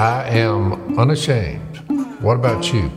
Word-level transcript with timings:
I 0.00 0.30
am 0.30 0.98
unashamed. 0.98 1.76
What 2.22 2.36
about 2.36 2.72
you? 2.72 2.88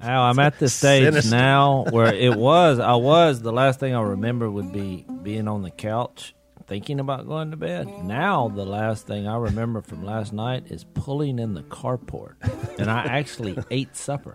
Now 0.00 0.24
I'm 0.24 0.40
at 0.40 0.58
the 0.58 0.68
stage 0.68 1.04
Sinister. 1.04 1.30
now 1.30 1.84
where 1.90 2.12
it 2.12 2.36
was. 2.36 2.80
I 2.80 2.96
was 2.96 3.40
the 3.40 3.52
last 3.52 3.78
thing 3.78 3.94
I 3.94 4.00
remember 4.00 4.50
would 4.50 4.72
be 4.72 5.06
being 5.22 5.46
on 5.46 5.62
the 5.62 5.70
couch 5.70 6.34
thinking 6.66 6.98
about 6.98 7.28
going 7.28 7.52
to 7.52 7.56
bed. 7.56 7.86
Now 8.02 8.48
the 8.48 8.66
last 8.66 9.06
thing 9.06 9.28
I 9.28 9.36
remember 9.36 9.80
from 9.80 10.04
last 10.04 10.32
night 10.32 10.64
is 10.72 10.82
pulling 10.82 11.38
in 11.38 11.54
the 11.54 11.62
carport, 11.62 12.34
and 12.76 12.90
I 12.90 13.04
actually 13.04 13.56
ate 13.70 13.94
supper. 13.94 14.34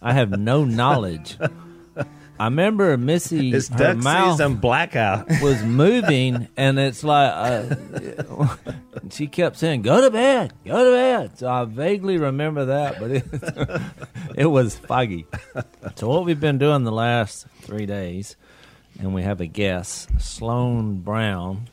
I 0.00 0.14
have 0.14 0.30
no 0.30 0.64
knowledge. 0.64 1.36
I 2.38 2.44
remember 2.44 2.96
Missy 2.96 3.52
It's 3.52 3.68
her 3.68 3.94
duck 3.94 3.96
mouth 3.98 4.32
season 4.32 4.56
blackout. 4.56 5.26
was 5.42 5.62
moving, 5.62 6.48
and 6.56 6.78
it's 6.78 7.02
like 7.02 7.32
uh, 7.34 8.56
she 9.10 9.26
kept 9.26 9.56
saying, 9.56 9.82
"Go 9.82 10.00
to 10.02 10.10
bed, 10.10 10.52
go 10.64 10.84
to 10.84 10.90
bed." 10.90 11.38
So 11.38 11.48
I 11.48 11.64
vaguely 11.64 12.18
remember 12.18 12.66
that, 12.66 13.00
but 13.00 13.10
it, 13.10 13.24
it 14.36 14.46
was 14.46 14.76
foggy. 14.76 15.26
So 15.96 16.08
what 16.08 16.24
we've 16.24 16.40
been 16.40 16.58
doing 16.58 16.84
the 16.84 16.92
last 16.92 17.46
three 17.62 17.86
days, 17.86 18.36
and 18.98 19.14
we 19.14 19.22
have 19.22 19.40
a 19.40 19.46
guest, 19.46 20.08
Sloane 20.20 21.00
Brown. 21.00 21.68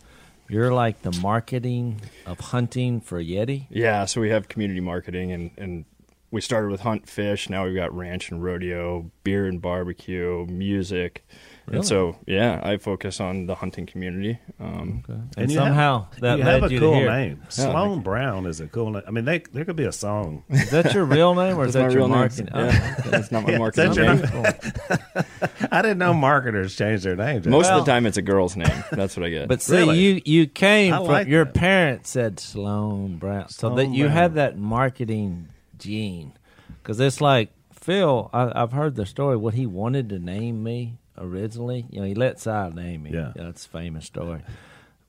You're 0.49 0.73
like 0.73 1.01
the 1.01 1.11
marketing 1.21 2.01
of 2.25 2.39
hunting 2.39 3.01
for 3.01 3.21
Yeti. 3.21 3.65
Yeah, 3.69 4.05
so 4.05 4.21
we 4.21 4.29
have 4.29 4.49
community 4.49 4.81
marketing, 4.81 5.31
and, 5.31 5.51
and 5.57 5.85
we 6.33 6.41
started 6.41 6.71
with 6.71 6.81
hunt 6.81 7.07
fish. 7.07 7.47
Now 7.47 7.63
we've 7.65 7.75
got 7.75 7.95
ranch 7.95 8.31
and 8.31 8.43
rodeo, 8.43 9.11
beer 9.23 9.45
and 9.45 9.61
barbecue, 9.61 10.47
music. 10.47 11.23
Really? 11.67 11.77
And 11.77 11.87
so, 11.87 12.17
yeah, 12.25 12.59
I 12.63 12.77
focus 12.77 13.21
on 13.21 13.45
the 13.45 13.53
hunting 13.55 13.85
community. 13.85 14.39
Um, 14.59 15.03
And, 15.37 15.49
you 15.51 15.57
somehow 15.57 16.07
have, 16.11 16.19
that 16.21 16.37
you 16.39 16.43
led 16.43 16.61
have 16.63 16.71
a 16.71 16.73
you 16.73 16.79
cool 16.79 16.91
to 16.93 16.97
here. 16.97 17.09
name. 17.11 17.43
Sloane 17.49 18.01
Brown 18.01 18.47
is 18.47 18.59
a 18.59 18.67
cool 18.67 18.89
name. 18.91 19.03
I 19.07 19.11
mean, 19.11 19.25
they, 19.25 19.43
there 19.53 19.63
could 19.63 19.75
be 19.75 19.85
a 19.85 19.91
song. 19.91 20.43
Is 20.49 20.71
that 20.71 20.93
your 20.95 21.05
real 21.05 21.35
name 21.35 21.57
or 21.57 21.65
is 21.67 21.73
that 21.75 21.91
your 21.91 21.99
real 22.01 22.07
name. 22.09 22.17
marketing? 22.17 22.49
Yeah, 22.53 22.95
that's 23.05 23.31
not 23.31 23.43
my 23.43 23.51
Yeah, 23.53 23.57
marketing 23.59 23.85
that's 23.93 23.97
your 23.97 24.15
name. 24.15 24.43
name. 24.43 25.25
I 25.71 25.81
didn't 25.83 25.99
know 25.99 26.13
marketers 26.15 26.75
change 26.75 27.03
their 27.03 27.15
names. 27.15 27.45
Most 27.47 27.65
Well- 27.67 27.79
of 27.79 27.85
the 27.85 27.91
time, 27.91 28.07
it's 28.07 28.17
a 28.17 28.21
girl's 28.23 28.57
name. 28.57 28.83
That's 28.91 29.15
what 29.15 29.23
I 29.25 29.29
get. 29.29 29.47
But 29.47 29.61
see, 29.61 29.77
Really? 29.77 29.99
you 29.99 30.21
you 30.25 30.47
came 30.47 30.93
I 30.93 30.97
from 30.97 31.07
like 31.07 31.27
your 31.27 31.45
that. 31.45 31.53
parents 31.53 32.09
said 32.09 32.39
Sloane 32.39 33.17
Brown, 33.17 33.47
so 33.49 33.69
that 33.69 33.75
Sloane 33.75 33.93
you 33.93 34.05
Brown. 34.05 34.17
had 34.17 34.33
that 34.35 34.57
marketing 34.57 35.47
gene. 35.83 36.33
Because 36.81 36.99
it's 36.99 37.21
like 37.21 37.51
Phil, 37.73 38.29
I, 38.33 38.51
I've 38.63 38.71
heard 38.71 38.95
the 38.95 39.05
story. 39.05 39.37
What 39.37 39.53
he 39.53 39.65
wanted 39.65 40.09
to 40.09 40.19
name 40.19 40.63
me 40.63 40.97
originally, 41.17 41.85
you 41.89 41.99
know, 41.99 42.07
he 42.07 42.15
let 42.15 42.39
Si 42.39 42.69
name 42.69 43.03
me. 43.03 43.11
Yeah. 43.13 43.33
that's 43.35 43.65
a 43.65 43.69
famous 43.69 44.05
story. 44.05 44.41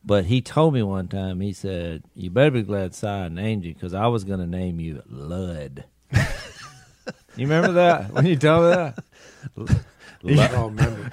But 0.05 0.27
he 0.27 0.43
told 0.43 0.75
me 0.75 0.83
one 0.83 1.09
time, 1.09 1.41
he 1.41 1.53
said, 1.55 2.03
"You 2.15 2.31
better 2.31 2.51
be 2.51 2.63
glad 2.63 2.95
Si 2.95 3.29
named 3.29 3.65
you 3.65 3.73
because 3.73 3.95
I 3.95 4.09
was 4.09 4.25
going 4.25 4.41
to 4.41 4.47
name 4.47 4.79
you 4.79 5.03
Lud." 5.09 5.85
you 6.13 7.47
remember 7.47 7.73
that 7.73 8.13
when 8.13 8.27
you 8.27 8.37
told 8.37 8.65
me 8.65 8.77
that? 8.77 9.85
I 10.27 10.49
don't 10.49 10.77
remember. 10.77 11.11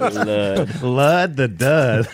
Lud. 0.00 0.82
Lud 0.82 1.36
the 1.36 1.48
Dud. 1.48 2.08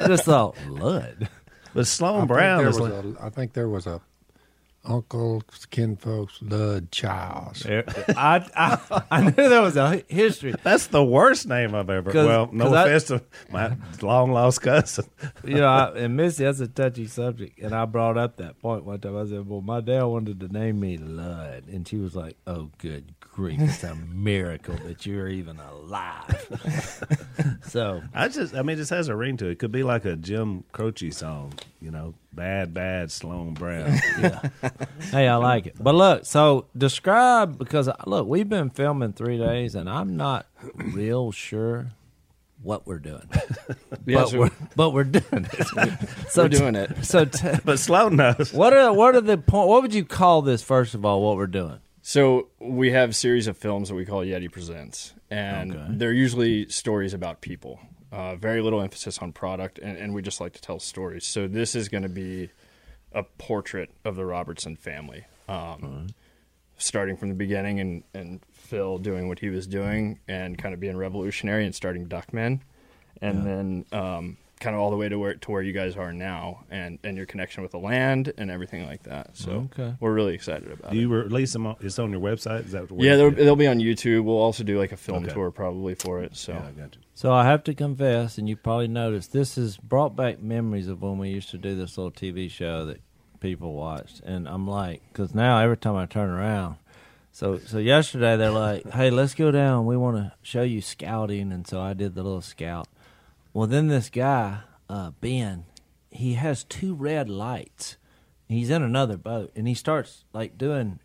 I 0.00 0.06
just 0.06 0.24
thought 0.24 0.56
Lud. 0.68 1.28
But 1.74 1.86
Sloane 1.86 2.26
Brown 2.26 2.58
there 2.58 2.68
is 2.68 2.80
was 2.80 2.90
like, 2.90 3.04
a, 3.04 3.24
I 3.24 3.30
think 3.30 3.52
there 3.52 3.68
was 3.68 3.86
a 3.86 4.00
Uncle 4.86 5.42
Kinfolks 5.70 6.38
Lud 6.40 6.90
Childs. 6.92 7.62
There- 7.64 7.84
I, 8.16 8.46
I 8.56 9.02
I 9.10 9.20
knew 9.24 9.30
there 9.32 9.62
was 9.62 9.76
a 9.76 10.02
history. 10.08 10.54
that's 10.62 10.86
the 10.86 11.04
worst 11.04 11.46
name 11.48 11.74
I've 11.74 11.90
ever. 11.90 12.12
'Cause- 12.12 12.26
Well, 12.26 12.48
no 12.52 12.64
'cause 12.66 12.72
I- 12.74 12.82
offense 12.84 13.04
to 13.04 13.22
my 13.50 13.76
long 14.02 14.30
lost 14.32 14.62
cousin. 14.62 15.06
You 15.44 15.56
know, 15.56 15.66
I, 15.68 15.90
and 15.96 16.16
Missy, 16.16 16.44
that's 16.44 16.60
a 16.60 16.68
touchy 16.68 17.06
subject. 17.06 17.58
And 17.60 17.74
I 17.74 17.84
brought 17.84 18.16
up 18.16 18.36
that 18.36 18.58
point 18.60 18.84
one 18.84 19.00
time. 19.00 19.16
I 19.16 19.24
said, 19.26 19.48
Well, 19.48 19.60
my 19.60 19.80
dad 19.80 20.04
wanted 20.04 20.40
to 20.40 20.48
name 20.48 20.78
me 20.80 20.96
Lud. 20.96 21.64
And 21.68 21.86
she 21.86 21.96
was 21.96 22.14
like, 22.14 22.36
Oh, 22.46 22.70
good 22.78 23.15
grief. 23.36 23.60
It's 23.60 23.84
a 23.84 23.94
miracle 23.94 24.76
that 24.86 25.04
you're 25.04 25.28
even 25.28 25.60
alive. 25.60 27.58
so, 27.68 28.02
I 28.14 28.28
just, 28.28 28.54
I 28.54 28.62
mean, 28.62 28.74
it 28.74 28.76
just 28.76 28.90
has 28.90 29.08
a 29.08 29.14
ring 29.14 29.36
to 29.36 29.46
it. 29.46 29.52
It 29.52 29.58
could 29.58 29.70
be 29.70 29.82
like 29.82 30.06
a 30.06 30.16
Jim 30.16 30.64
Croce 30.72 31.10
song, 31.10 31.52
you 31.78 31.90
know, 31.90 32.14
bad, 32.32 32.72
bad 32.72 33.12
Sloane 33.12 33.52
Brown. 33.52 33.92
yeah. 34.18 34.40
hey, 35.10 35.28
I 35.28 35.36
like 35.36 35.66
it. 35.66 35.74
But 35.78 35.94
look, 35.94 36.24
so 36.24 36.64
describe, 36.74 37.58
because 37.58 37.88
uh, 37.88 37.96
look, 38.06 38.26
we've 38.26 38.48
been 38.48 38.70
filming 38.70 39.12
three 39.12 39.36
days 39.36 39.74
and 39.74 39.88
I'm 39.90 40.16
not 40.16 40.46
real 40.74 41.30
sure 41.30 41.92
what 42.62 42.86
we're 42.86 42.98
doing. 42.98 43.28
Yeah, 44.08 44.18
but, 44.18 44.28
so 44.28 44.38
we're, 44.38 44.50
but 44.76 44.90
we're 44.90 45.02
doing 45.02 45.48
it. 45.52 46.08
so 46.28 46.42
we're 46.44 46.48
doing 46.48 46.76
it. 46.76 47.04
So, 47.04 47.24
t- 47.24 47.58
but 47.64 47.80
Sloane 47.80 48.14
knows. 48.14 48.52
What 48.52 48.72
are 48.72 48.92
what 48.92 49.16
are 49.16 49.20
the 49.20 49.36
point? 49.36 49.68
What 49.68 49.82
would 49.82 49.92
you 49.92 50.04
call 50.04 50.42
this? 50.42 50.62
First 50.62 50.94
of 50.94 51.04
all, 51.04 51.22
what 51.22 51.36
we're 51.36 51.48
doing? 51.48 51.80
So 52.08 52.50
we 52.60 52.92
have 52.92 53.10
a 53.10 53.12
series 53.12 53.48
of 53.48 53.58
films 53.58 53.88
that 53.88 53.96
we 53.96 54.06
call 54.06 54.20
Yeti 54.20 54.48
Presents, 54.48 55.12
and 55.28 55.74
Okay. 55.74 55.86
they're 55.88 56.12
usually 56.12 56.68
stories 56.68 57.12
about 57.12 57.40
people. 57.40 57.80
Uh, 58.12 58.36
very 58.36 58.62
little 58.62 58.80
emphasis 58.80 59.18
on 59.18 59.32
product, 59.32 59.80
and, 59.80 59.98
and 59.98 60.14
we 60.14 60.22
just 60.22 60.40
like 60.40 60.52
to 60.52 60.60
tell 60.60 60.78
stories. 60.78 61.26
So 61.26 61.48
this 61.48 61.74
is 61.74 61.88
going 61.88 62.04
to 62.04 62.08
be 62.08 62.50
a 63.10 63.24
portrait 63.24 63.90
of 64.04 64.14
the 64.14 64.24
Robertson 64.24 64.76
family, 64.76 65.24
um, 65.48 66.06
starting 66.78 67.16
from 67.16 67.28
the 67.30 67.34
beginning, 67.34 67.80
and, 67.80 68.04
and 68.14 68.40
Phil 68.52 68.98
doing 68.98 69.26
what 69.26 69.40
he 69.40 69.48
was 69.48 69.66
doing, 69.66 70.20
and 70.28 70.56
kind 70.56 70.74
of 70.74 70.78
being 70.78 70.96
revolutionary 70.96 71.64
and 71.64 71.74
starting 71.74 72.06
Duckman, 72.06 72.60
and 73.20 73.44
then 73.44 73.84
um, 73.90 74.36
kind 74.60 74.74
of 74.74 74.80
all 74.80 74.90
the 74.90 74.96
way 74.96 75.08
to 75.08 75.18
where 75.18 75.34
to 75.34 75.50
where 75.50 75.60
you 75.62 75.72
guys 75.72 75.96
are 75.96 76.12
now, 76.12 76.64
and, 76.70 76.98
and 77.04 77.16
your 77.16 77.26
connection 77.26 77.62
with 77.62 77.72
the 77.72 77.78
land 77.78 78.32
and 78.38 78.50
everything 78.50 78.86
like 78.86 79.02
that. 79.02 79.36
So 79.36 79.68
Okay. 79.72 79.94
we're 80.00 80.14
really 80.14 80.34
excited 80.34 80.70
about 80.72 80.92
Do 80.92 80.96
it. 80.96 81.00
you 81.02 81.08
release 81.08 81.52
them? 81.52 81.66
On, 81.66 81.76
it's 81.80 81.98
on 81.98 82.10
your 82.10 82.20
website. 82.20 82.64
Is 82.66 82.72
that 82.72 82.90
where 82.90 83.06
Yeah, 83.06 83.16
they'll, 83.16 83.30
they'll 83.30 83.56
be 83.56 83.66
on 83.66 83.78
YouTube. 83.78 84.24
We'll 84.24 84.36
also 84.38 84.64
do 84.64 84.78
like 84.78 84.92
a 84.92 84.96
film 84.96 85.24
Okay. 85.24 85.34
tour 85.34 85.50
probably 85.50 85.94
for 85.94 86.22
it. 86.22 86.36
So 86.36 86.52
Yeah, 86.54 86.66
I 86.68 86.70
got 86.72 86.94
you. 86.94 87.00
So 87.14 87.32
I 87.32 87.44
have 87.44 87.64
to 87.64 87.74
confess, 87.74 88.38
and 88.38 88.48
you 88.48 88.56
probably 88.56 88.88
noticed, 88.88 89.32
this 89.32 89.56
has 89.56 89.76
brought 89.78 90.14
back 90.16 90.40
memories 90.42 90.88
of 90.88 91.00
when 91.02 91.18
we 91.18 91.30
used 91.30 91.50
to 91.50 91.58
do 91.58 91.74
this 91.74 91.96
little 91.98 92.10
TV 92.12 92.50
show 92.50 92.84
that 92.86 93.00
people 93.40 93.72
watched, 93.74 94.20
and 94.20 94.48
I'm 94.48 94.66
like, 94.66 95.02
because 95.12 95.34
now 95.34 95.58
every 95.58 95.76
time 95.78 95.96
I 95.96 96.06
turn 96.06 96.28
around, 96.30 96.76
so 97.32 97.58
so 97.58 97.76
yesterday 97.78 98.36
they're 98.36 98.50
like, 98.50 98.90
hey, 98.92 99.10
let's 99.10 99.34
go 99.34 99.50
down. 99.50 99.84
We 99.86 99.96
want 99.96 100.16
to 100.16 100.32
show 100.42 100.62
you 100.62 100.80
scouting, 100.80 101.52
and 101.52 101.66
so 101.66 101.80
I 101.80 101.92
did 101.92 102.14
the 102.14 102.22
little 102.22 102.40
scout. 102.42 102.88
Well, 103.56 103.66
then 103.66 103.86
this 103.88 104.10
guy, 104.10 104.58
uh, 104.86 105.12
Ben, 105.22 105.64
he 106.10 106.34
has 106.34 106.62
two 106.62 106.94
red 106.94 107.30
lights. 107.30 107.96
He's 108.50 108.68
in 108.68 108.82
another 108.82 109.16
boat, 109.16 109.50
and 109.56 109.66
he 109.66 109.72
starts 109.72 110.26
like 110.34 110.58
doing 110.58 110.98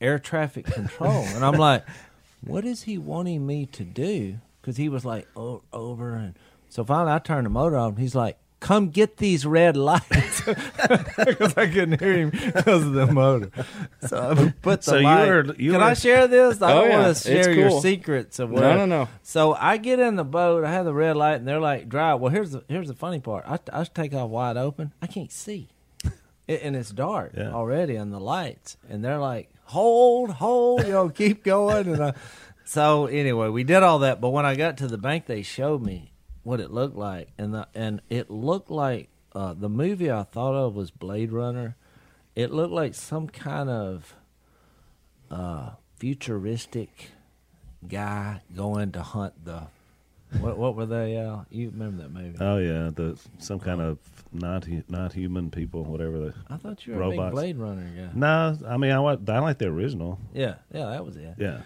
air 0.00 0.18
traffic 0.18 0.64
control, 0.64 1.22
and 1.28 1.44
I'm 1.44 1.54
like, 1.54 1.84
what 2.40 2.64
is 2.64 2.82
he 2.82 2.98
wanting 2.98 3.46
me 3.46 3.66
to 3.66 3.84
do? 3.84 4.38
Because 4.60 4.78
he 4.78 4.88
was 4.88 5.04
like 5.04 5.28
o- 5.36 5.62
over, 5.72 6.16
and 6.16 6.34
so 6.68 6.82
finally 6.84 7.12
I 7.12 7.20
turned 7.20 7.46
the 7.46 7.50
motor 7.50 7.76
on. 7.76 7.94
He's 7.94 8.16
like, 8.16 8.36
"Come 8.60 8.90
get 8.90 9.16
these 9.16 9.44
red 9.46 9.76
lights," 9.76 10.42
because 10.44 11.56
I 11.56 11.66
couldn't 11.66 11.98
hear 12.00 12.12
him 12.12 12.30
because 12.30 12.84
of 12.84 12.92
the 12.92 13.06
motor. 13.06 13.50
So 14.06 14.30
I 14.30 14.52
put 14.62 14.82
the 14.82 14.90
So 14.90 14.96
you 14.98 15.06
were- 15.06 15.54
you 15.58 15.72
Can 15.72 15.80
were- 15.80 15.86
I 15.86 15.94
share 15.94 16.26
this? 16.28 16.60
I 16.62 16.72
Oh, 16.72 16.80
don't 16.82 16.90
yeah. 16.90 17.02
want 17.02 17.16
to 17.16 17.22
share 17.22 17.50
your 17.52 17.70
cool. 17.70 17.80
secrets 17.80 18.38
of 18.38 18.50
No, 18.50 18.60
what. 18.60 18.76
no, 18.76 18.86
no. 18.86 19.08
So 19.22 19.54
I 19.54 19.76
get 19.78 19.98
in 19.98 20.16
the 20.16 20.24
boat. 20.24 20.64
I 20.64 20.70
have 20.72 20.84
the 20.84 20.94
red 20.94 21.16
light, 21.16 21.34
and 21.36 21.48
they're 21.48 21.58
like, 21.60 21.88
"Drive." 21.88 22.20
Well, 22.20 22.30
here's 22.30 22.52
the 22.52 22.62
here's 22.68 22.88
the 22.88 22.94
funny 22.94 23.18
part. 23.20 23.44
I 23.48 23.58
I 23.72 23.84
take 23.84 24.14
off 24.14 24.30
wide 24.30 24.56
open. 24.56 24.92
I 25.02 25.06
can't 25.06 25.32
see. 25.32 25.68
It, 26.48 26.62
and 26.62 26.74
it's 26.74 26.90
dark 26.90 27.32
Yeah. 27.36 27.52
already 27.52 27.96
on 27.96 28.10
the 28.10 28.18
lights, 28.20 28.76
and 28.88 29.04
they're 29.04 29.18
like, 29.20 29.50
"Hold, 29.66 30.30
hold, 30.32 30.84
you 30.84 30.92
know, 30.92 31.08
keep 31.08 31.44
going." 31.44 31.86
And 31.88 32.02
I, 32.04 32.12
so 32.64 33.06
anyway, 33.06 33.48
we 33.48 33.62
did 33.64 33.82
all 33.84 34.00
that. 34.00 34.20
But 34.20 34.30
when 34.30 34.44
I 34.44 34.54
got 34.56 34.76
to 34.78 34.88
the 34.88 34.98
bank, 34.98 35.26
they 35.26 35.42
showed 35.42 35.80
me 35.82 36.09
what 36.42 36.60
it 36.60 36.70
looked 36.70 36.96
like, 36.96 37.28
and 37.38 37.54
the, 37.54 37.68
and 37.74 38.00
it 38.08 38.30
looked 38.30 38.70
like 38.70 39.08
uh, 39.34 39.54
the 39.54 39.68
movie 39.68 40.10
I 40.10 40.22
thought 40.22 40.54
of 40.54 40.74
was 40.74 40.90
Blade 40.90 41.32
Runner. 41.32 41.76
It 42.34 42.50
looked 42.50 42.72
like 42.72 42.94
some 42.94 43.28
kind 43.28 43.68
of 43.68 44.14
uh, 45.30 45.70
futuristic 45.98 47.10
guy 47.86 48.40
going 48.54 48.92
to 48.92 49.02
hunt 49.02 49.44
the. 49.44 49.62
What 50.38 50.56
what 50.58 50.76
were 50.76 50.86
they? 50.86 51.16
Uh, 51.16 51.38
you 51.50 51.70
remember 51.70 52.02
that 52.04 52.12
movie? 52.12 52.36
Oh 52.40 52.58
yeah, 52.58 52.90
the 52.94 53.18
some 53.38 53.58
kind 53.58 53.80
of 53.80 53.98
not 54.32 54.64
not 54.88 55.12
human 55.12 55.50
people, 55.50 55.82
whatever. 55.84 56.18
The, 56.20 56.34
I 56.48 56.56
thought 56.56 56.86
you 56.86 56.94
were 56.94 57.02
a 57.02 57.08
robots. 57.08 57.30
big 57.30 57.32
Blade 57.32 57.56
Runner 57.58 57.90
guy. 57.96 58.10
no, 58.14 58.56
I 58.66 58.76
mean 58.76 58.92
I, 58.92 58.96
I 58.98 59.38
like 59.40 59.58
the 59.58 59.66
original. 59.66 60.20
Yeah, 60.32 60.54
yeah, 60.72 60.86
that 60.86 61.04
was 61.04 61.16
it. 61.16 61.34
Yeah, 61.36 61.62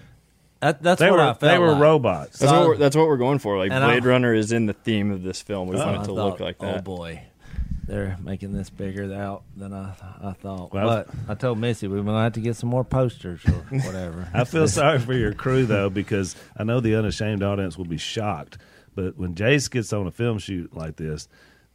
That, 0.64 0.82
that's 0.82 0.98
they 0.98 1.10
what 1.10 1.16
were 1.18 1.22
I 1.22 1.26
felt 1.34 1.40
they 1.40 1.58
were 1.58 1.72
like. 1.72 1.80
robots. 1.82 2.38
that's 2.38 2.50
So- 2.50 2.58
what 2.60 2.68
we're, 2.68 2.76
that's 2.78 2.96
what 2.96 3.06
we're 3.06 3.18
going 3.18 3.38
for. 3.38 3.58
Like 3.58 3.70
Blade 3.70 4.02
I- 4.02 4.06
Runner 4.06 4.32
is 4.34 4.50
in 4.50 4.64
the 4.66 4.72
theme 4.72 5.10
of 5.10 5.22
this 5.22 5.42
film. 5.42 5.68
We 5.68 5.76
Oh. 5.76 5.84
want 5.84 5.96
it 5.96 5.98
to 6.00 6.04
thought, 6.06 6.14
look 6.14 6.40
like 6.40 6.58
that. 6.60 6.78
Oh 6.78 6.80
boy, 6.80 7.20
they're 7.86 8.16
making 8.22 8.52
this 8.54 8.70
bigger 8.70 9.12
out 9.14 9.42
than 9.56 9.74
I 9.74 9.92
I 10.22 10.32
thought. 10.32 10.72
Well- 10.72 10.86
but 10.86 11.08
I 11.28 11.34
told 11.34 11.58
Missy 11.58 11.86
we 11.86 12.00
might 12.00 12.22
have 12.24 12.32
to 12.32 12.40
get 12.40 12.56
some 12.56 12.70
more 12.70 12.82
posters 12.84 13.42
or 13.46 13.52
whatever. 13.84 14.28
I 14.32 14.44
feel 14.44 14.66
sorry 14.80 14.98
for 14.98 15.12
your 15.12 15.34
crew 15.34 15.66
though 15.66 15.90
because 15.90 16.34
I 16.56 16.64
know 16.64 16.80
the 16.80 16.94
unashamed 16.96 17.42
audience 17.42 17.76
will 17.76 17.84
be 17.84 17.98
shocked. 17.98 18.56
But 18.94 19.18
when 19.18 19.34
Jase 19.34 19.68
gets 19.68 19.92
on 19.92 20.06
a 20.06 20.10
film 20.12 20.38
shoot 20.38 20.74
like 20.74 20.96
this, 20.96 21.28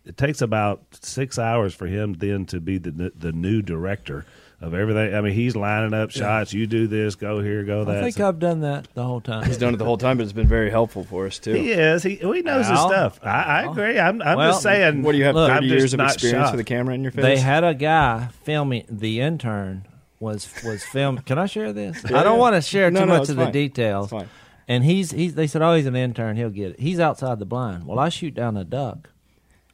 it 0.06 0.18
takes 0.18 0.42
about 0.42 0.82
six 1.02 1.38
hours 1.38 1.76
for 1.76 1.86
him 1.86 2.14
then 2.14 2.46
to 2.48 2.60
be 2.60 2.80
the 2.80 3.12
the 3.16 3.32
new 3.34 3.62
director 3.62 4.26
of 4.62 4.74
everything. 4.74 5.14
I 5.16 5.22
mean, 5.22 5.34
he's 5.34 5.56
lining 5.56 5.94
up 5.94 6.12
shots. 6.12 6.54
You 6.54 6.68
do 6.68 6.88
this, 6.88 7.16
go 7.16 7.42
here, 7.42 7.64
go 7.64 7.86
that. 7.86 7.98
I 7.98 8.02
think 8.02 8.20
I've 8.20 8.40
done 8.40 8.62
that 8.62 8.88
the 8.94 9.04
whole 9.04 9.22
time. 9.22 9.46
He's 9.46 9.58
done 9.58 9.74
it 9.74 9.78
the 9.78 9.86
whole 9.86 9.98
time, 9.98 10.18
but 10.18 10.24
it's 10.24 10.34
been 10.34 10.48
very 10.48 10.70
helpful 10.70 11.04
for 11.04 11.26
us 11.28 11.40
too. 11.40 11.54
he 11.54 11.72
is. 11.72 12.04
He 12.04 12.16
he 12.16 12.42
knows 12.42 12.68
his 12.68 12.80
stuff. 12.80 13.20
I, 13.24 13.30
I 13.64 13.72
agree. 13.72 13.98
I'm, 14.00 14.22
I'm 14.22 14.38
Well, 14.38 14.52
just 14.52 14.64
saying. 14.64 15.02
What 15.04 15.14
do 15.14 15.18
you 15.18 15.26
have? 15.26 15.36
Look, 15.36 15.50
Thirty 15.52 15.68
years 15.68 15.94
of 15.94 16.00
experience 16.02 16.48
shocked. 16.48 16.52
with 16.58 16.60
a 16.62 16.66
camera 16.66 16.94
in 16.96 17.04
your 17.04 17.12
face. 17.12 17.24
They 17.24 17.38
had 17.38 17.64
a 17.64 17.74
guy 17.74 18.28
filming. 18.44 18.86
The 18.90 19.22
intern 19.22 19.86
was 20.20 20.48
was 20.66 20.84
filming. 20.84 21.24
Can 21.24 21.38
I 21.38 21.46
share 21.46 21.72
this? 21.72 22.04
I 22.06 22.24
don't 22.24 22.40
want 22.40 22.56
to 22.56 22.62
share 22.62 22.92
No, 22.92 23.00
too 23.02 23.06
no, 23.06 23.14
much 23.14 23.22
it's 23.22 23.30
of 23.32 23.38
the 23.38 23.52
details. 23.52 24.06
It's 24.06 24.12
fine. 24.12 24.30
And 24.68 24.84
he's 24.84 25.12
he's. 25.12 25.34
They 25.36 25.48
said, 25.48 25.62
"Oh, 25.62 25.74
he's 25.74 25.86
an 25.88 25.96
intern. 25.96 26.36
He'll 26.36 26.50
get 26.50 26.72
it." 26.74 26.80
He's 26.80 27.00
outside 27.00 27.40
the 27.40 27.46
blind. 27.46 27.86
Well, 27.88 27.98
I 27.98 28.10
shoot 28.10 28.34
down 28.36 28.56
a 28.58 28.64
duck, 28.64 29.10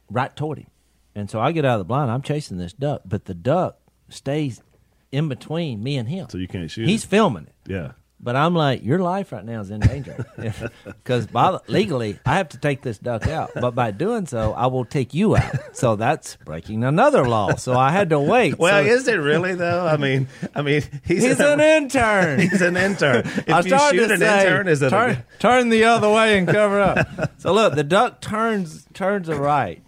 right 0.08 0.34
toward 0.34 0.58
him, 0.58 0.68
and 1.14 1.28
so 1.28 1.38
I 1.40 1.52
get 1.52 1.64
out 1.66 1.74
of 1.74 1.80
the 1.80 1.84
blind. 1.84 2.10
I'm 2.10 2.22
chasing 2.22 2.56
this 2.56 2.72
duck, 2.72 3.02
but 3.04 3.26
the 3.26 3.34
duck 3.34 3.78
stays 4.08 4.62
in 5.16 5.28
between 5.28 5.82
me 5.82 5.96
and 5.96 6.08
him. 6.08 6.28
So 6.28 6.38
you 6.38 6.48
can't 6.48 6.70
shoot. 6.70 6.86
He's 6.86 7.04
it. 7.04 7.08
filming 7.08 7.44
it. 7.44 7.54
yeah. 7.66 7.92
But 8.18 8.34
I'm 8.34 8.54
like, 8.54 8.82
your 8.82 8.98
life 8.98 9.30
right 9.30 9.44
now 9.44 9.60
is 9.60 9.70
in 9.70 9.80
danger 9.80 10.24
because 10.86 11.28
legally 11.68 12.18
I 12.24 12.36
have 12.36 12.48
to 12.50 12.58
take 12.58 12.80
this 12.80 12.96
duck 12.98 13.28
out. 13.28 13.50
But 13.54 13.74
by 13.74 13.90
doing 13.90 14.24
so, 14.26 14.54
I 14.54 14.66
will 14.68 14.86
take 14.86 15.12
you 15.12 15.36
out. 15.36 15.54
So 15.76 15.96
that's 15.96 16.36
breaking 16.36 16.82
another 16.82 17.28
law. 17.28 17.56
So 17.56 17.74
I 17.74 17.92
had 17.92 18.10
to 18.10 18.18
wait. 18.18 18.58
Well, 18.66 18.82
So 18.82 18.90
is 18.90 19.06
it 19.06 19.16
really 19.16 19.54
though? 19.54 19.86
I 19.86 19.98
mean, 19.98 20.28
I 20.54 20.62
mean, 20.62 20.82
he's, 21.04 21.22
he's 21.24 21.40
an 21.40 21.60
intern. 21.60 22.40
he's 22.40 22.62
an 22.62 22.76
intern. 22.76 23.18
If 23.26 23.50
I 23.50 23.60
you 23.60 23.78
shoot 23.90 24.10
an 24.10 24.18
say, 24.18 24.40
intern, 24.40 24.68
is 24.68 24.80
it 24.82 24.90
turn, 24.90 25.10
a, 25.10 25.24
turn 25.38 25.68
the 25.68 25.84
other 25.84 26.10
way 26.10 26.38
and 26.38 26.48
cover 26.48 26.80
up. 26.80 27.06
so 27.38 27.52
look, 27.52 27.74
the 27.74 27.84
duck 27.84 28.22
turns 28.22 28.86
turns 28.94 29.28
a 29.28 29.36
right, 29.36 29.82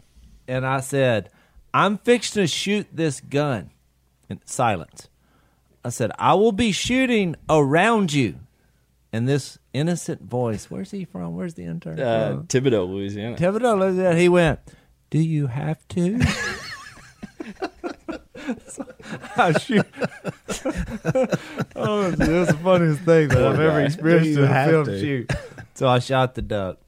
and 0.46 0.66
I 0.66 0.80
said, 0.80 1.30
"I'm 1.72 1.96
fixing 1.96 2.42
to 2.42 2.46
shoot 2.46 2.86
this 2.92 3.20
gun." 3.20 3.70
In 4.30 4.38
silence, 4.44 5.07
I 5.84 5.90
said, 5.90 6.10
"I 6.18 6.34
will 6.34 6.52
be 6.52 6.72
shooting 6.72 7.36
around 7.48 8.12
you." 8.12 8.40
And 9.12 9.26
this 9.26 9.58
innocent 9.72 10.22
voice, 10.22 10.70
where's 10.70 10.90
he 10.90 11.04
from? 11.06 11.34
Where's 11.34 11.54
the 11.54 11.64
intern? 11.64 11.98
uh, 11.98 12.34
from? 12.34 12.46
Thibodaux, 12.46 12.86
Louisiana. 12.88 13.36
Thibodaux 13.36 13.96
there. 13.96 14.14
He 14.14 14.28
went, 14.28 14.60
Do 15.08 15.18
you 15.18 15.46
have 15.46 15.86
to? 15.88 16.20
So 18.66 18.86
I 19.36 19.52
shoot. 19.58 19.86
oh, 21.76 22.10
it 22.10 22.18
was 22.18 22.48
the 22.48 22.58
funniest 22.62 23.00
thing 23.02 23.28
that 23.28 23.46
I've 23.46 23.60
ever 23.60 23.80
experienced 23.80 24.38
in 24.38 24.44
a 24.44 24.66
film 24.66 24.84
to? 24.86 25.00
shoot. 25.00 25.32
So 25.74 25.88
I 25.88 25.98
shot 25.98 26.34
the 26.34 26.42
duck, 26.42 26.78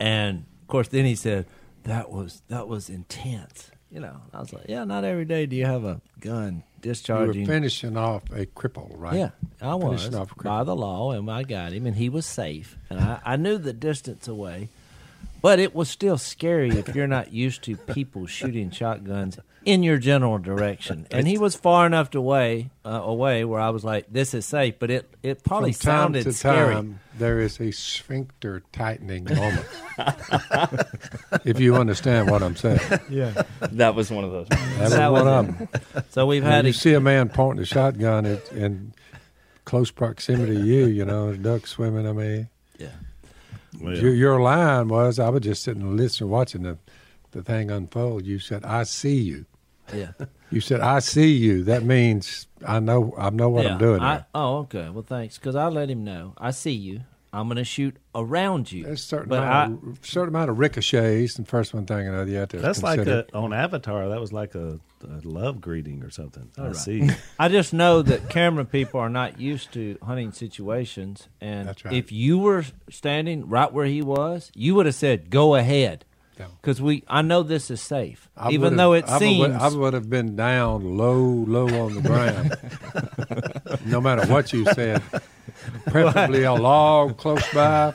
and 0.00 0.44
of 0.62 0.68
course, 0.68 0.88
then 0.88 1.04
he 1.04 1.14
said, 1.14 1.46
"That 1.84 2.10
was 2.10 2.42
that 2.48 2.68
was 2.68 2.88
intense." 2.88 3.70
You 3.94 4.00
know, 4.00 4.16
I 4.32 4.40
was 4.40 4.52
like, 4.52 4.64
"Yeah, 4.68 4.82
not 4.82 5.04
every 5.04 5.24
day 5.24 5.46
do 5.46 5.54
you 5.54 5.66
have 5.66 5.84
a 5.84 6.00
gun 6.18 6.64
discharging. 6.80 7.22
You 7.22 7.26
were 7.28 7.32
discharging." 7.32 7.46
finishing 7.46 7.96
off 7.96 8.24
a 8.32 8.44
cripple, 8.46 8.90
right? 8.98 9.16
Yeah, 9.16 9.30
I 9.62 9.76
was 9.76 10.02
Finishing 10.02 10.20
off 10.20 10.32
a 10.32 10.34
cripple. 10.34 10.44
by 10.44 10.64
the 10.64 10.74
law, 10.74 11.12
and 11.12 11.30
I 11.30 11.44
got 11.44 11.72
him, 11.72 11.86
and 11.86 11.94
he 11.94 12.08
was 12.08 12.26
safe, 12.26 12.76
and 12.90 12.98
I, 12.98 13.20
I 13.24 13.36
knew 13.36 13.56
the 13.56 13.72
distance 13.72 14.26
away, 14.26 14.68
but 15.40 15.60
it 15.60 15.76
was 15.76 15.88
still 15.88 16.18
scary 16.18 16.70
if 16.70 16.92
you're 16.92 17.06
not 17.06 17.32
used 17.32 17.62
to 17.64 17.76
people 17.76 18.26
shooting 18.26 18.72
shotguns 18.72 19.38
in 19.64 19.82
your 19.82 19.98
general 19.98 20.38
direction. 20.38 21.06
And 21.10 21.26
he 21.26 21.38
was 21.38 21.54
far 21.54 21.86
enough 21.86 22.14
away, 22.14 22.70
uh, 22.84 22.90
away 23.02 23.44
where 23.44 23.60
I 23.60 23.70
was 23.70 23.84
like, 23.84 24.06
"This 24.10 24.34
is 24.34 24.44
safe," 24.46 24.74
but 24.78 24.90
it 24.90 25.08
it 25.22 25.42
probably 25.44 25.72
From 25.72 25.86
time 25.90 25.98
sounded 26.02 26.24
to 26.24 26.32
scary. 26.32 26.74
time, 26.74 27.00
there 27.18 27.38
is 27.40 27.60
a 27.60 27.70
sphincter 27.70 28.62
tightening 28.72 29.24
moment. 29.24 29.66
if 31.44 31.60
you 31.60 31.76
understand 31.76 32.30
what 32.30 32.42
I'm 32.42 32.56
saying, 32.56 32.80
Yeah, 33.08 33.42
That 33.72 33.94
was 33.94 34.10
one 34.10 34.24
of 34.24 34.32
those. 34.32 34.48
that 34.48 34.90
That 34.90 35.12
was 35.12 35.22
one 35.24 35.28
of 35.28 35.58
them. 35.58 36.04
so 36.10 36.26
we've 36.26 36.42
When 36.42 36.52
had 36.52 36.64
you 36.64 36.70
a, 36.70 36.74
see 36.74 36.94
a 36.94 37.00
man 37.00 37.28
pointing 37.28 37.62
a 37.62 37.66
shotgun 37.66 38.26
at, 38.26 38.50
in 38.52 38.92
close 39.64 39.90
proximity 39.90 40.56
to 40.56 40.64
you, 40.64 40.86
you 40.86 41.04
know, 41.04 41.28
a 41.28 41.36
duck 41.36 41.66
swimming. 41.66 42.06
I 42.06 42.12
mean, 42.12 42.48
yeah. 42.78 42.88
well, 43.80 43.96
your, 43.96 44.12
your 44.14 44.40
line 44.40 44.88
was, 44.88 45.18
I 45.18 45.28
was 45.28 45.42
just 45.42 45.62
sitting 45.62 45.82
and 45.82 45.96
listening, 45.96 46.30
watching 46.30 46.62
the, 46.62 46.78
the 47.30 47.42
thing 47.42 47.70
unfold. 47.70 48.26
You 48.26 48.38
said, 48.38 48.64
"I 48.64 48.82
see 48.84 49.20
you." 49.20 49.46
Yeah, 49.92 50.12
You 50.50 50.60
said, 50.60 50.80
"I 50.80 51.00
see 51.00 51.32
you." 51.32 51.64
That 51.64 51.82
means 51.82 52.46
I 52.66 52.80
know. 52.80 53.14
I 53.18 53.30
know 53.30 53.48
what 53.48 53.64
yeah. 53.64 53.72
I'm 53.72 53.78
doing. 53.78 54.02
I, 54.02 54.24
oh, 54.34 54.58
okay. 54.58 54.88
Well, 54.88 55.04
thanks, 55.06 55.36
because 55.36 55.56
I 55.56 55.68
let 55.68 55.90
him 55.90 56.04
know. 56.04 56.34
I 56.38 56.52
see 56.52 56.72
you. 56.72 57.00
I'm 57.34 57.48
going 57.48 57.56
to 57.56 57.64
shoot 57.64 57.96
around 58.14 58.70
you. 58.70 58.84
There's 58.84 59.00
a 59.00 59.04
certain 59.04 59.28
but 59.28 59.42
amount, 59.42 59.88
of, 59.88 60.06
certain 60.06 60.28
amount 60.28 60.50
of 60.50 60.58
ricochets, 60.60 61.36
and 61.36 61.48
first 61.48 61.74
one 61.74 61.84
thing 61.84 62.06
another, 62.06 62.30
you 62.30 62.36
have 62.36 62.50
to 62.50 62.58
that's 62.58 62.82
like 62.82 63.00
a, 63.00 63.26
on 63.34 63.52
Avatar. 63.52 64.08
That 64.08 64.20
was 64.20 64.32
like 64.32 64.54
a, 64.54 64.78
a 65.02 65.20
love 65.24 65.60
greeting 65.60 66.04
or 66.04 66.10
something. 66.10 66.48
I 66.56 66.68
right. 66.68 66.76
see. 66.76 67.10
I 67.38 67.48
just 67.48 67.72
know 67.72 68.02
that 68.02 68.30
camera 68.30 68.64
people 68.64 69.00
are 69.00 69.08
not 69.08 69.40
used 69.40 69.72
to 69.72 69.98
hunting 70.00 70.30
situations, 70.30 71.28
and 71.40 71.66
That's 71.66 71.84
right. 71.84 71.94
if 71.94 72.12
you 72.12 72.38
were 72.38 72.64
standing 72.88 73.48
right 73.48 73.72
where 73.72 73.86
he 73.86 74.00
was, 74.00 74.52
you 74.54 74.76
would 74.76 74.86
have 74.86 74.94
said, 74.94 75.28
"Go 75.30 75.56
ahead," 75.56 76.04
Yeah. 76.38 76.46
because 76.60 76.80
we. 76.82 77.04
I 77.08 77.22
know 77.22 77.42
this 77.42 77.70
is 77.70 77.80
safe, 77.80 78.28
I 78.36 78.50
even 78.50 78.76
though 78.76 78.92
it 78.94 79.04
I 79.08 79.18
seems. 79.18 79.38
would, 79.40 79.52
I 79.52 79.68
would 79.68 79.94
have 79.94 80.10
been 80.10 80.34
down 80.36 80.96
low, 80.96 81.16
low 81.20 81.68
on 81.84 81.94
the 81.94 82.00
ground, 82.00 82.56
no 83.86 84.00
matter 84.00 84.26
what 84.32 84.52
you 84.52 84.64
said. 84.72 85.02
Preferably 85.86 86.42
a 86.42 86.52
log 86.52 87.16
close 87.16 87.42
by. 87.52 87.94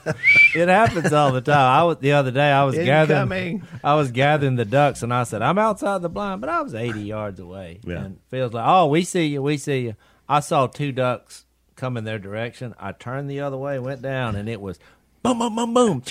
it 0.56 0.68
happens 0.70 1.12
all 1.14 1.32
the 1.32 1.42
time. 1.42 1.58
I 1.58 1.84
was 1.84 1.98
the 1.98 2.14
other 2.14 2.32
day. 2.32 2.50
I 2.52 2.64
was 2.64 2.76
gathering. 2.76 3.18
Incoming. 3.18 3.64
I 3.84 3.96
was 3.96 4.12
gathering 4.12 4.56
the 4.56 4.66
ducks, 4.66 5.04
and 5.04 5.14
I 5.14 5.24
said, 5.24 5.42
"I'm 5.42 5.58
outside 5.58 6.02
the 6.02 6.10
blind," 6.10 6.42
but 6.42 6.50
I 6.50 6.62
was 6.62 6.74
80 6.74 7.02
yards 7.02 7.40
away. 7.40 7.80
Yeah. 7.84 8.06
And 8.06 8.20
Phil's 8.30 8.54
like, 8.54 8.66
"Oh, 8.68 8.88
we 8.88 9.04
see 9.04 9.28
you. 9.28 9.42
We 9.42 9.58
see 9.58 9.82
you." 9.82 9.96
I 10.28 10.40
saw 10.40 10.68
two 10.68 10.92
ducks 10.92 11.46
come 11.76 11.98
in 11.98 12.04
their 12.04 12.20
direction. 12.20 12.76
I 12.80 12.92
turned 12.92 13.30
the 13.30 13.40
other 13.42 13.58
way, 13.58 13.80
went 13.80 14.02
down, 14.02 14.36
and 14.36 14.48
it 14.50 14.62
was 14.62 14.80
boom, 15.24 15.40
boom, 15.40 15.56
boom, 15.56 15.74
boom. 15.74 16.02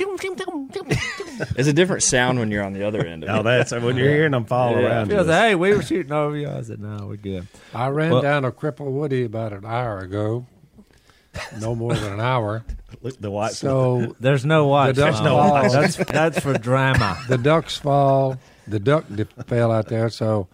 It's 1.57 1.69
a 1.69 1.73
different 1.73 2.03
sound 2.03 2.39
when 2.39 2.51
you're 2.51 2.65
on 2.65 2.73
the 2.73 2.87
other 2.87 3.05
end 3.05 3.23
of 3.25 3.29
Now 3.29 3.41
it. 3.41 3.43
that's 3.45 3.73
when 3.73 3.97
you're 3.97 4.11
hearing 4.11 4.33
them 4.33 4.45
fall 4.45 4.73
Yeah. 4.73 4.87
around. 4.87 5.09
Phil 5.09 5.25
You. 5.25 5.31
"Hey, 5.33 5.55
we 5.55 5.75
were 5.75 5.83
shooting 5.83 6.13
over 6.13 6.37
you." 6.37 6.49
I 6.49 6.63
said, 6.63 6.81
"No, 6.81 7.07
we're 7.07 7.17
good." 7.17 7.47
I 7.75 7.89
ran 7.89 8.11
Well- 8.13 8.23
down 8.23 8.45
a 8.45 8.53
cripple 8.53 8.91
woody 8.91 9.25
about 9.25 9.53
an 9.53 9.65
hour 9.65 9.99
ago, 9.99 10.47
no 11.61 11.75
more 11.75 11.95
than 11.95 12.13
an 12.13 12.21
hour. 12.21 12.65
The 13.21 13.31
white. 13.31 13.53
So 13.53 14.15
There's 14.19 14.45
no 14.45 14.67
watch. 14.67 14.97
ducks 14.97 15.19
on. 15.19 15.25
no 15.25 15.37
watch. 15.37 15.73
That's 15.73 15.97
that's 15.97 16.41
for 16.41 16.55
drama. 16.55 17.17
the 17.29 17.39
ducks 17.39 17.77
fall. 17.77 18.37
The 18.67 18.81
duck 18.81 19.05
di- 19.15 19.25
fell 19.47 19.71
out 19.71 19.87
there, 19.89 20.09
so 20.09 20.49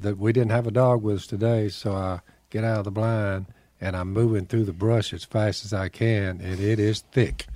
that 0.00 0.16
we 0.18 0.32
didn't 0.32 0.52
have 0.52 0.66
a 0.66 0.70
dog 0.70 1.02
with 1.02 1.16
us 1.16 1.26
today. 1.26 1.68
So 1.68 1.92
I 1.92 2.20
get 2.50 2.64
out 2.64 2.78
of 2.78 2.84
the 2.84 2.90
blind 2.90 3.46
and 3.80 3.94
I'm 3.94 4.10
moving 4.12 4.46
through 4.46 4.64
the 4.64 4.72
brush 4.72 5.12
as 5.12 5.24
fast 5.24 5.64
as 5.66 5.74
I 5.74 5.88
can, 5.90 6.40
and 6.40 6.58
it 6.60 6.80
is 6.80 7.00
thick. 7.12 7.46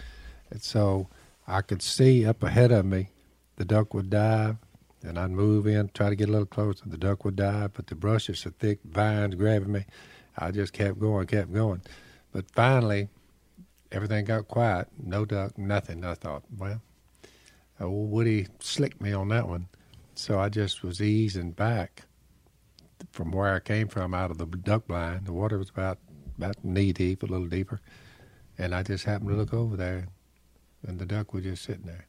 And 0.51 0.63
so 0.63 1.09
I 1.47 1.63
could 1.63 1.83
see 1.83 2.27
up 2.27 2.43
ahead 2.43 2.73
of 2.73 2.85
me, 2.85 3.11
the 3.57 3.65
duck 3.65 3.95
would 3.95 4.11
dive, 4.11 4.57
and 5.03 5.19
I'd 5.19 5.31
move 5.31 5.67
in, 5.67 5.91
try 5.95 6.09
to 6.09 6.17
get 6.17 6.29
a 6.29 6.33
little 6.33 6.47
closer. 6.47 6.85
The 6.87 6.97
duck 6.97 7.25
would 7.25 7.37
dive, 7.37 7.73
but 7.75 7.87
the 7.87 7.95
brush 7.95 8.29
is 8.29 8.41
so 8.41 8.53
thick, 8.59 8.81
vines 8.85 9.35
grabbing 9.35 9.73
me. 9.73 9.87
I 10.37 10.51
just 10.51 10.73
kept 10.73 10.99
going, 10.99 11.27
kept 11.27 11.53
going. 11.53 11.83
But 12.33 12.51
finally, 12.53 13.09
everything 13.91 14.25
got 14.25 14.49
quiet. 14.49 14.89
No 15.03 15.25
duck, 15.25 15.59
nothing. 15.59 16.05
I 16.05 16.15
thought, 16.15 16.45
well, 16.57 16.81
old 17.81 18.11
Woody 18.11 18.47
slicked 18.61 19.01
me 19.01 19.13
on 19.13 19.29
that 19.29 19.49
one. 19.49 19.69
So 20.15 20.39
I 20.39 20.49
just 20.49 20.83
was 20.83 21.01
easing 21.01 21.53
back 21.53 22.03
from 23.11 23.31
where 23.33 23.55
I 23.55 23.61
came 23.61 23.89
from 23.89 24.13
out 24.15 24.31
of 24.31 24.39
the 24.39 24.47
duck 24.47 24.87
blind. 24.87 25.27
The 25.27 25.33
water 25.33 25.59
was 25.59 25.71
about 25.71 25.99
about 26.37 26.63
knee 26.65 26.93
deep, 26.93 27.23
a 27.23 27.27
little 27.27 27.47
deeper. 27.47 27.81
And 28.59 28.75
I 28.75 28.83
just 28.83 29.05
happened 29.05 29.31
to 29.31 29.37
look 29.37 29.53
over 29.55 29.77
there, 29.77 30.09
and 30.87 30.99
the 30.99 31.07
duck 31.07 31.33
was 31.35 31.45
just 31.45 31.63
sitting 31.65 31.87
there, 31.87 32.07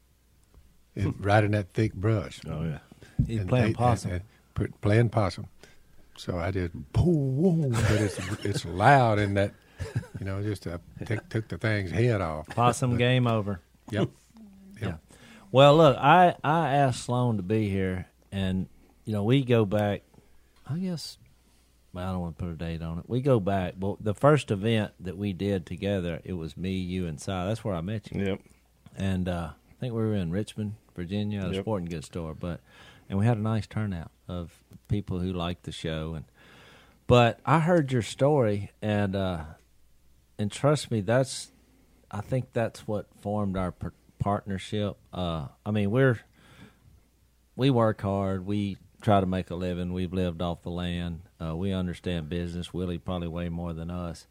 in, 0.95 1.13
right 1.19 1.43
in 1.43 1.51
that 1.51 1.71
thick 1.73 1.93
brush. 1.93 2.39
oh 2.49 2.63
yeah. 2.63 2.79
He's 3.27 3.43
playing 3.45 3.67
they- 3.67 3.73
possum. 3.73 4.11
and- 4.11 4.21
and 4.57 4.81
playing 4.81 5.09
possum. 5.09 5.47
So 6.17 6.37
I 6.37 6.51
just 6.51 6.73
boom, 6.93 7.71
but 7.71 7.91
it's 7.91 8.17
it's 8.45 8.65
loud 8.65 9.17
in 9.17 9.33
that, 9.35 9.53
you 10.19 10.25
know, 10.25 10.41
just 10.43 10.67
uh, 10.67 10.77
took 11.05 11.27
took 11.29 11.47
the 11.47 11.57
thing's 11.57 11.89
head 11.91 12.21
off. 12.21 12.47
Possum 12.47 12.91
But- 12.91 12.97
game 12.97 13.27
over. 13.27 13.59
Yep. 13.91 14.09
Yeah. 14.81 14.95
Well, 15.51 15.75
look, 15.77 15.97
I 15.97 16.35
I 16.43 16.75
asked 16.75 17.03
Sloane 17.05 17.37
to 17.37 17.43
be 17.43 17.69
here, 17.69 18.05
and 18.31 18.67
you 19.05 19.11
know 19.13 19.23
we 19.23 19.43
go 19.43 19.65
back. 19.65 20.03
I 20.67 20.77
guess 20.77 21.17
well, 21.93 22.07
I 22.07 22.11
don't 22.11 22.21
want 22.21 22.37
to 22.37 22.43
put 22.45 22.51
a 22.51 22.55
date 22.55 22.81
on 22.81 22.99
it. 22.99 23.05
We 23.09 23.19
go 23.21 23.39
back, 23.41 23.73
but 23.77 23.97
the 24.03 24.13
first 24.13 24.49
event 24.51 24.91
that 25.01 25.17
we 25.17 25.33
did 25.33 25.65
together, 25.65 26.21
it 26.23 26.33
was 26.33 26.55
me, 26.55 26.71
you, 26.77 27.05
and 27.07 27.19
Si. 27.19 27.31
That's 27.31 27.63
where 27.65 27.73
I 27.75 27.81
met 27.81 28.09
you, 28.11 28.23
Yep. 28.23 28.41
And 28.97 29.27
uh, 29.29 29.49
I 29.53 29.73
think 29.79 29.93
we 29.93 30.01
were 30.01 30.13
in 30.15 30.31
Richmond, 30.31 30.75
Virginia, 30.95 31.39
at 31.41 31.51
a 31.51 31.55
Yep. 31.55 31.63
sporting 31.63 31.87
goods 31.89 32.05
store. 32.07 32.33
But 32.33 32.61
and 33.09 33.17
we 33.19 33.25
had 33.25 33.37
a 33.37 33.41
nice 33.41 33.67
turnout 33.67 34.11
of 34.27 34.63
people 34.87 35.19
who 35.19 35.31
liked 35.33 35.63
the 35.63 35.71
show, 35.71 36.13
and 36.13 36.25
but 37.07 37.39
I 37.45 37.59
heard 37.59 37.91
your 37.91 38.01
story, 38.01 38.71
and 38.81 39.15
uh, 39.15 39.43
and 40.39 40.51
trust 40.51 40.91
me, 40.91 41.01
that's 41.01 41.51
I 42.09 42.21
think 42.21 42.53
that's 42.53 42.87
what 42.87 43.07
formed 43.21 43.57
our 43.57 43.71
par- 43.71 43.93
partnership. 44.19 44.97
Uh, 45.13 45.47
I 45.65 45.71
mean, 45.71 45.91
we're 45.91 46.19
we 47.55 47.69
work 47.69 48.01
hard. 48.01 48.45
We 48.45 48.77
try 49.01 49.19
to 49.19 49.25
make 49.25 49.49
a 49.49 49.55
living. 49.55 49.93
We've 49.93 50.13
lived 50.13 50.41
off 50.41 50.61
the 50.61 50.69
land. 50.69 51.21
Uh, 51.41 51.55
we 51.55 51.73
understand 51.73 52.29
business. 52.29 52.73
Willie 52.73 52.97
probably 52.99 53.27
way 53.27 53.49
more 53.49 53.73
than 53.73 53.89
us, 53.89 54.27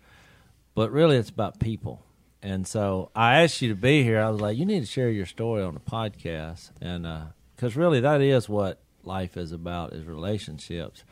but 0.75 0.90
really, 0.93 1.17
it's 1.17 1.29
about 1.31 1.59
people. 1.61 2.05
And 2.42 2.66
so 2.66 3.11
I 3.14 3.42
asked 3.42 3.61
you 3.61 3.68
to 3.68 3.75
be 3.75 4.02
here. 4.02 4.20
I 4.20 4.30
was 4.30 4.40
like, 4.40 4.56
you 4.56 4.64
need 4.64 4.80
to 4.80 4.87
share 4.87 5.11
your 5.11 5.26
story 5.26 5.62
on 5.62 5.75
the 5.75 5.80
podcast, 5.80 6.70
and 6.80 7.06
because 7.54 7.76
really, 7.76 8.00
that 8.00 8.23
is 8.23 8.49
what 8.49 8.80
life 9.04 9.37
is 9.37 9.52
about 9.52 9.92
is 9.92 10.04
relationships. 10.04 11.04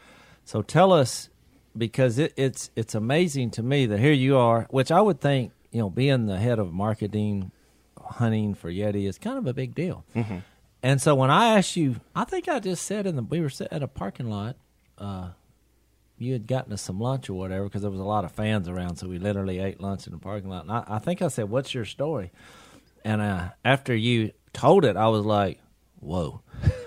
So 0.44 0.62
tell 0.62 0.92
us 0.92 1.28
because 1.76 2.18
it, 2.18 2.32
it's 2.36 2.70
it's 2.74 2.94
amazing 2.94 3.50
to 3.52 3.62
me 3.62 3.86
that 3.86 4.00
here 4.00 4.12
you 4.12 4.36
are, 4.36 4.66
which 4.70 4.90
I 4.90 5.00
would 5.00 5.20
think 5.20 5.52
you 5.70 5.80
know 5.80 5.90
being 5.90 6.26
the 6.26 6.38
head 6.38 6.58
of 6.58 6.72
marketing 6.72 7.52
hunting 8.00 8.54
for 8.54 8.70
Yeti 8.70 9.06
is 9.06 9.18
kind 9.18 9.38
of 9.38 9.46
a 9.46 9.52
big 9.52 9.74
deal. 9.74 10.04
Mm-hmm. 10.14 10.38
And 10.82 11.02
so 11.02 11.14
when 11.14 11.30
I 11.30 11.56
asked 11.58 11.76
you, 11.76 11.96
I 12.14 12.24
think 12.24 12.48
I 12.48 12.60
just 12.60 12.84
said 12.84 13.06
in 13.06 13.16
the 13.16 13.22
we 13.22 13.40
were 13.40 13.50
sitting 13.50 13.74
at 13.74 13.82
a 13.82 13.88
parking 13.88 14.30
lot. 14.30 14.56
Uh, 14.96 15.30
you 16.18 16.32
had 16.32 16.46
gotten 16.46 16.72
us 16.72 16.82
some 16.82 17.00
lunch 17.00 17.30
or 17.30 17.34
whatever 17.34 17.64
because 17.64 17.82
there 17.82 17.90
was 17.90 18.00
a 18.00 18.04
lot 18.04 18.24
of 18.24 18.32
fans 18.32 18.68
around, 18.68 18.96
so 18.96 19.08
we 19.08 19.18
literally 19.18 19.58
ate 19.58 19.80
lunch 19.80 20.06
in 20.06 20.12
the 20.12 20.18
parking 20.18 20.50
lot. 20.50 20.62
And 20.62 20.72
I, 20.72 20.84
I 20.86 20.98
think 20.98 21.22
I 21.22 21.28
said, 21.28 21.48
"What's 21.48 21.74
your 21.74 21.84
story?" 21.84 22.32
And 23.04 23.20
uh, 23.20 23.50
after 23.64 23.94
you 23.94 24.32
told 24.52 24.84
it, 24.84 24.96
I 24.96 25.08
was 25.08 25.24
like, 25.24 25.60
"Whoa." 26.00 26.42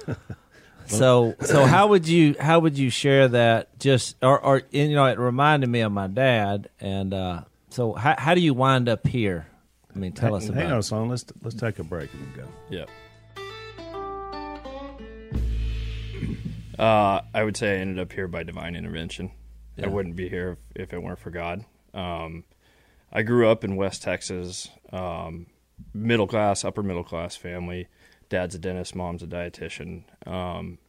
so 0.88 1.36
so 1.42 1.66
how 1.66 1.88
would 1.88 2.08
you 2.08 2.36
how 2.40 2.60
would 2.60 2.78
you 2.78 2.90
share 2.90 3.28
that 3.30 3.80
just 3.80 4.16
or 4.22 4.40
or 4.40 4.62
you 4.72 4.94
know 4.94 5.06
it 5.06 5.18
reminded 5.18 5.70
me 5.70 5.82
of 5.82 5.92
my 5.92 6.08
dad 6.08 6.70
and 6.80 7.14
uh, 7.14 7.42
so 7.70 7.94
how 7.94 8.16
how 8.18 8.34
do 8.34 8.42
you 8.42 8.54
wind 8.54 8.90
up 8.90 9.08
here 9.08 9.48
i 9.96 9.98
mean 9.98 10.12
tell 10.12 10.36
us 10.36 10.44
hang, 10.44 10.52
about 10.52 10.62
hang 10.64 10.72
on, 10.74 10.80
it. 10.80 10.84
son. 10.84 11.08
Let's 11.10 11.26
let's 11.44 11.56
take 11.56 11.80
a 11.80 11.84
break 11.84 12.12
and 12.14 12.24
then 12.24 12.46
go. 12.46 12.52
Yep. 12.70 12.90
Uh, 16.82 17.22
I 17.34 17.44
would 17.44 17.56
say 17.56 17.76
I 17.76 17.78
ended 17.80 18.00
up 18.00 18.12
here 18.12 18.28
by 18.28 18.44
divine 18.44 18.76
intervention. 18.76 19.32
Yeah. 19.78 19.86
I 19.86 19.90
wouldn't 19.90 20.16
be 20.16 20.28
here 20.30 20.58
if, 20.76 20.84
if 20.90 20.94
it 20.94 21.02
weren't 21.04 21.20
for 21.20 21.30
God. 21.30 21.64
Um, 21.94 22.44
I 23.12 23.22
grew 23.22 23.48
up 23.50 23.64
in 23.64 23.76
West 23.76 24.02
Texas, 24.02 24.70
um, 24.92 25.46
middle 25.94 26.28
class, 26.28 26.66
upper 26.66 26.82
middle 26.82 27.04
class 27.04 27.36
family. 27.36 27.88
Dad's 28.30 28.56
a 28.56 28.60
dentist, 28.60 28.96
mom's 28.96 29.22
a 29.22 29.28
dietitian. 29.28 30.04
Um, 30.28 30.80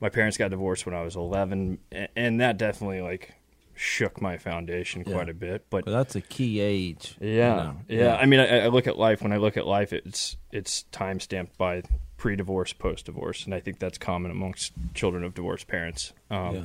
my 0.00 0.08
parents 0.10 0.36
got 0.36 0.50
divorced 0.50 0.84
when 0.84 0.94
I 0.94 1.02
was 1.02 1.16
11, 1.16 1.78
a- 1.92 2.18
and 2.18 2.40
that 2.40 2.58
definitely 2.58 3.00
like 3.00 3.34
shook 3.76 4.20
my 4.20 4.38
foundation 4.38 5.02
Yeah. 5.06 5.14
quite 5.14 5.28
a 5.28 5.34
bit. 5.34 5.66
But 5.70 5.84
But 5.84 5.90
that's 5.92 6.14
a 6.16 6.20
key 6.20 6.60
age 6.60 7.16
you 7.20 7.30
yeah, 7.30 7.54
know. 7.54 7.76
yeah. 7.88 8.16
I 8.16 8.26
mean, 8.26 8.40
I, 8.40 8.60
I 8.60 8.66
look 8.68 8.86
at 8.86 8.98
life. 8.98 9.22
When 9.22 9.32
I 9.32 9.36
look 9.38 9.56
at 9.56 9.66
life, 9.66 9.92
it's 9.92 10.36
it's 10.52 10.82
time 10.84 11.20
stamped 11.20 11.56
by 11.58 11.82
pre-divorce, 12.16 12.72
post-divorce, 12.72 13.44
and 13.44 13.54
I 13.54 13.60
think 13.60 13.78
that's 13.78 13.98
common 13.98 14.30
amongst 14.30 14.72
children 14.94 15.24
of 15.24 15.34
divorced 15.34 15.66
parents. 15.66 16.12
Um, 16.30 16.54
Yeah. 16.54 16.64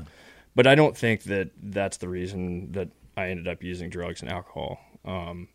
But 0.55 0.67
I 0.67 0.75
don't 0.75 0.95
think 0.97 1.23
that 1.23 1.51
that's 1.61 1.97
the 1.97 2.09
reason 2.09 2.71
that 2.73 2.89
I 3.15 3.29
ended 3.29 3.47
up 3.47 3.63
using 3.63 3.89
drugs 3.89 4.21
and 4.21 4.31
alcohol. 4.31 4.79
Um, 5.05 5.47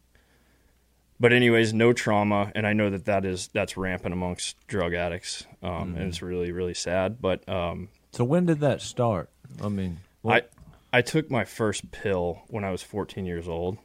but 1.21 1.33
anyways, 1.33 1.73
no 1.73 1.93
trauma, 1.93 2.51
and 2.55 2.67
I 2.67 2.73
know 2.73 2.91
that 2.91 3.05
that 3.07 3.25
is 3.25 3.49
that's 3.53 3.77
rampant 3.77 4.13
amongst 4.13 4.57
drug 4.67 4.95
addicts, 4.95 5.47
um, 5.63 5.95
and 5.97 6.09
it's 6.09 6.23
really 6.23 6.53
really 6.53 6.75
sad. 6.75 7.21
But 7.21 7.49
um, 7.49 7.89
so 8.13 8.25
when 8.25 8.47
did 8.47 8.61
that 8.61 8.81
start 8.81 9.29
i 9.63 9.69
mean 9.69 9.99
what, 10.23 10.51
I 10.95 11.03
took 11.03 11.29
my 11.29 11.45
first 11.45 11.91
pill 11.91 12.43
when 12.47 12.63
I 12.63 12.71
was 12.71 12.85
14 12.85 13.27
years 13.27 13.49
old, 13.49 13.79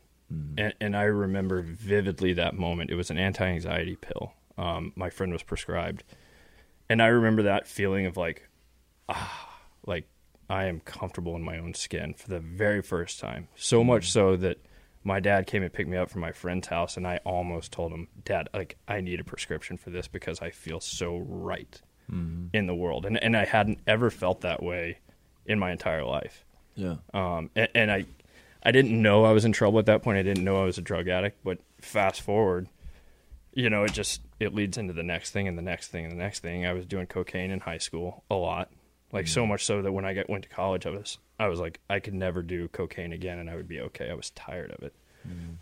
and, 0.60 0.76
and 0.80 0.96
I 0.96 1.06
remember 1.06 1.64
vividly 1.64 2.34
that 2.34 2.54
moment. 2.54 2.92
It 2.92 2.96
was 2.96 3.10
an 3.10 3.18
anti-anxiety 3.18 3.96
pill. 3.96 4.34
Um, 4.60 4.94
my 4.96 5.10
friend 5.10 5.34
was 5.34 5.42
prescribed, 5.42 6.04
and 6.88 7.02
I 7.02 7.08
remember 7.08 7.42
that 7.42 7.66
feeling 7.66 8.06
of 8.06 8.16
like, 8.16 8.48
ah, 9.10 9.60
like 9.88 10.08
I 10.52 10.66
am 10.66 10.82
comfortable 10.82 11.36
in 11.36 11.42
my 11.42 11.58
own 11.58 11.74
skin 11.74 12.14
for 12.14 12.30
the 12.30 12.40
very 12.40 12.84
first 12.84 13.20
time. 13.20 13.48
So 13.56 13.84
much 13.84 14.12
so 14.12 14.36
that 14.36 14.60
my 15.04 15.20
dad 15.20 15.48
came 15.48 15.64
and 15.64 15.74
picked 15.74 15.90
me 15.90 15.98
up 15.98 16.12
from 16.12 16.22
my 16.22 16.32
friend's 16.32 16.68
house, 16.68 16.96
and 16.96 17.08
I 17.08 17.22
almost 17.26 17.72
told 17.72 17.92
him, 17.92 18.08
"Dad, 18.24 18.50
like 18.54 18.78
I 18.88 19.02
need 19.02 19.20
a 19.20 19.24
prescription 19.24 19.78
for 19.78 19.90
this 19.90 20.08
because 20.08 20.44
I 20.44 20.52
feel 20.52 20.80
so 20.80 21.18
right 21.18 21.82
in 22.54 22.68
the 22.68 22.76
world," 22.76 23.08
and 23.08 23.18
and 23.24 23.36
I 23.36 23.46
hadn't 23.46 23.80
ever 23.88 24.12
felt 24.12 24.42
that 24.42 24.62
way 24.62 25.00
in 25.48 25.58
my 25.58 25.72
entire 25.72 26.06
life 26.06 26.46
yeah 26.80 26.96
um, 27.14 27.50
and, 27.56 27.70
and 27.76 27.92
I, 27.92 28.06
I 28.64 28.72
didn't 28.72 29.02
know 29.02 29.24
I 29.24 29.32
was 29.32 29.46
in 29.46 29.52
trouble 29.52 29.80
at 29.80 29.86
that 29.86 30.04
point. 30.04 30.18
I 30.18 30.24
didn't 30.24 30.44
know 30.44 30.62
I 30.62 30.66
was 30.66 30.78
a 30.78 30.82
drug 30.82 31.08
addict. 31.08 31.44
But 31.44 31.60
fast 31.82 32.22
forward, 32.22 32.68
you 33.54 33.70
know, 33.70 33.84
it 33.84 33.94
just 33.94 34.22
it 34.40 34.54
leads 34.54 34.78
into 34.78 34.94
the 34.94 35.04
next 35.04 35.32
thing 35.32 35.48
and 35.48 35.58
the 35.58 35.62
next 35.62 35.90
thing 35.90 36.06
and 36.06 36.12
the 36.12 36.18
next 36.18 36.40
thing. 36.40 36.66
I 36.66 36.74
was 36.74 36.86
doing 36.86 37.08
cocaine 37.08 37.52
in 37.52 37.62
high 37.62 37.78
school 37.78 38.24
a 38.30 38.36
lot, 38.36 38.70
like 39.12 39.28
so 39.28 39.46
much 39.46 39.66
so 39.66 39.82
that 39.82 39.92
when 39.92 40.06
I 40.06 40.14
got, 40.14 40.30
went 40.30 40.44
to 40.44 40.50
college, 40.50 40.86
I 40.86 40.90
was 40.90 41.18
I 41.40 41.48
was 41.48 41.60
like 41.60 41.80
I 41.90 42.00
could 42.00 42.14
never 42.14 42.42
do 42.42 42.68
cocaine 42.68 43.14
again, 43.14 43.40
and 43.40 43.50
I 43.50 43.56
would 43.56 43.68
be 43.68 43.80
okay. 43.82 44.10
I 44.10 44.14
was 44.14 44.30
tired 44.32 44.72
of 44.72 44.84
it. 44.84 44.94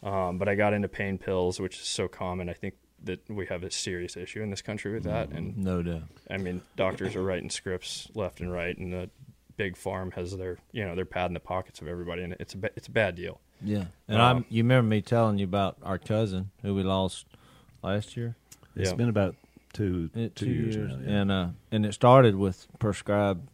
Um, 0.07 0.37
but 0.37 0.47
I 0.47 0.55
got 0.55 0.73
into 0.73 0.87
pain 0.87 1.17
pills, 1.17 1.59
which 1.59 1.79
is 1.79 1.87
so 1.87 2.07
common. 2.07 2.47
I 2.49 2.53
think 2.53 2.75
that 3.03 3.19
we 3.29 3.45
have 3.47 3.63
a 3.63 3.69
serious 3.69 4.17
issue 4.17 4.41
in 4.41 4.49
this 4.49 4.61
country 4.61 4.93
with 4.93 5.03
that, 5.03 5.29
and 5.29 5.57
no 5.57 5.83
doubt 5.83 6.03
I 6.31 6.37
mean, 6.37 6.61
doctors 6.75 7.15
are 7.15 7.21
writing 7.21 7.49
scripts 7.49 8.07
left 8.15 8.39
and 8.39 8.51
right, 8.51 8.75
and 8.77 8.91
the 8.93 9.09
big 9.57 9.75
pharma 9.75 10.13
has 10.13 10.35
their, 10.37 10.57
you 10.71 10.85
know, 10.85 10.95
their 10.95 11.05
pad 11.05 11.29
in 11.29 11.33
the 11.33 11.39
pockets 11.39 11.81
of 11.81 11.87
everybody, 11.87 12.21
and 12.23 12.33
it's 12.39 12.53
a 12.53 12.57
ba- 12.57 12.71
it's 12.75 12.87
a 12.87 12.91
bad 12.91 13.15
deal. 13.15 13.39
yeah 13.61 13.85
and 14.07 14.21
Um, 14.21 14.37
i'm 14.37 14.45
you 14.49 14.61
remember 14.63 14.87
me 14.87 15.01
telling 15.01 15.39
you 15.39 15.45
about 15.45 15.77
our 15.83 15.97
cousin 15.97 16.51
who 16.61 16.75
we 16.75 16.83
lost 16.83 17.25
last 17.83 18.15
year 18.15 18.35
It's 18.75 18.91
Yeah. 18.91 18.95
been 18.95 19.09
about 19.09 19.35
two 19.73 20.09
It- 20.15 20.35
two 20.35 20.49
years, 20.49 20.75
now. 20.75 20.99
yeah. 21.03 21.21
and 21.21 21.31
uh, 21.31 21.47
and 21.71 21.85
it 21.85 21.93
started 21.93 22.35
with 22.35 22.67
prescribed, 22.79 23.47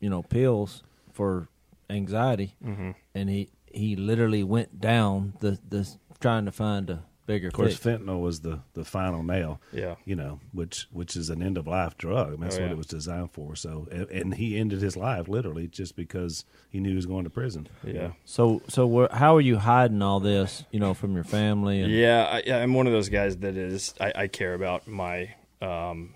you 0.00 0.10
know, 0.10 0.22
pills 0.22 0.82
for 1.12 1.48
anxiety, 1.88 2.54
Mm-hmm. 2.64 2.90
and 3.14 3.28
he 3.30 3.48
he 3.72 3.96
literally 3.96 4.44
went 4.44 4.80
down 4.80 5.32
the 5.40 5.58
the 5.68 5.88
trying 6.20 6.44
to 6.44 6.52
find 6.52 6.90
a 6.90 7.02
bigger 7.26 7.48
Of 7.48 7.54
course, 7.54 7.76
fix. 7.76 7.84
fentanyl 8.02 8.20
was 8.20 8.40
the, 8.40 8.60
the 8.74 8.84
final 8.84 9.22
nail. 9.22 9.60
Yeah. 9.72 9.94
You 10.04 10.16
know, 10.16 10.40
which 10.52 10.86
which 10.92 11.16
is 11.16 11.30
an 11.30 11.42
end 11.42 11.56
of 11.58 11.66
life 11.66 11.96
drug. 11.98 12.26
I 12.28 12.30
mean, 12.32 12.40
that's 12.40 12.56
Oh, 12.56 12.60
what 12.60 12.66
yeah. 12.66 12.72
it 12.72 12.76
was 12.78 12.86
designed 12.86 13.32
for. 13.32 13.56
So, 13.56 13.88
and, 13.90 14.08
and 14.10 14.34
he 14.34 14.58
ended 14.58 14.80
his 14.82 14.96
life 14.96 15.28
literally 15.28 15.66
just 15.68 15.96
because 15.96 16.44
he 16.70 16.80
knew 16.80 16.90
he 16.90 16.96
was 16.96 17.06
going 17.06 17.24
to 17.24 17.30
prison. 17.30 17.68
Yeah. 17.82 18.12
So 18.24 18.62
so 18.68 18.86
where, 18.86 19.08
how 19.12 19.36
are 19.36 19.40
you 19.40 19.58
hiding 19.58 20.02
all 20.02 20.20
this, 20.20 20.64
you 20.70 20.80
know, 20.80 20.94
from 20.94 21.14
your 21.14 21.24
family? 21.24 21.80
And, 21.80 21.92
Yeah, 21.92 22.24
I, 22.24 22.42
yeah, 22.46 22.58
I'm 22.58 22.74
one 22.74 22.86
of 22.86 22.92
those 22.92 23.08
guys 23.08 23.36
that 23.38 23.56
is 23.56 23.94
I, 24.00 24.12
I 24.14 24.26
care 24.28 24.54
about 24.54 24.86
my 24.86 25.34
um, 25.62 26.14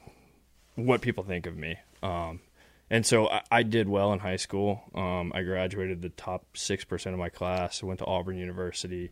what 0.75 1.01
people 1.01 1.25
think 1.25 1.47
of 1.47 1.57
me. 1.57 1.77
Um, 2.03 2.41
and 2.91 3.05
so 3.05 3.29
I, 3.29 3.43
I 3.51 3.63
did 3.65 3.89
well 3.89 4.13
in 4.13 4.19
high 4.19 4.37
school. 4.37 4.83
Um, 4.95 5.33
I 5.35 5.43
graduated 5.43 6.01
the 6.01 6.09
top 6.11 6.57
six 6.57 6.85
percent 6.85 7.13
of 7.15 7.21
my 7.21 7.29
class. 7.29 7.83
I 7.83 7.87
went 7.87 7.99
to 8.01 8.07
Auburn 8.07 8.37
University. 8.39 9.11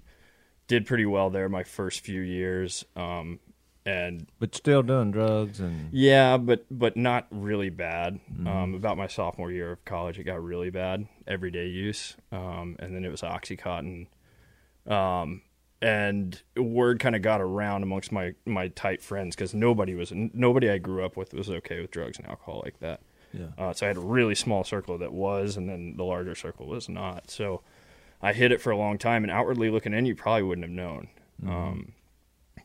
Did 0.68 0.86
pretty 0.86 1.06
well 1.06 1.30
there 1.30 1.48
my 1.48 1.62
first 1.62 2.00
few 2.00 2.20
years. 2.20 2.84
Um, 2.96 3.40
and 3.86 4.26
but 4.40 4.54
still 4.54 4.82
doing 4.82 5.12
drugs 5.12 5.60
and 5.60 5.88
yeah, 5.92 6.36
but 6.36 6.66
but 6.70 6.96
not 6.96 7.28
really 7.30 7.70
bad. 7.70 8.18
Um, 8.48 8.74
about 8.74 8.96
my 8.96 9.06
sophomore 9.06 9.52
year 9.52 9.70
of 9.70 9.84
college, 9.84 10.18
it 10.18 10.24
got 10.24 10.42
really 10.42 10.70
bad. 10.70 11.06
Everyday 11.26 11.68
use, 11.68 12.16
um, 12.32 12.76
and 12.80 12.94
then 12.94 13.04
it 13.04 13.10
was 13.10 13.22
OxyContin. 13.22 14.08
Um, 14.86 15.42
and 15.80 16.42
word 16.56 16.98
kind 16.98 17.14
of 17.14 17.22
got 17.22 17.40
around 17.40 17.84
amongst 17.84 18.10
my 18.10 18.34
my 18.44 18.68
tight 18.68 19.02
friends 19.02 19.36
because 19.36 19.54
nobody 19.54 19.94
was 19.94 20.12
nobody 20.12 20.68
I 20.68 20.78
grew 20.78 21.04
up 21.04 21.16
with 21.16 21.32
was 21.32 21.48
okay 21.48 21.80
with 21.80 21.92
drugs 21.92 22.18
and 22.18 22.26
alcohol 22.26 22.62
like 22.64 22.80
that. 22.80 23.00
yeah. 23.32 23.46
Uh, 23.56 23.72
so 23.72 23.86
I 23.86 23.88
had 23.88 23.96
a 23.96 24.00
really 24.00 24.34
small 24.34 24.64
circle 24.64 24.98
that 24.98 25.12
was, 25.12 25.56
and 25.56 25.68
then 25.68 25.94
the 25.96 26.04
larger 26.04 26.34
circle 26.34 26.66
was 26.66 26.88
not. 26.88 27.30
So 27.30 27.62
I 28.22 28.32
hid 28.32 28.52
it 28.52 28.60
for 28.60 28.70
a 28.70 28.76
long 28.76 28.98
time, 28.98 29.24
and 29.24 29.30
outwardly 29.30 29.70
looking 29.70 29.92
in, 29.94 30.06
you 30.06 30.14
probably 30.14 30.42
wouldn't 30.42 30.66
have 30.66 30.74
known. 30.74 31.08
Um, 31.46 31.92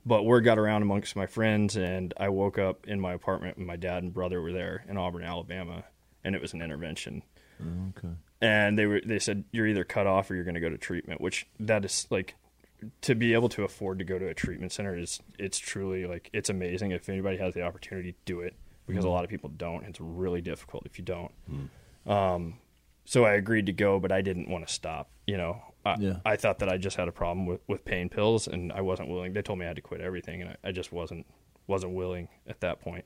but 0.05 0.23
word 0.23 0.43
got 0.43 0.57
around 0.57 0.81
amongst 0.81 1.15
my 1.15 1.27
friends, 1.27 1.75
and 1.75 2.13
I 2.17 2.29
woke 2.29 2.57
up 2.57 2.87
in 2.87 2.99
my 2.99 3.13
apartment, 3.13 3.57
and 3.57 3.67
my 3.67 3.75
dad 3.75 4.03
and 4.03 4.13
brother 4.13 4.41
were 4.41 4.53
there 4.53 4.85
in 4.87 4.97
Auburn, 4.97 5.23
Alabama, 5.23 5.83
and 6.23 6.35
it 6.35 6.41
was 6.41 6.53
an 6.53 6.61
intervention. 6.61 7.23
Okay. 7.61 8.13
And 8.41 8.77
they 8.77 8.87
were 8.87 9.01
they 9.05 9.19
said 9.19 9.43
you're 9.51 9.67
either 9.67 9.83
cut 9.83 10.07
off 10.07 10.31
or 10.31 10.35
you're 10.35 10.43
going 10.43 10.55
to 10.55 10.61
go 10.61 10.69
to 10.69 10.77
treatment, 10.77 11.21
which 11.21 11.45
that 11.59 11.85
is 11.85 12.07
like 12.09 12.35
to 13.01 13.15
be 13.15 13.33
able 13.33 13.49
to 13.49 13.63
afford 13.63 13.99
to 13.99 14.05
go 14.05 14.17
to 14.17 14.27
a 14.27 14.33
treatment 14.33 14.71
center 14.71 14.97
is 14.97 15.19
it's 15.37 15.59
truly 15.59 16.05
like 16.05 16.29
it's 16.33 16.49
amazing 16.49 16.91
if 16.91 17.07
anybody 17.09 17.37
has 17.37 17.53
the 17.53 17.61
opportunity 17.61 18.15
do 18.25 18.39
it 18.41 18.55
because 18.87 19.05
a 19.05 19.09
lot 19.09 19.23
of 19.23 19.29
people 19.29 19.49
don't 19.49 19.83
it's 19.85 20.01
really 20.01 20.41
difficult 20.41 20.83
if 20.85 20.97
you 20.97 21.05
don't 21.05 21.31
um, 22.07 22.55
so 23.11 23.25
i 23.25 23.33
agreed 23.33 23.65
to 23.65 23.73
go 23.73 23.99
but 23.99 24.11
i 24.11 24.21
didn't 24.21 24.49
want 24.49 24.65
to 24.65 24.73
stop 24.73 25.09
you 25.27 25.37
know 25.37 25.61
I, 25.83 25.95
Yeah. 25.99 26.17
I 26.23 26.35
thought 26.35 26.59
that 26.59 26.69
i 26.69 26.77
just 26.77 26.95
had 26.97 27.07
a 27.07 27.11
problem 27.11 27.45
with, 27.45 27.61
with 27.67 27.83
pain 27.83 28.07
pills 28.07 28.47
and 28.47 28.71
i 28.71 28.81
wasn't 28.81 29.09
willing 29.09 29.33
they 29.33 29.41
told 29.41 29.59
me 29.59 29.65
i 29.65 29.67
had 29.67 29.75
to 29.75 29.81
quit 29.81 30.01
everything 30.01 30.41
and 30.41 30.51
i, 30.51 30.69
I 30.69 30.71
just 30.71 30.91
wasn't 30.91 31.25
wasn't 31.67 31.93
willing 31.93 32.27
at 32.47 32.59
that 32.61 32.81
point. 32.81 33.05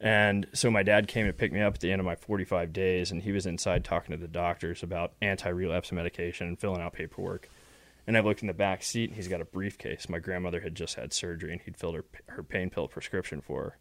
and 0.00 0.46
so 0.52 0.70
my 0.70 0.82
dad 0.82 1.08
came 1.08 1.26
to 1.26 1.32
pick 1.32 1.52
me 1.52 1.60
up 1.60 1.74
at 1.74 1.80
the 1.80 1.92
end 1.92 2.00
of 2.00 2.06
my 2.06 2.16
45 2.16 2.72
days, 2.72 3.10
and 3.10 3.22
he 3.22 3.32
was 3.32 3.46
inside 3.46 3.84
talking 3.84 4.14
to 4.14 4.20
the 4.20 4.28
doctors 4.28 4.82
about 4.82 5.12
anti-relapse 5.20 5.92
medication 5.92 6.46
and 6.46 6.58
filling 6.58 6.80
out 6.80 6.92
paperwork. 6.92 7.48
And 8.06 8.16
I 8.16 8.20
looked 8.20 8.40
in 8.42 8.46
the 8.46 8.54
back 8.54 8.84
seat, 8.84 9.10
and 9.10 9.16
he's 9.16 9.26
got 9.26 9.40
a 9.40 9.44
briefcase. 9.44 10.08
My 10.08 10.20
grandmother 10.20 10.60
had 10.60 10.74
just 10.76 10.94
had 10.94 11.12
surgery, 11.12 11.52
and 11.52 11.60
he'd 11.62 11.76
filled 11.76 11.96
her 11.96 12.04
her 12.28 12.42
pain 12.42 12.70
pill 12.70 12.88
prescription 12.88 13.40
for 13.40 13.62
her. 13.62 13.78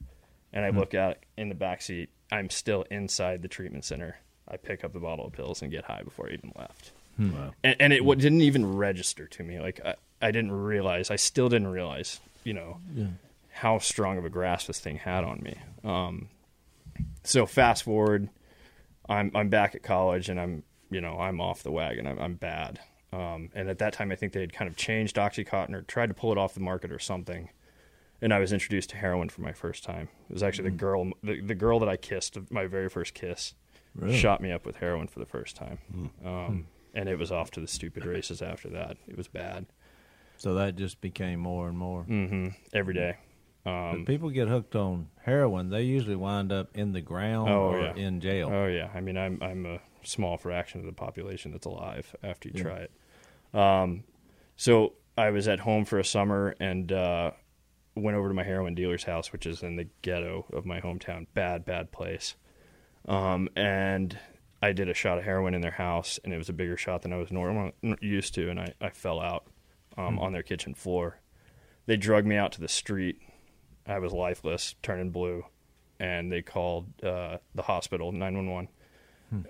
and 0.51 0.65
I 0.65 0.71
hmm. 0.71 0.79
look 0.79 0.93
out 0.93 1.17
in 1.37 1.49
the 1.49 1.55
back 1.55 1.81
seat. 1.81 2.09
I'm 2.31 2.49
still 2.49 2.85
inside 2.89 3.41
the 3.41 3.47
treatment 3.47 3.85
center. 3.85 4.17
I 4.47 4.57
pick 4.57 4.83
up 4.83 4.93
the 4.93 4.99
bottle 4.99 5.25
of 5.25 5.33
pills 5.33 5.61
and 5.61 5.71
get 5.71 5.85
high 5.85 6.01
before 6.03 6.29
I 6.29 6.33
even 6.33 6.51
left. 6.55 6.91
Wow. 7.17 7.53
And, 7.63 7.75
and 7.79 7.93
it 7.93 7.99
w- 7.99 8.19
didn't 8.19 8.41
even 8.41 8.75
register 8.75 9.27
to 9.27 9.43
me. 9.43 9.59
Like 9.59 9.79
I, 9.83 9.95
I 10.21 10.31
didn't 10.31 10.51
realize. 10.51 11.09
I 11.09 11.15
still 11.15 11.49
didn't 11.49 11.69
realize. 11.69 12.19
You 12.43 12.53
know 12.53 12.77
how 13.51 13.79
strong 13.79 14.17
of 14.17 14.25
a 14.25 14.29
grasp 14.29 14.67
this 14.67 14.79
thing 14.79 14.97
had 14.97 15.23
on 15.23 15.41
me. 15.41 15.55
Um, 15.83 16.29
so 17.23 17.45
fast 17.45 17.83
forward, 17.83 18.29
I'm 19.09 19.31
I'm 19.33 19.49
back 19.49 19.75
at 19.75 19.81
college 19.81 20.29
and 20.29 20.39
I'm 20.39 20.63
you 20.91 21.01
know 21.01 21.19
I'm 21.19 21.41
off 21.41 21.63
the 21.63 21.71
wagon. 21.71 22.05
I'm, 22.05 22.19
I'm 22.19 22.33
bad. 22.35 22.79
Um, 23.11 23.49
and 23.55 23.69
at 23.69 23.79
that 23.79 23.93
time, 23.93 24.11
I 24.11 24.15
think 24.15 24.33
they 24.33 24.41
had 24.41 24.51
kind 24.53 24.69
of 24.69 24.75
changed 24.75 25.15
OxyContin 25.15 25.73
or 25.73 25.83
tried 25.83 26.07
to 26.07 26.13
pull 26.13 26.31
it 26.31 26.37
off 26.37 26.53
the 26.53 26.59
market 26.59 26.91
or 26.91 26.99
something. 26.99 27.49
And 28.21 28.33
I 28.33 28.39
was 28.39 28.51
introduced 28.51 28.89
to 28.91 28.97
heroin 28.97 29.29
for 29.29 29.41
my 29.41 29.53
first 29.53 29.83
time. 29.83 30.09
It 30.29 30.33
was 30.33 30.43
actually 30.43 30.69
the 30.69 30.75
girl, 30.75 31.11
the, 31.23 31.39
the 31.39 31.55
girl 31.55 31.79
that 31.79 31.89
I 31.89 31.95
kissed, 31.95 32.37
my 32.49 32.65
very 32.65 32.89
first 32.89 33.13
kiss, 33.13 33.53
Really? 33.95 34.17
shot 34.17 34.41
me 34.41 34.51
up 34.51 34.65
with 34.65 34.77
heroin 34.77 35.07
for 35.07 35.19
the 35.19 35.25
first 35.25 35.55
time. 35.55 35.79
Um, 36.25 36.67
and 36.93 37.07
it 37.09 37.17
was 37.17 37.31
off 37.31 37.51
to 37.51 37.61
the 37.61 37.67
stupid 37.67 38.05
races 38.05 38.41
after 38.41 38.69
that. 38.69 38.97
It 39.07 39.17
was 39.17 39.27
bad. 39.27 39.65
So 40.37 40.53
that 40.55 40.75
just 40.75 40.99
became 41.01 41.39
more 41.39 41.67
and 41.69 41.77
more. 41.77 42.03
hmm 42.03 42.49
Every 42.73 42.93
day. 42.93 43.17
But 43.63 43.71
Um, 43.71 44.05
people 44.05 44.29
get 44.29 44.47
hooked 44.47 44.75
on 44.75 45.07
heroin, 45.23 45.69
they 45.69 45.81
usually 45.83 46.15
wind 46.15 46.51
up 46.51 46.69
in 46.75 46.91
the 46.91 47.01
ground 47.01 47.49
Oh, 47.49 47.69
or 47.71 47.79
yeah. 47.79 47.95
in 47.95 48.19
jail. 48.21 48.49
Oh 48.53 48.67
yeah, 48.67 48.89
I 48.93 48.99
mean 49.01 49.17
I'm 49.17 49.39
I'm 49.41 49.65
a 49.65 49.79
small 50.03 50.37
fraction 50.37 50.81
of 50.81 50.85
the 50.85 50.91
population 50.93 51.51
that's 51.51 51.65
alive 51.65 52.15
after 52.21 52.49
you 52.49 52.53
Yeah. 52.57 52.61
try 52.63 52.77
it. 52.79 52.91
Um, 53.57 54.03
so 54.55 54.93
I 55.17 55.31
was 55.31 55.47
at 55.47 55.61
home 55.61 55.85
for 55.85 55.97
a 55.97 56.05
summer 56.05 56.55
and 56.59 56.91
uh, 56.91 57.31
went 57.95 58.15
over 58.17 58.27
to 58.27 58.33
my 58.35 58.43
heroin 58.43 58.75
dealer's 58.75 59.05
house, 59.05 59.31
which 59.31 59.45
is 59.47 59.63
in 59.63 59.77
the 59.77 59.87
ghetto 60.03 60.45
of 60.53 60.65
my 60.65 60.79
hometown. 60.81 61.25
Bad, 61.33 61.65
bad 61.65 61.91
place. 61.91 62.35
Um, 63.07 63.49
and 63.55 64.17
I 64.61 64.71
did 64.71 64.89
a 64.89 64.93
shot 64.93 65.17
of 65.17 65.23
heroin 65.23 65.53
in 65.53 65.61
their 65.61 65.71
house, 65.71 66.19
and 66.23 66.33
it 66.33 66.37
was 66.37 66.49
a 66.49 66.53
bigger 66.53 66.77
shot 66.77 67.03
than 67.03 67.13
I 67.13 67.17
was 67.17 67.31
normal 67.31 67.71
used 68.01 68.33
to, 68.35 68.49
and 68.49 68.59
I, 68.59 68.73
I 68.81 68.89
fell 68.89 69.19
out 69.19 69.45
um, 69.97 70.17
on 70.19 70.33
their 70.33 70.43
kitchen 70.43 70.73
floor. 70.73 71.19
They 71.85 71.97
drugged 71.97 72.27
me 72.27 72.35
out 72.35 72.51
to 72.53 72.61
the 72.61 72.67
street. 72.67 73.21
I 73.87 73.99
was 73.99 74.11
lifeless, 74.11 74.75
turning 74.81 75.11
blue, 75.11 75.45
and 75.99 76.31
they 76.31 76.41
called 76.41 76.87
uh, 77.03 77.37
the 77.53 77.61
hospital, 77.61 78.11
nine 78.11 78.35
one 78.35 78.49
one, 78.49 78.67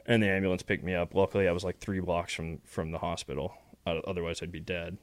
and 0.06 0.22
the 0.22 0.30
ambulance 0.30 0.64
picked 0.64 0.84
me 0.84 0.94
up. 0.94 1.16
Luckily, 1.16 1.48
I 1.48 1.54
was 1.54 1.64
like 1.64 1.80
three 1.80 2.02
blocks 2.02 2.34
from 2.34 2.60
from 2.66 2.92
the 2.92 3.00
hospital. 3.00 3.54
Uh, 3.88 4.00
otherwise, 4.06 4.42
I'd 4.42 4.52
be 4.52 4.60
dead. 4.60 4.98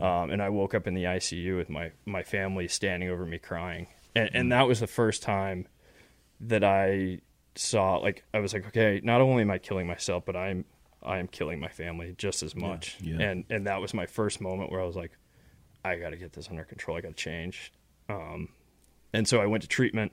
Um, 0.00 0.30
and 0.30 0.40
I 0.40 0.48
woke 0.50 0.74
up 0.74 0.86
in 0.86 0.94
the 0.94 1.04
ICU 1.04 1.56
with 1.56 1.68
my 1.68 1.90
my 2.06 2.22
family 2.22 2.68
standing 2.68 3.08
over 3.08 3.26
me 3.26 3.38
crying, 3.38 3.88
and 4.14 4.30
and 4.32 4.52
that 4.52 4.68
was 4.68 4.78
the 4.78 4.86
first 4.86 5.22
time 5.22 5.66
that 6.40 6.62
I 6.62 7.20
saw 7.54 7.96
like 7.96 8.24
I 8.32 8.40
was 8.40 8.52
like, 8.52 8.66
okay, 8.68 9.00
not 9.02 9.20
only 9.20 9.42
am 9.42 9.50
I 9.50 9.58
killing 9.58 9.86
myself, 9.86 10.24
but 10.24 10.36
I'm 10.36 10.64
I 11.02 11.18
am 11.18 11.28
killing 11.28 11.60
my 11.60 11.68
family 11.68 12.14
just 12.16 12.42
as 12.42 12.54
much. 12.54 12.98
Yeah. 13.00 13.20
And 13.20 13.44
and 13.50 13.66
that 13.66 13.80
was 13.80 13.94
my 13.94 14.06
first 14.06 14.40
moment 14.40 14.70
where 14.70 14.80
I 14.80 14.86
was 14.86 14.96
like, 14.96 15.12
I 15.84 15.96
got 15.96 16.10
to 16.10 16.16
get 16.16 16.32
this 16.32 16.48
under 16.48 16.64
control. 16.64 16.96
I 16.96 17.00
got 17.00 17.08
to 17.08 17.14
change. 17.14 17.72
Um, 18.08 18.48
and 19.12 19.26
so 19.26 19.40
I 19.40 19.46
went 19.46 19.62
to 19.62 19.68
treatment 19.68 20.12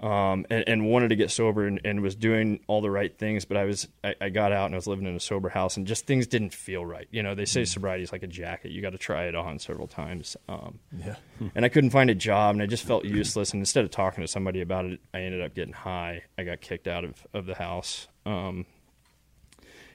um, 0.00 0.44
and, 0.50 0.64
and 0.68 0.86
wanted 0.86 1.08
to 1.08 1.16
get 1.16 1.30
sober 1.30 1.66
and, 1.66 1.80
and 1.84 2.02
was 2.02 2.14
doing 2.14 2.60
all 2.66 2.82
the 2.82 2.90
right 2.90 3.16
things. 3.16 3.44
But 3.44 3.56
I 3.56 3.64
was 3.64 3.88
I, 4.04 4.14
I 4.20 4.28
got 4.28 4.52
out 4.52 4.66
and 4.66 4.74
I 4.74 4.78
was 4.78 4.86
living 4.86 5.06
in 5.06 5.16
a 5.16 5.20
sober 5.20 5.48
house 5.48 5.76
and 5.76 5.86
just 5.86 6.06
things 6.06 6.26
didn't 6.26 6.52
feel 6.52 6.84
right. 6.84 7.08
You 7.10 7.22
know, 7.22 7.34
they 7.34 7.46
say 7.46 7.64
sobriety 7.64 8.02
is 8.02 8.12
like 8.12 8.22
a 8.22 8.26
jacket. 8.28 8.72
You 8.72 8.82
got 8.82 8.90
to 8.90 8.98
try 8.98 9.24
it 9.24 9.34
on 9.34 9.58
several 9.58 9.86
times. 9.86 10.36
Um, 10.48 10.80
Yeah. 10.92 11.16
and 11.54 11.64
I 11.64 11.68
couldn't 11.68 11.90
find 11.90 12.10
a 12.10 12.14
job 12.14 12.54
and 12.54 12.62
I 12.62 12.66
just 12.66 12.84
felt 12.84 13.04
useless. 13.04 13.52
And 13.52 13.60
instead 13.60 13.84
of 13.84 13.90
talking 13.90 14.22
to 14.22 14.28
somebody 14.28 14.60
about 14.60 14.84
it, 14.84 15.00
I 15.14 15.20
ended 15.20 15.40
up 15.40 15.54
getting 15.54 15.74
high. 15.74 16.24
I 16.36 16.44
got 16.44 16.60
kicked 16.60 16.88
out 16.88 17.04
of, 17.04 17.26
of 17.32 17.46
the 17.46 17.54
house. 17.54 18.08
Um, 18.26 18.66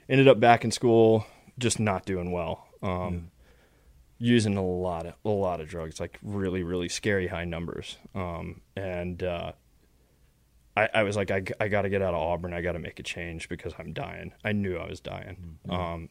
ended 0.08 0.26
up 0.26 0.40
back 0.40 0.64
in 0.64 0.70
school, 0.70 1.26
just 1.58 1.78
not 1.78 2.04
doing 2.06 2.32
well. 2.32 2.66
Um, 2.82 3.30
Using 4.18 4.56
a 4.56 4.64
lot 4.64 5.06
of 5.06 5.14
a 5.24 5.28
lot 5.30 5.60
of 5.60 5.68
drugs, 5.68 5.98
like 5.98 6.16
really 6.22 6.62
really 6.62 6.88
scary 6.88 7.26
high 7.26 7.44
numbers. 7.44 7.96
Um, 8.14 8.60
and 8.76 9.20
uh, 9.20 9.50
I, 10.76 10.88
I 10.94 11.02
was 11.02 11.16
like, 11.16 11.30
I, 11.30 11.42
I 11.60 11.68
got 11.68 11.82
to 11.82 11.88
get 11.90 12.00
out 12.02 12.14
of 12.14 12.20
Auburn. 12.20 12.52
I 12.54 12.62
got 12.62 12.72
to 12.72 12.78
make 12.78 12.98
a 12.98 13.02
change 13.02 13.48
because 13.48 13.74
I'm 13.78 13.92
dying. 13.92 14.32
I 14.44 14.52
knew 14.52 14.76
I 14.78 14.88
was 14.88 15.00
dying. 15.00 15.58
Um, 15.68 16.08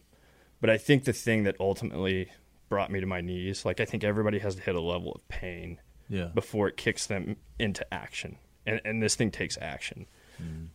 but 0.60 0.70
I 0.70 0.78
think 0.78 1.06
the 1.06 1.14
thing 1.14 1.44
that 1.44 1.56
ultimately 1.60 2.32
brought 2.70 2.92
me 2.92 3.00
to 3.00 3.06
my 3.08 3.22
knees, 3.22 3.66
like 3.66 3.80
I 3.80 3.86
think 3.86 4.04
everybody 4.04 4.38
has 4.40 4.56
to 4.56 4.62
hit 4.62 4.76
a 4.76 4.82
level 4.82 5.12
of 5.14 5.28
pain 5.30 5.80
Yeah. 6.10 6.30
before 6.36 6.68
it 6.68 6.78
kicks 6.78 7.08
them 7.08 7.38
into 7.58 7.92
action, 7.94 8.38
and 8.66 8.80
and 8.86 9.02
this 9.02 9.16
thing 9.16 9.32
takes 9.32 9.58
action. 9.60 10.06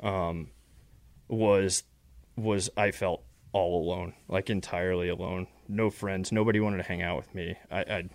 Um, 0.02 0.50
was 1.28 1.84
was 2.36 2.68
I 2.76 2.90
felt 2.90 3.22
all 3.52 3.82
alone, 3.82 4.14
like 4.28 4.50
entirely 4.50 5.08
alone. 5.08 5.46
No 5.68 5.90
friends, 5.90 6.30
nobody 6.32 6.60
wanted 6.60 6.78
to 6.78 6.82
hang 6.82 7.02
out 7.02 7.16
with 7.16 7.34
me. 7.34 7.56
I, 7.70 7.80
I'd 7.80 8.10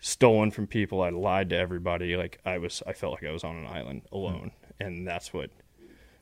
stolen 0.00 0.50
from 0.50 0.66
people. 0.66 1.02
I 1.02 1.10
lied 1.10 1.50
to 1.50 1.56
everybody. 1.56 2.16
Like 2.16 2.40
I 2.44 2.58
was, 2.58 2.82
I 2.86 2.92
felt 2.92 3.12
like 3.14 3.24
I 3.24 3.32
was 3.32 3.44
on 3.44 3.56
an 3.56 3.66
island 3.66 4.02
alone, 4.12 4.50
and 4.80 5.06
that's 5.06 5.32
what 5.32 5.50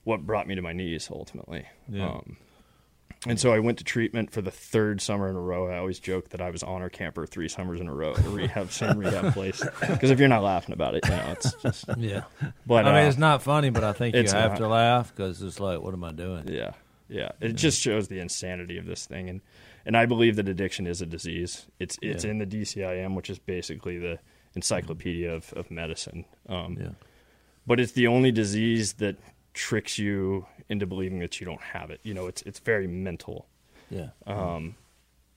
what 0.05 0.27
brought 0.27 0.47
me 0.47 0.55
to 0.55 0.63
my 0.63 0.73
knees 0.73 1.09
ultimately. 1.11 1.65
Yeah. 1.89 2.09
Um, 2.11 2.37
and 3.25 3.39
so 3.39 3.53
I 3.53 3.61
went 3.61 3.79
to 3.79 3.85
treatment 3.85 4.33
for 4.33 4.43
the 4.43 4.51
third 4.51 5.01
summer 5.01 5.29
in 5.29 5.37
a 5.37 5.41
row. 5.41 5.69
I 5.71 5.79
always 5.79 6.01
joke 6.01 6.31
that 6.31 6.41
I 6.41 6.51
was 6.51 6.65
honor 6.65 6.89
camper 6.89 7.25
three 7.25 7.47
summers 7.49 7.81
in 7.81 7.87
a 7.89 7.95
row 7.95 8.15
at 8.15 8.25
a 8.25 8.29
rehab, 8.29 8.73
same 8.73 8.99
rehab 8.99 9.33
place. 9.33 9.63
Because 9.81 10.11
if 10.11 10.19
you're 10.19 10.29
not 10.29 10.43
laughing 10.43 10.73
about 10.73 10.97
it, 10.97 11.05
you 11.05 11.11
know, 11.13 11.27
it's 11.31 11.53
just. 11.63 11.85
Yeah. 11.99 12.25
But 12.67 12.85
I 12.87 12.93
mean, 12.93 13.05
uh, 13.05 13.09
it's 13.09 13.19
not 13.19 13.43
funny, 13.43 13.71
but 13.71 13.85
I 13.85 13.93
think 13.93 14.17
you 14.17 14.23
have 14.23 14.53
not. 14.53 14.57
to 14.59 14.67
laugh 14.67 15.15
because 15.15 15.41
it's 15.41 15.61
like, 15.61 15.81
what 15.81 15.95
am 15.95 16.03
I 16.03 16.11
doing? 16.11 16.49
Yeah, 16.49 16.73
yeah. 17.09 17.31
It 17.41 17.53
just 17.53 17.81
shows 17.81 18.09
the 18.09 18.19
insanity 18.19 18.77
of 18.77 18.87
this 18.87 19.07
thing, 19.07 19.29
and 19.29 19.41
and 19.87 19.97
I 19.97 20.07
believe 20.07 20.35
that 20.37 20.49
addiction 20.49 20.89
is 20.89 21.01
a 21.01 21.07
disease. 21.07 21.67
It's 21.79 21.97
it's 22.03 22.25
Yeah. 22.25 22.31
in 22.33 22.39
the 22.39 22.47
DCIM, 22.47 23.15
which 23.15 23.31
is 23.31 23.39
basically 23.39 23.99
the 23.99 24.19
encyclopedia 24.57 25.33
of 25.33 25.53
of 25.53 25.71
medicine. 25.71 26.25
Um, 26.49 26.77
Yeah. 26.81 26.89
But 27.67 27.81
it's 27.81 27.93
the 27.93 28.07
only 28.07 28.33
disease 28.33 28.95
that 28.95 29.17
tricks 29.55 29.99
you 29.99 30.47
into 30.69 30.87
believing 30.87 31.19
that 31.21 31.41
you 31.41 31.47
don't 31.47 31.61
have 31.61 31.91
it. 31.91 32.01
You 32.03 32.15
know, 32.15 32.27
it's 32.27 32.43
it's 32.43 32.59
very 32.59 32.87
mental. 32.87 33.47
Yeah. 33.91 34.09
Um, 34.27 34.75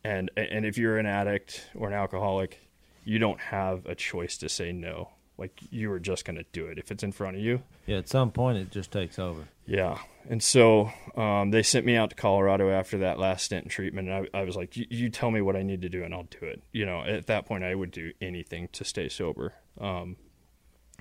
and 0.03 0.31
and 0.35 0.65
if 0.65 0.77
you're 0.77 0.97
an 0.97 1.05
addict 1.05 1.67
or 1.75 1.87
an 1.87 1.93
alcoholic, 1.93 2.59
you 3.03 3.19
don't 3.19 3.39
have 3.39 3.85
a 3.85 3.95
choice 3.95 4.37
to 4.37 4.49
say 4.49 4.71
no. 4.71 5.09
Like 5.37 5.59
you 5.69 5.91
are 5.91 5.99
just 5.99 6.23
going 6.23 6.37
to 6.37 6.45
do 6.53 6.67
it 6.67 6.77
if 6.79 6.91
it's 6.91 7.03
in 7.03 7.11
front 7.11 7.35
of 7.35 7.43
you. 7.43 7.61
Yeah. 7.85 7.97
At 7.97 8.07
some 8.07 8.31
point, 8.31 8.57
it 8.57 8.71
just 8.71 8.91
takes 8.91 9.19
over. 9.19 9.47
Yeah. 9.65 9.97
And 10.29 10.41
so 10.41 10.91
um, 11.17 11.51
they 11.51 11.61
sent 11.61 11.85
me 11.85 11.97
out 11.97 12.11
to 12.11 12.15
Colorado 12.15 12.71
after 12.71 12.99
that 12.99 13.19
last 13.19 13.45
stint 13.45 13.65
in 13.65 13.69
treatment. 13.69 14.07
And 14.07 14.29
I, 14.33 14.39
I 14.39 14.43
was 14.43 14.55
like, 14.55 14.77
you, 14.77 14.85
you 14.89 15.09
tell 15.09 15.31
me 15.31 15.41
what 15.41 15.57
I 15.57 15.61
need 15.61 15.81
to 15.81 15.89
do 15.89 16.03
and 16.03 16.13
I'll 16.13 16.23
do 16.23 16.45
it. 16.45 16.63
You 16.71 16.85
know, 16.85 17.03
at 17.03 17.27
that 17.27 17.45
point, 17.45 17.65
I 17.65 17.75
would 17.75 17.91
do 17.91 18.13
anything 18.21 18.69
to 18.71 18.85
stay 18.85 19.09
sober. 19.09 19.53
Um, 19.79 20.15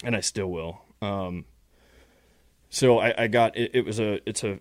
and 0.02 0.16
I 0.16 0.20
still 0.20 0.50
will. 0.50 0.80
Um, 1.04 1.44
so 2.70 2.98
I, 2.98 3.24
I 3.24 3.26
got 3.28 3.56
it, 3.56 3.70
it 3.74 3.84
was 3.84 4.00
a 4.00 4.20
it's 4.28 4.42
a 4.42 4.58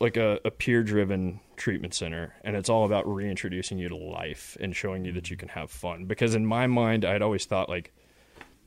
like 0.00 0.16
a, 0.16 0.40
a 0.44 0.50
peer 0.50 0.82
driven 0.82 1.40
treatment 1.56 1.94
center 1.94 2.34
and 2.42 2.56
it's 2.56 2.68
all 2.68 2.84
about 2.84 3.06
reintroducing 3.06 3.78
you 3.78 3.88
to 3.88 3.96
life 3.96 4.56
and 4.60 4.74
showing 4.74 5.04
you 5.04 5.12
that 5.12 5.30
you 5.30 5.36
can 5.36 5.48
have 5.48 5.70
fun. 5.70 6.06
Because 6.06 6.34
in 6.34 6.44
my 6.44 6.66
mind 6.66 7.04
i'd 7.04 7.22
always 7.22 7.44
thought 7.44 7.68
like 7.68 7.92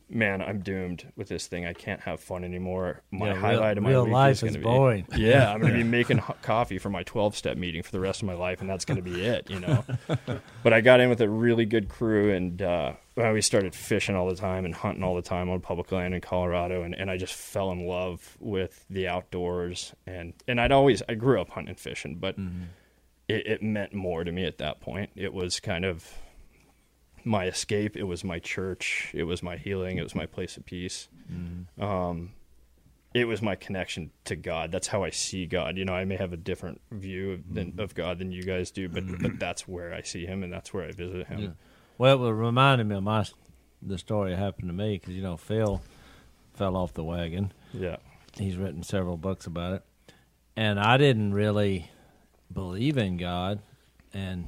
man 0.10 0.41
i'm 0.41 0.60
doomed 0.62 1.12
with 1.15 1.28
this 1.28 1.48
thing. 1.48 1.65
I 1.65 1.74
can't 1.74 2.00
have 2.02 2.20
fun 2.20 2.43
anymore. 2.43 3.02
My 3.12 3.28
Yeah, 3.28 3.32
real- 3.34 3.41
highlight 3.41 3.78
of 3.78 3.84
my 3.84 3.89
real 3.89 4.06
week 4.06 4.13
life 4.13 4.43
is, 4.43 4.56
be- 4.56 4.63
boring. 4.63 5.06
yeah 5.17 5.52
i'm 5.52 5.60
going 5.60 5.74
to 5.74 5.78
be 5.78 5.84
making 6.00 6.20
coffee 6.41 6.78
for 6.78 6.89
my 6.89 7.04
12 7.04 7.36
step 7.36 7.58
meeting 7.58 7.84
for 7.84 7.91
the 7.91 8.00
rest 8.00 8.22
of 8.22 8.28
my 8.28 8.34
life 8.34 8.62
and 8.62 8.70
that's 8.70 8.86
going 8.86 8.96
to 8.98 9.04
be 9.04 9.26
it 9.26 9.50
you 9.50 9.60
know? 9.60 9.84
But 10.63 10.74
i 10.74 10.82
got 10.82 11.00
in 11.00 11.10
with 11.10 11.22
a 11.22 11.30
really 11.30 11.65
good 11.65 11.89
crew 11.89 12.34
and 12.34 12.62
uh, 12.62 12.93
we 13.15 13.41
started 13.41 13.74
fishing 13.76 14.15
all 14.15 14.28
the 14.30 14.36
time 14.36 14.63
and 14.65 14.74
hunting 14.74 15.04
all 15.04 15.15
the 15.15 15.22
time 15.22 15.50
on 15.50 15.60
public 15.60 15.91
land 15.91 16.13
in 16.13 16.22
colorado 16.22 16.84
and, 16.84 16.93
and 16.96 17.10
i 17.12 17.17
just 17.17 17.34
fell 17.34 17.72
in 17.72 17.86
love 17.88 18.38
with 18.39 18.86
the 18.89 19.08
outdoors 19.08 19.93
and 20.06 20.34
and 20.48 20.60
i'd 20.62 20.72
always 20.72 21.02
i 21.10 21.13
grew 21.15 21.41
up 21.41 21.50
hunting 21.50 21.70
and 21.70 21.80
fishing 21.80 22.15
but 22.15 22.36
it, 23.28 23.46
it 23.46 23.62
meant 23.63 23.93
more 23.93 24.24
to 24.24 24.32
me 24.32 24.46
at 24.46 24.60
that 24.60 24.80
point. 24.80 25.10
It 25.17 25.34
was 25.34 25.60
kind 25.60 25.84
of 25.84 26.08
my 27.23 27.45
escape 27.45 27.97
it 27.97 28.03
was 28.03 28.23
my 28.23 28.39
church 28.39 29.12
it 29.13 29.23
was 29.23 29.43
my 29.43 29.58
healing 29.58 29.97
it 29.97 30.03
was 30.03 30.15
my 30.15 30.25
place 30.25 30.56
of 30.58 30.65
peace 30.65 31.10
um, 31.80 32.32
it 33.13 33.27
was 33.27 33.41
my 33.41 33.56
connection 33.56 34.12
to 34.25 34.36
God. 34.36 34.71
That's 34.71 34.88
how 34.88 35.03
I 35.03 35.10
see 35.10 35.45
God. 35.45 35.77
You 35.77 35.86
know, 35.86 35.93
I 35.93 36.06
may 36.06 36.17
have 36.17 36.34
a 36.34 36.38
different 36.38 36.82
view 36.91 37.34
of, 37.34 37.53
than, 37.53 37.73
of 37.80 37.95
God 37.95 38.19
than 38.19 38.32
you 38.32 38.43
guys 38.43 38.71
do, 38.71 38.88
but 38.89 39.03
but 39.21 39.39
that's 39.39 39.67
where 39.67 39.93
I 39.93 40.01
see 40.01 40.25
Him, 40.25 40.43
and 40.43 40.51
that's 40.51 40.73
where 40.73 40.86
I 40.86 40.91
visit 40.91 41.27
Him. 41.27 41.39
Yeah. 41.39 41.49
Well, 41.97 42.25
it 42.25 42.32
reminded 42.32 42.88
me 42.88 42.95
of 42.95 43.03
my 43.03 43.25
the 43.82 43.97
story 43.97 44.32
that 44.32 44.38
happened 44.38 44.69
to 44.69 44.73
me 44.73 44.97
because 44.97 45.15
you 45.15 45.21
know 45.21 45.38
Phil 45.38 45.82
fell 46.53 46.75
off 46.75 46.93
the 46.93 47.03
wagon. 47.03 47.51
Yeah, 47.73 47.97
He's 48.38 48.58
written 48.58 48.84
several 48.84 49.17
books 49.17 49.45
about 49.45 49.73
it, 49.73 49.84
and 50.56 50.80
I 50.80 50.97
didn't 50.97 51.34
really 51.34 51.89
believe 52.53 52.97
in 52.97 53.17
God, 53.17 53.60
and 54.13 54.47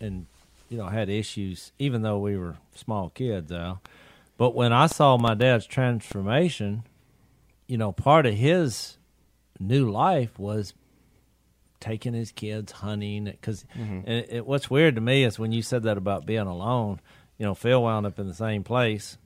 and 0.00 0.26
you 0.68 0.78
know 0.78 0.86
had 0.86 1.08
issues 1.08 1.72
even 1.78 2.02
though 2.02 2.18
we 2.18 2.36
were 2.36 2.56
small 2.74 3.10
kids, 3.10 3.50
Al. 3.52 3.80
But 4.36 4.54
when 4.54 4.72
I 4.72 4.86
saw 4.86 5.16
my 5.16 5.34
dad's 5.34 5.66
transformation 5.66 6.84
you 7.68 7.76
know, 7.76 7.92
part 7.92 8.26
of 8.26 8.34
his 8.34 8.96
new 9.60 9.88
life 9.88 10.36
was 10.38 10.74
taking 11.78 12.14
his 12.14 12.32
kids 12.32 12.72
hunting. 12.72 13.26
Because 13.26 13.64
it, 13.74 13.78
mm-hmm. 13.78 14.36
it, 14.36 14.46
what's 14.46 14.70
weird 14.70 14.96
to 14.96 15.00
me 15.00 15.22
is 15.22 15.38
when 15.38 15.52
you 15.52 15.62
said 15.62 15.84
that 15.84 15.98
about 15.98 16.26
being 16.26 16.40
alone. 16.40 17.00
You 17.36 17.46
know, 17.46 17.54
Phil 17.54 17.80
wound 17.80 18.04
up 18.04 18.18
in 18.18 18.26
the 18.26 18.34
same 18.34 18.64
place. 18.64 19.16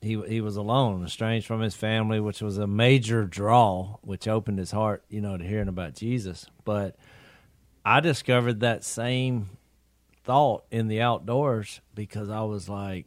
He 0.00 0.20
he 0.26 0.40
was 0.40 0.56
alone, 0.56 1.04
estranged 1.04 1.46
from 1.46 1.60
his 1.60 1.76
family, 1.76 2.18
which 2.18 2.42
was 2.42 2.58
a 2.58 2.66
major 2.66 3.24
draw, 3.24 3.98
which 4.02 4.26
opened 4.26 4.58
his 4.58 4.72
heart, 4.72 5.04
you 5.08 5.20
know, 5.20 5.36
to 5.36 5.44
hearing 5.44 5.68
about 5.68 5.94
Jesus. 5.94 6.46
But 6.64 6.96
I 7.84 8.00
discovered 8.00 8.60
that 8.60 8.82
same 8.82 9.50
thought 10.24 10.64
in 10.70 10.88
the 10.88 11.00
outdoors 11.00 11.80
because 11.94 12.30
I 12.30 12.42
was 12.42 12.68
like, 12.68 13.06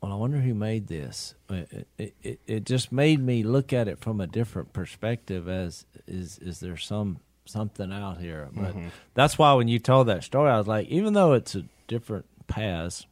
well, 0.00 0.12
I 0.12 0.14
wonder 0.14 0.38
who 0.38 0.54
made 0.54 0.86
this. 0.86 1.34
It, 1.50 1.88
it, 1.98 2.14
it, 2.22 2.40
it 2.46 2.64
just 2.64 2.92
made 2.92 3.20
me 3.20 3.42
look 3.42 3.72
at 3.72 3.88
it 3.88 3.98
from 3.98 4.20
a 4.20 4.26
different 4.26 4.72
perspective. 4.72 5.48
As 5.48 5.86
is 6.06 6.38
is 6.38 6.60
there 6.60 6.76
some 6.76 7.18
something 7.46 7.92
out 7.92 8.20
here? 8.20 8.48
But 8.52 8.74
that's 9.14 9.38
why 9.38 9.54
when 9.54 9.66
you 9.66 9.78
told 9.80 10.06
that 10.06 10.22
story, 10.22 10.50
I 10.50 10.58
was 10.58 10.68
like, 10.68 10.86
even 10.88 11.14
though 11.14 11.32
it's 11.32 11.56
a 11.56 11.64
different 11.88 12.26
paths, 12.46 13.06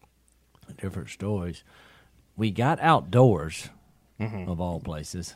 different 0.80 1.08
stories, 1.10 1.64
we 2.36 2.50
got 2.52 2.78
outdoors 2.80 3.68
of 4.46 4.60
all 4.60 4.78
places, 4.78 5.34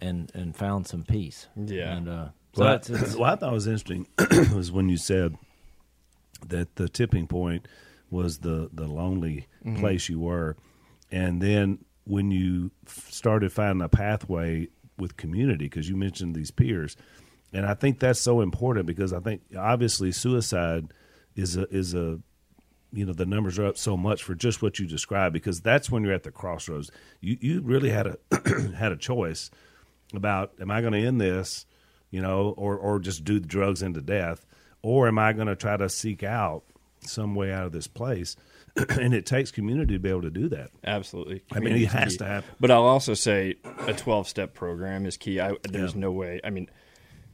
and 0.00 0.30
and 0.34 0.54
found 0.54 0.86
some 0.86 1.04
peace. 1.04 1.46
Yeah. 1.56 1.96
and 1.96 2.08
uh, 2.08 2.26
so 2.52 2.64
Well, 2.64 2.72
that's 2.72 2.90
it's, 2.90 3.14
what 3.16 3.30
I 3.30 3.36
thought 3.36 3.52
was 3.52 3.66
interesting 3.66 4.06
was 4.54 4.70
when 4.70 4.90
you 4.90 4.98
said 4.98 5.36
that 6.48 6.76
the 6.76 6.88
tipping 6.88 7.26
point 7.26 7.66
was 8.10 8.38
the 8.38 8.68
the 8.72 8.86
lonely 8.86 9.46
Mm-hmm. 9.64 9.78
place 9.80 10.08
you 10.08 10.18
were, 10.18 10.56
and 11.12 11.40
then 11.40 11.78
when 12.04 12.32
you 12.32 12.72
f- 12.84 13.06
started 13.12 13.52
finding 13.52 13.80
a 13.80 13.88
pathway 13.88 14.66
with 14.98 15.16
community, 15.16 15.66
because 15.66 15.88
you 15.88 15.94
mentioned 15.96 16.34
these 16.34 16.50
peers, 16.50 16.96
and 17.52 17.64
I 17.64 17.74
think 17.74 18.00
that's 18.00 18.18
so 18.20 18.40
important 18.40 18.86
because 18.86 19.12
I 19.12 19.20
think 19.20 19.42
obviously 19.56 20.10
suicide 20.10 20.92
is 21.36 21.56
a 21.56 21.68
is 21.72 21.94
a 21.94 22.18
you 22.92 23.06
know 23.06 23.12
the 23.12 23.24
numbers 23.24 23.56
are 23.60 23.66
up 23.66 23.78
so 23.78 23.96
much 23.96 24.24
for 24.24 24.34
just 24.34 24.62
what 24.62 24.80
you 24.80 24.86
described 24.88 25.32
because 25.32 25.60
that's 25.60 25.90
when 25.90 26.02
you're 26.02 26.12
at 26.12 26.24
the 26.24 26.32
crossroads. 26.32 26.90
You 27.20 27.38
you 27.40 27.60
really 27.60 27.90
had 27.90 28.08
a 28.08 28.16
had 28.76 28.90
a 28.90 28.96
choice 28.96 29.48
about 30.12 30.54
am 30.60 30.72
I 30.72 30.80
going 30.80 30.92
to 30.92 31.06
end 31.06 31.20
this, 31.20 31.66
you 32.10 32.20
know, 32.20 32.52
or 32.58 32.76
or 32.76 32.98
just 32.98 33.22
do 33.22 33.38
the 33.38 33.46
drugs 33.46 33.80
into 33.80 34.00
death, 34.00 34.44
or 34.82 35.08
am 35.08 35.18
I 35.18 35.32
going 35.32 35.46
to 35.48 35.56
try 35.56 35.76
to 35.76 35.88
seek 35.88 36.22
out 36.22 36.64
some 37.00 37.34
way 37.34 37.52
out 37.52 37.66
of 37.66 37.72
this 37.72 37.86
place? 37.86 38.36
and 38.88 39.12
it 39.14 39.26
takes 39.26 39.50
community 39.50 39.94
to 39.94 39.98
be 39.98 40.08
able 40.08 40.22
to 40.22 40.30
do 40.30 40.48
that. 40.48 40.70
Absolutely. 40.84 41.42
I 41.52 41.60
mean, 41.60 41.74
it 41.76 41.88
has 41.88 42.16
to 42.16 42.24
happen. 42.24 42.48
But 42.58 42.70
I'll 42.70 42.84
also 42.84 43.12
say 43.14 43.56
a 43.86 43.92
12 43.92 44.28
step 44.28 44.54
program 44.54 45.04
is 45.06 45.16
key. 45.16 45.40
I, 45.40 45.54
there's 45.68 45.94
Yeah. 45.94 46.00
no 46.00 46.12
way. 46.12 46.40
I 46.42 46.50
mean, 46.50 46.70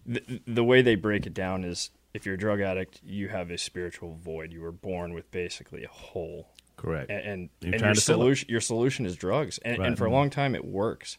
the, 0.04 0.40
the 0.46 0.64
way 0.64 0.82
they 0.82 0.94
break 0.96 1.26
it 1.26 1.34
down 1.34 1.62
is 1.64 1.90
if 2.14 2.26
you're 2.26 2.34
a 2.34 2.38
drug 2.38 2.60
addict, 2.60 3.00
you 3.04 3.28
have 3.28 3.50
a 3.50 3.58
spiritual 3.58 4.14
void. 4.14 4.52
You 4.52 4.62
were 4.62 4.72
born 4.72 5.14
with 5.14 5.30
basically 5.30 5.84
a 5.84 5.88
hole. 5.88 6.48
Correct. 6.76 7.10
And, 7.10 7.20
and, 7.26 7.48
You're 7.60 7.74
and 7.74 7.82
your 7.82 7.94
to 7.94 8.00
fill 8.00 8.14
it. 8.16 8.18
solution, 8.22 8.48
your 8.48 8.60
solution 8.60 9.06
is 9.06 9.14
drugs. 9.16 9.58
And, 9.58 9.78
Right. 9.78 9.86
and 9.88 9.98
for 9.98 10.06
a 10.06 10.10
long 10.10 10.30
time, 10.30 10.54
it 10.54 10.64
works 10.64 11.18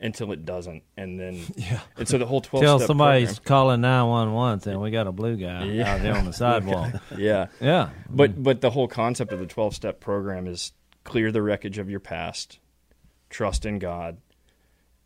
until 0.00 0.30
it 0.32 0.44
doesn't. 0.44 0.82
And 0.96 1.18
then, 1.18 1.40
Yeah. 1.56 1.80
And 1.96 2.06
so 2.06 2.18
the 2.18 2.26
whole 2.26 2.40
12 2.40 2.62
Till 2.62 2.78
somebody's 2.80 3.38
program- 3.38 3.44
calling 3.48 3.80
nine 3.80 4.06
one 4.08 4.32
one 4.34 4.60
saying 4.60 4.78
we 4.80 4.90
got 4.90 5.06
a 5.06 5.12
blue 5.12 5.36
guy 5.36 5.64
Yeah. 5.64 5.94
out 5.94 6.02
there 6.02 6.14
on 6.16 6.24
the 6.26 6.32
sidewalk. 6.34 6.94
Yeah. 7.16 7.46
yeah, 7.60 7.90
But 8.10 8.42
but 8.42 8.60
the 8.60 8.70
whole 8.70 8.88
concept 8.88 9.32
of 9.32 9.38
the 9.38 9.46
twelve 9.46 9.74
step 9.74 10.00
program 10.00 10.46
is 10.46 10.72
clear 11.04 11.32
the 11.32 11.40
wreckage 11.42 11.78
of 11.78 11.88
your 11.88 12.00
past, 12.00 12.58
trust 13.30 13.64
in 13.64 13.78
God, 13.78 14.18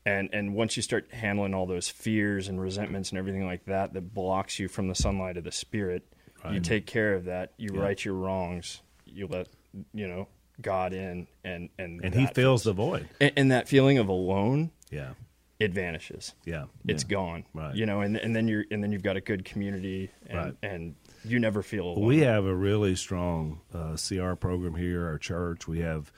and 0.06 0.28
and 0.32 0.54
once 0.54 0.76
you 0.76 0.82
start 0.82 1.12
handling 1.12 1.54
all 1.54 1.66
those 1.66 1.88
fears 1.88 2.48
and 2.48 2.60
resentments 2.60 3.10
and 3.10 3.18
everything 3.18 3.44
like 3.46 3.64
that 3.66 3.92
that 3.92 4.12
blocks 4.14 4.58
you 4.58 4.66
from 4.66 4.88
the 4.88 4.94
sunlight 4.94 5.36
of 5.36 5.44
the 5.44 5.52
spirit, 5.52 6.04
you 6.50 6.58
take 6.58 6.86
care 6.86 7.14
of 7.14 7.26
that. 7.26 7.52
You 7.58 7.70
Yeah. 7.74 7.80
right 7.80 8.04
your 8.04 8.14
wrongs. 8.14 8.80
You 9.04 9.26
let 9.28 9.48
you 9.92 10.08
know 10.08 10.26
God 10.62 10.92
in, 10.92 11.26
and 11.44 11.68
and 11.78 12.04
and 12.04 12.14
he 12.14 12.26
fills 12.26 12.62
the 12.64 12.72
void. 12.72 13.08
and, 13.20 13.32
and 13.36 13.50
that 13.52 13.68
feeling 13.68 13.98
of 13.98 14.08
alone, 14.08 14.70
Yeah. 14.90 15.10
it 15.58 15.72
vanishes. 15.72 16.34
Yeah. 16.44 16.64
It's 16.88 17.02
yeah. 17.04 17.08
gone. 17.10 17.44
Right. 17.54 17.74
You 17.74 17.86
know, 17.86 18.00
and 18.00 18.16
and 18.16 18.34
then 18.34 18.48
you're 18.48 18.64
and 18.70 18.82
then 18.82 18.92
you've 18.92 19.02
got 19.02 19.16
a 19.16 19.20
good 19.20 19.44
community, 19.44 20.10
and 20.26 20.38
Right. 20.38 20.54
and 20.62 20.94
you 21.24 21.38
never 21.38 21.62
feel 21.62 21.84
alone. 21.86 22.06
We 22.06 22.20
have 22.20 22.44
a 22.46 22.54
really 22.54 22.94
strong 22.96 23.60
uh, 23.74 23.96
CR 23.96 24.34
program 24.34 24.74
here. 24.74 25.06
Our 25.06 25.18
church, 25.18 25.68
we 25.68 25.80
have 25.80 26.10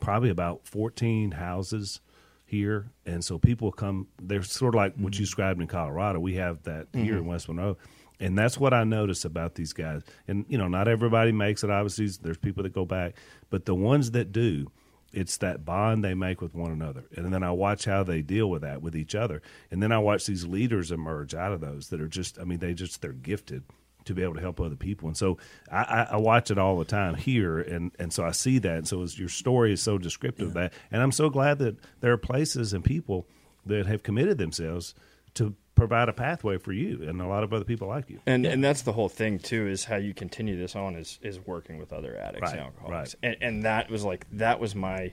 probably 0.00 0.28
about 0.30 0.66
14 0.66 1.30
houses 1.32 2.00
here, 2.44 2.90
and 3.06 3.24
so 3.24 3.38
people 3.38 3.70
come. 3.72 4.08
They're 4.20 4.42
sort 4.42 4.74
of 4.74 4.78
like 4.78 4.96
what 4.96 5.14
you 5.14 5.20
described 5.24 5.60
in 5.60 5.66
Colorado. 5.66 6.18
We 6.20 6.34
have 6.34 6.62
that 6.64 6.88
here 6.92 7.16
in 7.16 7.24
West 7.26 7.48
Monroe, 7.48 7.76
and 8.20 8.38
that's 8.38 8.58
what 8.58 8.74
I 8.74 8.84
notice 8.84 9.24
about 9.24 9.54
these 9.54 9.72
guys. 9.72 10.02
And 10.28 10.44
you 10.48 10.58
know, 10.58 10.68
not 10.68 10.86
everybody 10.86 11.32
makes 11.32 11.64
it. 11.64 11.70
Obviously, 11.70 12.08
there's 12.22 12.38
people 12.38 12.62
that 12.62 12.72
go 12.72 12.84
back, 12.84 13.14
but 13.48 13.64
the 13.64 13.74
ones 13.74 14.12
that 14.12 14.30
do, 14.30 14.70
it's 15.12 15.38
that 15.38 15.64
bond 15.64 16.04
they 16.04 16.14
make 16.14 16.40
with 16.40 16.54
one 16.54 16.70
another. 16.70 17.04
And 17.16 17.32
then 17.32 17.42
I 17.42 17.50
watch 17.50 17.84
how 17.84 18.04
they 18.04 18.22
deal 18.22 18.48
with 18.48 18.62
that 18.62 18.82
with 18.82 18.94
each 18.94 19.14
other. 19.14 19.42
And 19.70 19.82
then 19.82 19.90
I 19.90 19.98
watch 19.98 20.26
these 20.26 20.46
leaders 20.46 20.92
emerge 20.92 21.34
out 21.34 21.52
of 21.52 21.60
those 21.60 21.88
that 21.88 22.00
are 22.00 22.08
just, 22.08 22.38
I 22.38 22.44
mean, 22.44 22.58
they 22.58 22.74
just, 22.74 23.02
they're 23.02 23.12
gifted 23.12 23.64
to 24.04 24.14
be 24.14 24.22
able 24.22 24.34
to 24.34 24.40
help 24.40 24.60
other 24.60 24.76
people. 24.76 25.08
And 25.08 25.16
so 25.16 25.38
I, 25.70 25.82
I, 25.82 26.08
I 26.12 26.16
watch 26.16 26.50
it 26.50 26.58
all 26.58 26.78
the 26.78 26.84
time 26.84 27.14
here. 27.16 27.58
And, 27.58 27.90
and 27.98 28.12
so 28.12 28.24
I 28.24 28.30
see 28.30 28.58
that. 28.58 28.76
And 28.78 28.88
so 28.88 29.04
your 29.14 29.28
story 29.28 29.72
is 29.72 29.82
so 29.82 29.98
descriptive 29.98 30.48
of 30.48 30.54
that. 30.54 30.72
And 30.90 31.02
I'm 31.02 31.12
so 31.12 31.28
glad 31.28 31.58
that 31.58 31.76
there 32.00 32.12
are 32.12 32.18
places 32.18 32.72
and 32.72 32.84
people 32.84 33.26
that 33.66 33.86
have 33.86 34.02
committed 34.02 34.38
themselves 34.38 34.94
to 35.34 35.54
provide 35.80 36.08
a 36.08 36.12
pathway 36.12 36.58
for 36.58 36.72
you 36.72 37.02
and 37.08 37.20
a 37.20 37.26
lot 37.26 37.42
of 37.42 37.52
other 37.52 37.64
people 37.64 37.88
like 37.88 38.08
you. 38.10 38.20
And 38.26 38.44
and 38.46 38.62
that's 38.62 38.82
the 38.82 38.92
whole 38.92 39.08
thing 39.08 39.38
too 39.38 39.66
is 39.66 39.84
how 39.84 39.96
you 39.96 40.12
continue 40.14 40.56
this 40.58 40.76
on 40.76 40.94
is 40.96 41.18
is 41.22 41.38
working 41.46 41.78
with 41.78 41.92
other 41.92 42.16
addicts 42.16 42.42
Right, 42.42 42.52
and 42.52 42.60
alcoholics. 42.60 43.16
right. 43.22 43.32
And 43.32 43.36
and 43.42 43.62
that 43.64 43.90
was 43.90 44.04
like 44.04 44.26
that 44.32 44.60
was 44.60 44.74
my 44.74 45.12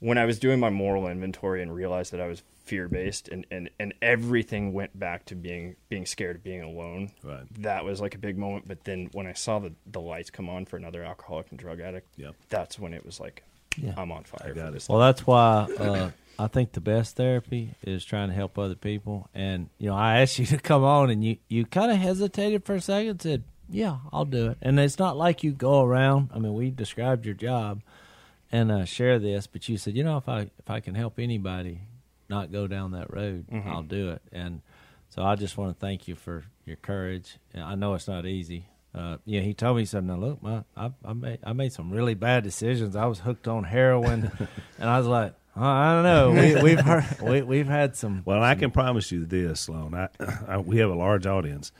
when 0.00 0.16
I 0.16 0.24
was 0.26 0.38
doing 0.38 0.60
my 0.60 0.70
moral 0.70 1.08
inventory 1.08 1.60
and 1.62 1.74
realized 1.74 2.12
that 2.12 2.20
I 2.20 2.28
was 2.28 2.42
fear 2.64 2.86
based 2.86 3.28
and, 3.28 3.46
and, 3.50 3.68
and 3.80 3.94
everything 4.02 4.72
went 4.72 4.96
back 4.98 5.24
to 5.26 5.34
being 5.34 5.74
being 5.88 6.06
scared 6.06 6.36
of 6.36 6.44
being 6.44 6.62
alone. 6.62 7.10
Right. 7.24 7.42
That 7.62 7.84
was 7.84 8.00
like 8.00 8.14
a 8.14 8.18
big 8.18 8.38
moment. 8.38 8.68
But 8.68 8.84
then 8.84 9.08
when 9.12 9.26
I 9.26 9.32
saw 9.32 9.58
the, 9.58 9.72
the 9.86 10.00
lights 10.00 10.30
come 10.30 10.48
on 10.48 10.66
for 10.66 10.76
another 10.76 11.02
alcoholic 11.02 11.46
and 11.50 11.58
drug 11.58 11.80
addict, 11.80 12.08
Yep. 12.16 12.34
that's 12.48 12.78
when 12.78 12.92
it 12.94 13.04
was 13.04 13.18
like 13.18 13.42
Yeah. 13.76 13.94
I'm 13.96 14.12
on 14.12 14.24
fire. 14.24 14.50
I 14.50 14.54
got 14.54 14.70
for 14.70 14.76
it. 14.76 14.86
Well, 14.88 14.98
that's 15.00 15.26
why 15.26 15.66
uh, 15.78 16.10
I 16.38 16.46
think 16.46 16.72
the 16.72 16.80
best 16.80 17.16
therapy 17.16 17.74
is 17.82 18.04
trying 18.04 18.28
to 18.28 18.34
help 18.34 18.58
other 18.58 18.76
people. 18.76 19.28
And 19.34 19.70
you 19.78 19.88
know, 19.88 19.96
I 19.96 20.20
asked 20.20 20.38
you 20.38 20.46
to 20.46 20.58
come 20.58 20.84
on, 20.84 21.10
and 21.10 21.24
you 21.24 21.38
you 21.48 21.66
kind 21.66 21.90
of 21.90 21.98
hesitated 21.98 22.64
for 22.64 22.76
a 22.76 22.80
second, 22.80 23.20
said, 23.20 23.42
"Yeah, 23.68 23.98
I'll 24.12 24.24
do 24.24 24.50
it." 24.50 24.58
And 24.62 24.78
it's 24.78 24.98
not 24.98 25.16
like 25.16 25.42
you 25.42 25.52
go 25.52 25.82
around. 25.82 26.30
I 26.32 26.38
mean, 26.38 26.54
we 26.54 26.70
described 26.70 27.26
your 27.26 27.34
job 27.34 27.82
and 28.52 28.70
uh, 28.70 28.84
share 28.84 29.18
this, 29.18 29.46
but 29.46 29.68
you 29.68 29.76
said, 29.76 29.96
"You 29.96 30.04
know, 30.04 30.16
if 30.16 30.28
I 30.28 30.42
if 30.58 30.70
I 30.70 30.80
can 30.80 30.94
help 30.94 31.18
anybody 31.18 31.80
not 32.28 32.52
go 32.52 32.66
down 32.66 32.92
that 32.92 33.12
road, 33.12 33.46
I'll 33.66 33.82
do 33.82 34.10
it." 34.10 34.22
And 34.32 34.60
so 35.10 35.24
I 35.24 35.34
just 35.34 35.56
want 35.58 35.74
to 35.74 35.80
thank 35.80 36.06
you 36.06 36.14
for 36.14 36.44
your 36.64 36.76
courage. 36.76 37.38
I 37.54 37.74
know 37.74 37.94
it's 37.94 38.08
not 38.08 38.26
easy. 38.26 38.66
Uh, 38.94 39.18
yeah, 39.24 39.40
he 39.40 39.54
told 39.54 39.76
me 39.76 39.82
he 39.82 39.86
said, 39.86 40.04
"Now 40.04 40.16
look, 40.16 40.42
my, 40.42 40.62
I, 40.76 40.92
I 41.04 41.12
made 41.12 41.40
I 41.42 41.52
made 41.52 41.72
some 41.72 41.90
really 41.90 42.14
bad 42.14 42.44
decisions. 42.44 42.94
I 42.94 43.06
was 43.06 43.18
hooked 43.20 43.48
on 43.48 43.64
heroin, 43.64 44.30
and 44.78 44.88
I 44.88 44.98
was 44.98 45.06
like, 45.06 45.34
oh, 45.58 45.64
I 45.64 45.92
don't 45.94 46.02
know. 46.04 46.30
We, 46.30 46.62
we've 46.62 46.80
heard, 46.80 47.04
we, 47.22 47.42
we've 47.42 47.66
had 47.68 47.96
some. 47.96 48.22
Well, 48.24 48.42
I 48.42 48.54
can 48.54 48.70
promise 48.70 49.10
you 49.12 49.24
this, 49.26 49.60
Sloane. 49.62 49.94
I, 49.94 50.08
I, 50.46 50.58
we 50.58 50.78
have 50.78 50.90
a 50.90 50.94
large 50.94 51.26
audience, 51.26 51.72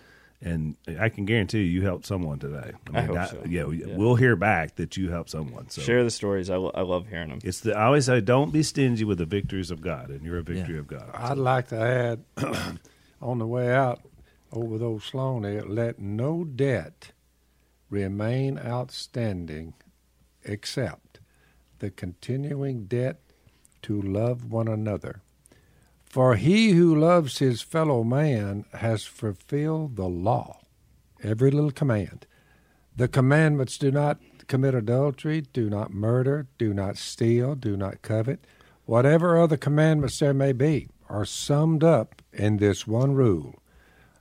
and 0.42 0.76
I 0.98 1.08
can 1.08 1.24
guarantee 1.24 1.58
you, 1.60 1.64
you 1.80 1.82
helped 1.82 2.06
someone 2.06 2.38
today. 2.38 2.72
I 2.92 3.02
hope 3.02 3.28
so. 3.28 3.42
Yeah, 3.48 3.64
we, 3.64 3.84
Yeah. 3.84 3.96
we'll 3.96 4.14
hear 4.16 4.36
back 4.36 4.76
that 4.76 4.96
you 4.96 5.10
helped 5.10 5.30
someone. 5.30 5.68
So 5.70 5.82
Share 5.82 6.04
the 6.04 6.10
stories. 6.10 6.50
I, 6.50 6.56
lo- 6.56 6.72
I 6.74 6.82
love 6.82 7.08
hearing 7.08 7.28
them. 7.30 7.38
it's 7.44 7.60
the 7.60 7.76
I 7.76 7.84
always 7.86 8.04
say, 8.06 8.20
don't 8.20 8.52
be 8.52 8.62
stingy 8.62 9.04
with 9.04 9.18
the 9.18 9.26
victories 9.26 9.70
of 9.70 9.80
God, 9.80 10.10
and 10.10 10.22
you're 10.22 10.38
a 10.38 10.42
victory 10.42 10.74
Yeah. 10.74 10.80
of 10.80 10.86
God. 10.86 11.10
I'd 11.14 11.38
like 11.38 11.68
to 11.68 11.80
add 11.80 12.24
on 13.22 13.38
the 13.38 13.46
way 13.46 13.72
out 13.74 14.00
over 14.52 14.78
those 14.78 15.04
Sloane 15.04 15.42
there, 15.42 15.62
let 15.62 15.98
no 15.98 16.42
debt 16.44 17.12
remain 17.90 18.58
outstanding 18.58 19.74
except 20.44 21.20
the 21.80 21.90
continuing 21.90 22.84
debt 22.86 23.20
to 23.82 24.00
love 24.00 24.50
one 24.50 24.68
another. 24.68 25.22
For 26.04 26.36
he 26.36 26.70
who 26.70 26.94
loves 26.94 27.38
his 27.38 27.60
fellow 27.60 28.02
man 28.02 28.64
has 28.72 29.04
fulfilled 29.04 29.96
the 29.96 30.08
law, 30.08 30.60
every 31.22 31.50
little 31.50 31.70
command. 31.70 32.26
The 32.96 33.08
commandments 33.08 33.78
do 33.78 33.90
not 33.90 34.18
commit 34.46 34.74
adultery, 34.74 35.42
do 35.52 35.68
not 35.68 35.92
murder, 35.92 36.46
do 36.56 36.72
not 36.72 36.96
steal, 36.96 37.54
do 37.54 37.76
not 37.76 38.02
covet. 38.02 38.44
Whatever 38.86 39.38
other 39.38 39.58
commandments 39.58 40.18
there 40.18 40.32
may 40.32 40.52
be 40.52 40.88
are 41.08 41.26
summed 41.26 41.84
up 41.84 42.22
in 42.32 42.56
this 42.56 42.86
one 42.86 43.14
rule 43.14 43.54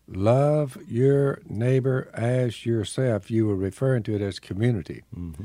love 0.08 0.78
your 0.88 1.42
neighbor 1.46 2.10
as 2.14 2.66
yourself. 2.66 3.30
You 3.30 3.48
were 3.48 3.56
referring 3.56 4.04
to 4.04 4.16
it 4.16 4.22
as 4.22 4.40
community. 4.40 5.04
Mm-hmm. 5.16 5.44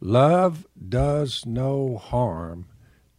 Love 0.00 0.66
does 0.88 1.44
no 1.46 1.96
harm 1.96 2.66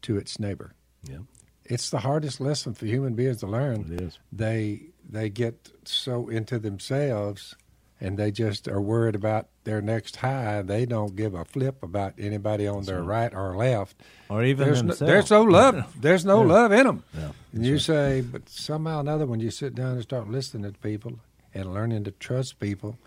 to 0.04 0.18
its 0.18 0.40
neighbor. 0.40 0.74
Yeah. 1.04 1.20
it's 1.66 1.90
the 1.90 2.00
hardest 2.00 2.40
lesson 2.40 2.74
for 2.74 2.86
human 2.86 3.14
beings 3.16 3.38
to 3.42 3.48
learn. 3.48 3.92
It 3.94 4.02
is. 4.02 4.20
They 4.32 4.84
they 5.10 5.30
get 5.30 5.70
so 5.84 6.30
into 6.30 6.60
themselves, 6.60 7.56
and 8.00 8.18
they 8.18 8.32
just 8.32 8.68
are 8.70 8.80
worried 8.82 9.16
about 9.16 9.48
their 9.66 9.82
next 9.82 10.16
high. 10.18 10.62
They 10.62 10.86
don't 10.86 11.16
give 11.16 11.34
a 11.34 11.44
flip 11.46 11.84
about 11.84 12.14
anybody 12.18 12.68
on 12.68 12.84
their 12.86 13.04
right 13.04 13.34
or 13.34 13.56
left. 13.58 14.02
or 14.30 14.44
even 14.44 14.66
There's 14.66 14.82
no, 14.84 14.88
themselves. 14.94 15.12
there's 15.12 15.32
no 15.32 15.44
love. 15.44 16.02
There's 16.02 16.26
no 16.26 16.42
love 16.42 16.72
in 16.72 16.86
them. 16.86 17.04
Yeah, 17.18 17.32
And 17.54 17.66
you 17.66 17.80
say, 17.80 18.22
but 18.22 18.48
somehow 18.50 18.98
or 18.98 19.02
another, 19.02 19.26
when 19.26 19.40
you 19.42 19.52
sit 19.52 19.76
down 19.76 19.94
and 19.94 20.02
start 20.04 20.30
listening 20.30 20.72
to 20.72 20.80
people 20.80 21.20
and 21.54 21.74
learning 21.74 22.04
to 22.06 22.12
trust 22.12 22.60
people, 22.60 22.98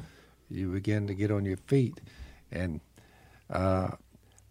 you 0.51 0.69
begin 0.69 1.07
to 1.09 1.15
get 1.15 1.31
on 1.31 1.45
your 1.47 1.59
feet. 1.67 2.01
And 2.53 2.81
uh, 3.51 3.93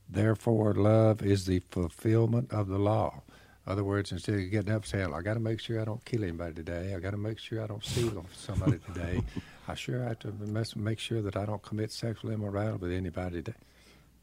therefore, 0.09 0.73
love 0.73 1.21
is 1.21 1.45
the 1.45 1.59
fulfillment 1.71 2.51
of 2.51 2.67
the 2.67 2.77
law. 2.79 3.21
other 3.67 3.83
words, 3.83 4.11
instead 4.11 4.35
of 4.35 4.51
getting 4.51 4.71
up 4.73 4.85
saying, 4.85 5.13
I 5.13 5.21
got 5.21 5.33
to 5.35 5.39
make 5.39 5.59
sure 5.59 5.81
I 5.81 5.85
don't 5.85 6.03
kill 6.05 6.23
anybody 6.23 6.53
today, 6.53 6.93
I 6.95 6.99
got 6.99 7.11
to 7.11 7.17
make 7.17 7.39
sure 7.39 7.63
I 7.63 7.67
don't 7.67 7.83
steal 7.83 8.09
from 8.11 8.25
somebody 8.35 8.79
today, 8.87 9.21
I 9.67 9.73
sure 9.75 10.01
have 10.03 10.19
to 10.19 10.31
mess- 10.47 10.75
make 10.75 10.99
sure 10.99 11.21
that 11.23 11.35
I 11.35 11.45
don't 11.45 11.61
commit 11.63 11.91
sexual 11.91 12.31
immorality 12.31 12.77
with 12.77 12.91
anybody 12.91 13.37
today. 13.41 13.57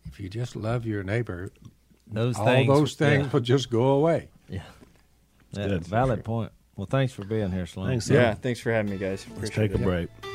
If 0.06 0.18
you 0.20 0.28
just 0.28 0.54
love 0.56 0.84
your 0.86 1.02
neighbor, 1.02 1.50
Those 2.06 2.36
all 2.38 2.44
things, 2.46 2.68
those 2.68 2.94
things 2.94 3.24
Yeah, 3.26 3.30
will 3.32 3.40
just 3.40 3.70
go 3.70 3.84
away. 3.88 4.28
yeah. 4.48 4.62
Good. 5.54 5.86
valid 5.86 6.24
point. 6.24 6.50
Well, 6.76 6.86
thanks 6.86 7.12
for 7.12 7.24
being 7.24 7.50
here, 7.52 7.66
Sloane. 7.66 7.88
Thanks, 7.90 8.08
Yeah, 8.08 8.34
thanks 8.34 8.58
for 8.60 8.72
having 8.72 8.90
me, 8.90 8.96
guys. 8.98 9.26
Let's 9.36 9.50
Appreciate 9.50 9.68
take 9.68 9.78
a 9.78 9.82
it. 9.82 9.84
break. 9.84 10.31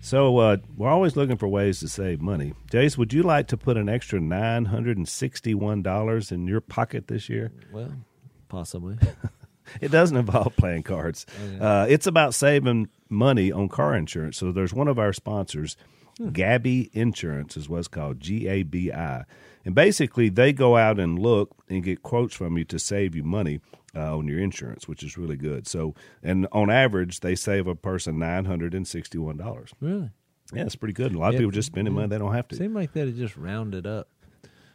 So 0.00 0.38
uh, 0.38 0.56
we're 0.76 0.88
always 0.88 1.14
looking 1.16 1.36
for 1.36 1.46
ways 1.46 1.80
to 1.80 1.88
save 1.88 2.20
money. 2.20 2.54
Jase, 2.70 2.96
would 2.96 3.12
you 3.12 3.22
like 3.22 3.48
to 3.48 3.56
put 3.56 3.76
an 3.76 3.88
extra 3.88 4.18
nine 4.18 4.64
hundred 4.66 4.96
and 4.96 5.08
sixty-one 5.08 5.82
dollars 5.82 6.32
in 6.32 6.46
your 6.46 6.60
pocket 6.60 7.06
this 7.08 7.28
year? 7.28 7.52
Well, 7.72 7.92
possibly. 8.48 8.96
It 9.80 9.92
doesn't 9.92 10.16
involve 10.16 10.56
playing 10.56 10.82
cards. 10.82 11.26
Uh, 11.60 11.86
it's 11.88 12.08
about 12.08 12.34
saving 12.34 12.88
money 13.08 13.52
on 13.52 13.68
car 13.68 13.94
insurance. 13.94 14.36
So 14.36 14.50
there's 14.50 14.74
one 14.74 14.88
of 14.88 14.98
our 14.98 15.12
sponsors, 15.12 15.76
Gabi 16.20 16.90
Insurance, 16.92 17.56
is 17.56 17.68
what's 17.68 17.86
called 17.86 18.18
G 18.18 18.48
A 18.48 18.64
B 18.64 18.90
I, 18.90 19.22
and 19.64 19.72
basically 19.72 20.28
they 20.28 20.52
go 20.52 20.76
out 20.76 20.98
and 20.98 21.20
look 21.20 21.54
and 21.68 21.84
get 21.84 22.02
quotes 22.02 22.34
from 22.34 22.58
you 22.58 22.64
to 22.64 22.80
save 22.80 23.14
you 23.14 23.22
money 23.22 23.60
uh, 23.94 24.16
on 24.16 24.26
your 24.28 24.38
insurance, 24.38 24.86
which 24.88 25.02
is 25.02 25.16
really 25.18 25.36
good. 25.36 25.66
So, 25.66 25.94
and 26.22 26.46
on 26.52 26.70
average, 26.70 27.20
they 27.20 27.34
save 27.34 27.66
a 27.66 27.74
person 27.74 28.18
nine 28.18 28.44
hundred 28.44 28.74
and 28.74 28.86
sixty-one 28.86 29.36
dollars. 29.36 29.72
really? 29.80 30.10
Yeah, 30.52 30.64
it's 30.64 30.74
pretty 30.76 30.94
good. 30.94 31.14
A 31.14 31.18
lot 31.18 31.28
of 31.28 31.34
Yeah. 31.34 31.38
people 31.40 31.52
just 31.52 31.66
spending 31.66 31.94
money 31.94 32.08
they 32.08 32.18
don't 32.18 32.34
have 32.34 32.48
to. 32.48 32.56
Seem 32.56 32.74
like 32.74 32.92
that 32.94 33.06
had 33.06 33.16
just 33.16 33.36
rounded 33.36 33.86
up. 33.86 34.08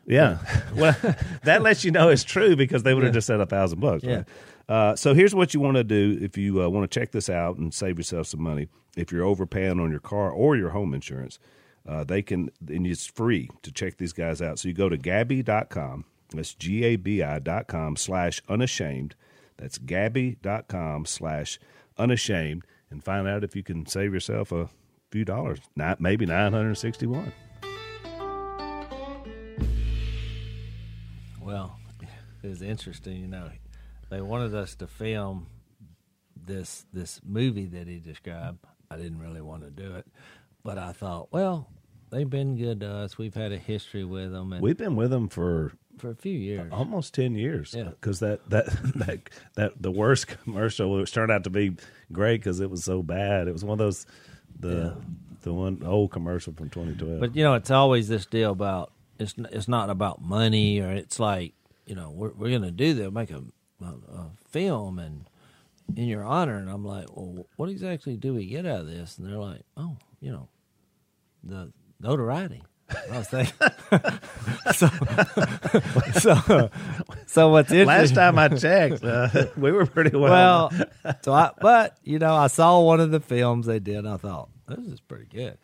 Yeah. 0.08 0.38
well, 0.76 0.96
that 1.44 1.62
lets 1.64 1.84
you 1.84 1.92
know 1.92 2.08
it's 2.10 2.24
true 2.24 2.56
because 2.56 2.84
they 2.84 2.94
would 2.94 3.04
have 3.04 3.12
Yeah. 3.14 3.18
just 3.18 3.28
said 3.28 3.42
a 3.42 3.46
thousand 3.46 3.80
bucks. 3.82 4.04
Yeah. 4.04 4.16
Right? 4.18 4.26
Uh, 4.70 4.96
so 4.96 5.14
here's 5.14 5.36
what 5.36 5.54
you 5.54 5.60
want 5.60 5.76
to 5.78 5.84
do 5.84 6.18
if 6.22 6.38
you 6.38 6.62
uh, 6.64 6.70
want 6.70 6.90
to 6.90 7.00
check 7.00 7.12
this 7.12 7.30
out 7.30 7.58
and 7.58 7.74
save 7.74 7.98
yourself 7.98 8.28
some 8.28 8.42
money. 8.42 8.68
If 8.96 9.12
you're 9.12 9.26
overpaying 9.26 9.80
on 9.82 9.92
your 9.92 10.00
car 10.00 10.32
or 10.32 10.56
your 10.56 10.70
home 10.70 10.94
insurance, 10.94 11.40
uh, 11.88 12.04
they 12.06 12.22
can, 12.22 12.50
and 12.68 12.88
it's 12.88 13.06
free 13.06 13.50
to 13.64 13.72
check 13.72 13.98
these 13.98 14.14
guys 14.14 14.42
out. 14.42 14.58
So 14.60 14.68
you 14.70 14.74
go 14.74 14.88
to 14.90 14.98
Gabby.com. 14.98 16.06
That's 16.34 16.54
G 16.54 16.84
A 16.84 16.96
B 16.96 17.22
I 17.22 17.40
dot 17.40 17.68
com 17.68 17.96
slash 17.96 18.42
unashamed. 18.50 19.16
That's 19.58 19.78
Gabi.com 19.78 21.06
slash 21.06 21.60
unashamed 21.98 22.66
and 22.90 23.04
find 23.04 23.28
out 23.28 23.44
if 23.44 23.56
you 23.56 23.64
can 23.64 23.86
save 23.86 24.14
yourself 24.14 24.52
a 24.52 24.70
few 25.12 25.24
dollars, 25.26 25.60
not 25.76 26.02
maybe 26.02 26.26
961. 26.26 27.32
Well, 31.42 31.78
it 32.44 32.48
was 32.48 32.62
interesting. 32.62 33.18
You 33.18 33.28
know, 33.28 33.50
they 34.10 34.22
wanted 34.22 34.54
us 34.56 34.76
to 34.76 34.88
film 34.88 35.48
this 36.36 36.86
this 36.92 37.22
movie 37.24 37.66
that 37.68 37.88
he 37.88 38.00
described. 38.00 38.60
I 38.90 38.98
didn't 38.98 39.20
really 39.20 39.42
want 39.42 39.64
to 39.64 39.72
do 39.72 39.96
it, 39.96 40.08
but 40.64 40.78
I 40.78 40.92
thought, 40.92 41.30
well, 41.32 41.70
they've 42.12 42.30
been 42.30 42.56
good 42.56 42.82
to 42.82 42.90
us. 42.90 43.18
We've 43.18 43.34
had 43.34 43.52
a 43.52 43.58
history 43.58 44.04
with 44.04 44.32
them, 44.32 44.54
and 44.54 44.62
We've 44.62 44.78
been 44.78 44.96
with 44.96 45.12
them 45.12 45.28
for 45.28 45.74
for 45.98 46.10
a 46.10 46.16
few 46.16 46.38
years. 46.38 46.72
almost 46.72 47.14
10 47.14 47.36
years 47.36 47.74
Yeah. 47.78 47.90
because 47.90 48.20
that, 48.20 48.48
that 48.50 48.66
that 48.96 49.20
that 49.56 49.82
the 49.82 49.92
worst 49.92 50.28
commercial 50.28 50.92
which 50.98 51.12
turned 51.14 51.32
out 51.32 51.44
to 51.46 51.50
be 51.50 51.76
great 52.12 52.42
because 52.42 52.60
it 52.60 52.70
was 52.70 52.84
so 52.84 53.02
bad 53.04 53.48
it 53.48 53.52
was 53.54 53.64
one 53.64 53.74
of 53.74 53.78
those 53.80 54.06
the 54.60 54.96
the 55.42 55.54
one 55.54 55.82
old 55.86 56.12
commercial 56.12 56.54
from 56.54 56.70
2012 56.70 57.20
But 57.20 57.36
you 57.36 57.44
know, 57.44 57.54
it's 57.56 57.70
always 57.72 58.08
this 58.08 58.26
deal 58.26 58.52
about 58.52 58.92
it's 59.20 59.36
it's 59.52 59.68
not 59.68 59.90
about 59.90 60.22
money, 60.22 60.80
or 60.82 60.92
it's 60.92 61.20
like 61.20 61.54
you 61.86 61.96
know 61.96 62.10
we're 62.12 62.32
we're 62.34 62.52
gonna 62.52 62.72
do 62.72 62.94
this, 62.94 63.12
make 63.12 63.32
a, 63.32 63.44
a, 63.82 63.86
a 63.86 64.30
film 64.50 64.98
and 65.00 65.30
in 65.96 66.06
your 66.06 66.24
honor, 66.24 66.58
and 66.58 66.70
I'm 66.70 66.84
like, 66.84 67.16
well, 67.16 67.46
what 67.58 67.70
exactly 67.70 68.18
do 68.18 68.34
we 68.34 68.46
get 68.48 68.66
out 68.66 68.82
of 68.82 68.88
this? 68.88 69.18
And 69.20 69.28
they're 69.30 69.38
like, 69.38 69.62
oh, 69.78 69.98
you 70.20 70.32
know, 70.32 70.48
the 71.44 71.72
notoriety. 72.02 72.64
I 73.12 73.18
was 73.18 73.28
thinking, 73.28 73.54
so, 74.74 74.88
so, 76.20 76.70
so 77.26 77.50
what's 77.50 77.72
interesting? 77.72 77.86
last 77.88 78.16
time 78.16 78.38
i 78.38 78.48
checked 78.50 79.04
uh, 79.04 79.48
we 79.58 79.72
were 79.72 79.86
pretty 79.86 80.16
well 80.16 80.72
Well, 80.72 80.86
so 81.22 81.34
I, 81.34 81.52
but 81.62 81.98
you 82.04 82.20
know, 82.20 82.34
I 82.36 82.48
saw 82.48 82.80
one 82.82 83.00
of 83.00 83.12
the 83.12 83.20
films 83.20 83.66
they 83.66 83.80
did. 83.80 83.98
and 83.98 84.10
I 84.10 84.18
thought 84.18 84.50
this 84.68 84.86
is 84.88 85.00
pretty 85.02 85.26
good. 85.26 85.58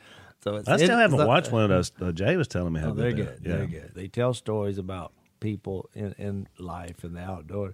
So 0.43 0.55
it's 0.55 0.67
i 0.67 0.77
still 0.77 0.97
it- 0.97 1.01
haven't 1.01 1.19
so- 1.19 1.27
watched 1.27 1.51
one 1.51 1.63
of 1.63 1.69
those 1.69 1.91
uh, 2.01 2.11
jay 2.11 2.35
was 2.37 2.47
telling 2.47 2.73
me 2.73 2.79
how 2.79 2.89
Oh, 2.89 2.93
they're 2.93 3.11
they 3.11 3.17
good. 3.17 3.27
are. 3.27 3.39
They're 3.57 3.67
good. 3.67 3.91
They 3.93 4.07
tell 4.07 4.33
stories 4.33 4.77
about 4.79 5.13
people 5.39 5.89
in, 5.93 6.13
in 6.17 6.47
life 6.59 7.03
and 7.03 7.15
the 7.15 7.21
outdoors. 7.21 7.73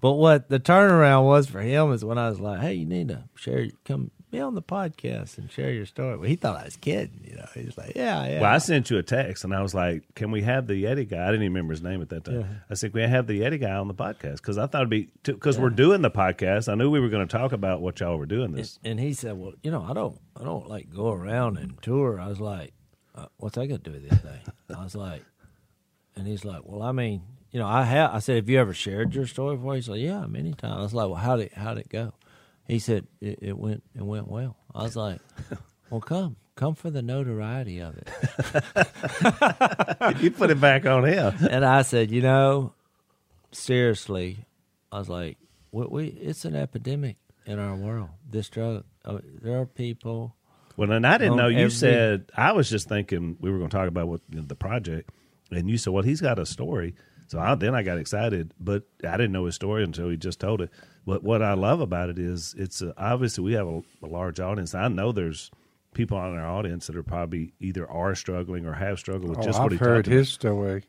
But 0.00 0.12
what 0.14 0.48
the 0.48 0.60
turnaround 0.60 1.24
was 1.26 1.48
for 1.48 1.60
him 1.60 1.92
is 1.92 2.04
when 2.04 2.18
I 2.18 2.28
was 2.30 2.38
like, 2.40 2.60
"Hey, 2.60 2.74
you 2.74 2.86
need 2.86 3.08
to 3.08 3.24
share, 3.36 3.66
come 3.84 4.10
be 4.30 4.40
on 4.40 4.54
the 4.54 4.62
podcast 4.62 5.38
and 5.38 5.50
share 5.50 5.72
your 5.72 5.86
story." 5.86 6.16
Well, 6.16 6.28
he 6.28 6.36
thought 6.36 6.56
I 6.56 6.64
was 6.64 6.76
kidding. 6.76 7.20
You 7.24 7.36
know, 7.36 7.46
he's 7.54 7.76
like, 7.78 7.92
"Yeah, 7.96 8.26
yeah." 8.26 8.40
Well, 8.40 8.52
I 8.52 8.58
sent 8.58 8.90
you 8.90 8.98
a 8.98 9.02
text 9.02 9.44
and 9.44 9.54
I 9.54 9.62
was 9.62 9.74
like, 9.74 10.02
"Can 10.14 10.30
we 10.30 10.42
have 10.42 10.66
the 10.66 10.74
Yeti 10.82 11.08
guy?" 11.08 11.22
I 11.22 11.26
didn't 11.26 11.42
even 11.42 11.54
remember 11.54 11.72
his 11.72 11.82
name 11.82 12.00
at 12.02 12.08
that 12.10 12.24
time. 12.24 12.40
Yeah. 12.40 12.46
I 12.70 12.74
said, 12.74 12.92
"Can 12.92 13.00
we 13.02 13.08
have 13.08 13.26
the 13.26 13.40
Yeti 13.40 13.60
guy 13.60 13.72
on 13.74 13.88
the 13.88 13.94
podcast?" 13.94 14.36
Because 14.36 14.58
I 14.58 14.66
thought 14.66 14.82
it'd 14.82 14.90
be 14.90 15.08
because 15.24 15.58
we're 15.58 15.70
doing 15.70 16.02
the 16.02 16.10
podcast. 16.10 16.70
I 16.70 16.74
knew 16.74 16.90
we 16.90 17.00
were 17.00 17.08
going 17.08 17.26
to 17.26 17.36
talk 17.36 17.52
about 17.52 17.80
what 17.80 18.00
y'all 18.00 18.16
were 18.16 18.26
doing 18.26 18.52
this. 18.52 18.78
and 18.84 18.98
he 19.00 19.12
said, 19.12 19.38
"Well, 19.38 19.52
you 19.62 19.70
know, 19.70 19.82
I 19.82 19.92
don't, 19.92 20.18
I 20.36 20.44
don't 20.44 20.68
like 20.68 20.90
go 20.90 21.10
around 21.12 21.56
and 21.58 21.80
tour." 21.82 22.20
I 22.20 22.28
was 22.28 22.40
like, 22.40 22.72
uh, 23.14 23.26
"What's 23.38 23.54
that 23.56 23.66
got 23.66 23.84
to 23.84 23.90
do 23.90 23.92
with 24.00 24.10
anything?" 24.12 24.40
I 24.76 24.82
was 24.84 24.94
like, 24.94 25.22
and 26.16 26.26
he's 26.26 26.44
like, 26.44 26.62
"Well, 26.64 26.82
I 26.82 26.92
mean, 26.92 27.22
you 27.50 27.58
know, 27.60 27.66
I 27.66 27.84
have." 27.84 28.14
I 28.14 28.18
said, 28.18 28.36
"Have 28.36 28.48
you 28.48 28.58
ever 28.58 28.74
shared 28.74 29.14
your 29.14 29.26
story 29.26 29.56
before?" 29.56 29.74
He's 29.74 29.88
like, 29.88 30.00
"Yeah, 30.00 30.26
many 30.26 30.52
times." 30.52 30.76
I 30.78 30.82
was 30.82 30.94
like, 30.94 31.06
"Well, 31.08 31.16
how 31.16 31.36
did 31.36 31.52
how 31.52 31.74
did 31.74 31.86
it 31.86 31.88
go?" 31.88 32.12
He 32.68 32.78
said, 32.78 33.06
"It, 33.20 33.38
it 33.42 33.58
went 33.58 33.82
it 33.96 34.02
went 34.02 34.28
well." 34.28 34.56
I 34.74 34.84
was 34.84 34.94
like, 34.94 35.20
"Well, 35.90 36.00
come." 36.00 36.36
Come 36.54 36.74
for 36.74 36.90
the 36.90 37.02
notoriety 37.02 37.78
of 37.78 37.96
it. 37.96 38.08
you 40.20 40.32
put 40.32 40.50
it 40.50 40.60
back 40.60 40.86
on 40.86 41.04
him. 41.04 41.32
and 41.50 41.64
I 41.64 41.82
said, 41.82 42.10
you 42.10 42.20
know, 42.20 42.72
seriously, 43.52 44.38
I 44.90 44.98
was 44.98 45.08
like, 45.08 45.38
we, 45.70 45.86
we 45.86 46.06
it's 46.08 46.44
an 46.44 46.56
epidemic 46.56 47.16
in 47.46 47.60
our 47.60 47.76
world. 47.76 48.08
This 48.28 48.48
drug. 48.48 48.82
Mean, 49.06 49.22
there 49.40 49.60
are 49.60 49.66
people 49.66 50.34
Well, 50.76 50.90
and 50.90 51.06
I 51.06 51.16
didn't 51.18 51.36
know 51.36 51.46
you 51.46 51.58
every- 51.58 51.70
said 51.70 52.30
I 52.36 52.50
was 52.52 52.68
just 52.68 52.88
thinking 52.88 53.36
we 53.40 53.50
were 53.52 53.58
going 53.58 53.70
to 53.70 53.76
talk 53.76 53.86
about 53.86 54.08
what 54.08 54.20
you 54.28 54.40
know, 54.40 54.46
the 54.46 54.56
project, 54.56 55.10
and 55.52 55.70
you 55.70 55.78
said, 55.78 55.92
"Well, 55.92 56.02
he's 56.02 56.20
got 56.20 56.40
a 56.40 56.46
story." 56.46 56.96
So 57.28 57.38
I, 57.38 57.54
then 57.54 57.74
I 57.74 57.82
got 57.82 57.98
excited, 57.98 58.52
but 58.58 58.84
I 59.06 59.12
didn't 59.12 59.32
know 59.32 59.44
his 59.44 59.54
story 59.54 59.84
until 59.84 60.08
he 60.08 60.16
just 60.16 60.40
told 60.40 60.60
it. 60.62 60.70
But 61.08 61.24
what 61.24 61.40
I 61.42 61.54
love 61.54 61.80
about 61.80 62.10
it 62.10 62.18
is 62.18 62.54
it's 62.58 62.82
uh 62.82 62.92
obviously 62.98 63.42
we 63.42 63.54
have 63.54 63.66
a, 63.66 63.82
a 64.02 64.06
large 64.06 64.40
audience. 64.40 64.74
I 64.74 64.88
know 64.88 65.10
there's 65.10 65.50
people 65.94 66.18
on 66.18 66.36
our 66.36 66.46
audience 66.46 66.86
that 66.86 66.96
are 66.96 67.02
probably 67.02 67.54
either 67.60 67.90
are 67.90 68.14
struggling 68.14 68.66
or 68.66 68.74
have 68.74 68.98
struggled 68.98 69.30
with 69.30 69.38
Oh, 69.38 69.42
just 69.42 69.58
what 69.58 69.72
I've 69.72 69.78
he 69.78 69.84
heard 69.84 70.04
talked 70.04 70.12
his 70.12 70.28
story. 70.28 70.84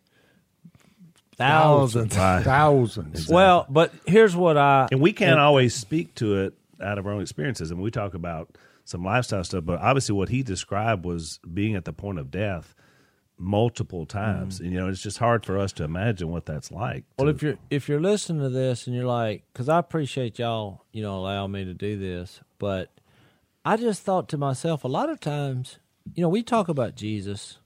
thousands. 1.38 2.18
Right. 2.18 2.44
Thousands. 2.44 3.30
Well, 3.30 3.66
but 3.70 3.94
here's 4.06 4.36
what 4.36 4.58
I 4.58 4.90
And 4.92 5.00
we 5.00 5.14
can't 5.14 5.40
always 5.40 5.74
speak 5.74 6.16
to 6.16 6.42
it 6.42 6.54
out 6.82 6.98
of 6.98 7.08
our 7.08 7.14
own 7.14 7.22
experiences. 7.22 7.72
And 7.72 7.82
we 7.82 7.90
talk 7.90 8.14
about 8.14 8.58
some 8.86 9.04
lifestyle 9.04 9.44
stuff, 9.46 9.64
but 9.66 9.80
obviously 9.80 10.16
what 10.16 10.30
he 10.30 10.44
described 10.44 11.06
was 11.06 11.40
being 11.54 11.76
at 11.76 11.86
the 11.86 11.94
point 11.94 12.20
of 12.20 12.30
death 12.30 12.76
multiple 13.40 14.06
times. 14.06 14.60
Mm. 14.60 14.64
And, 14.64 14.74
you 14.74 14.80
know, 14.80 14.90
it's 14.90 15.02
just 15.02 15.18
hard 15.18 15.46
for 15.46 15.58
us 15.58 15.72
to 15.74 15.84
imagine 15.84 16.30
what 16.30 16.46
that's 16.46 16.72
like. 16.72 17.06
Well, 17.18 17.28
to- 17.28 17.36
if 17.36 17.42
you're 17.42 17.58
if 17.70 17.90
you're 17.90 18.02
listening 18.02 18.42
to 18.44 18.50
this 18.50 18.86
and 18.86 18.96
you're 18.96 19.06
like, 19.06 19.44
because 19.52 19.70
I 19.70 19.80
appreciate 19.80 20.38
y'all, 20.38 20.86
you 20.92 21.02
know, 21.02 21.18
allowing 21.18 21.52
me 21.52 21.66
to 21.66 21.74
do 21.74 21.98
this, 21.98 22.42
but 22.60 22.92
I 23.66 23.78
just 23.78 24.04
thought 24.04 24.30
to 24.30 24.38
myself, 24.38 24.84
a 24.84 24.88
lot 24.88 25.10
of 25.10 25.20
times, 25.20 25.80
you 26.14 26.22
know, 26.22 26.30
we 26.30 26.44
talk 26.44 26.68
about 26.68 26.96
Jesus. 26.96 27.60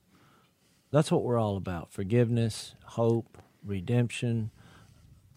That's 0.90 1.10
what 1.10 1.24
we're 1.24 1.38
all 1.38 1.56
about: 1.56 1.92
forgiveness, 1.92 2.74
hope, 2.84 3.38
redemption, 3.64 4.50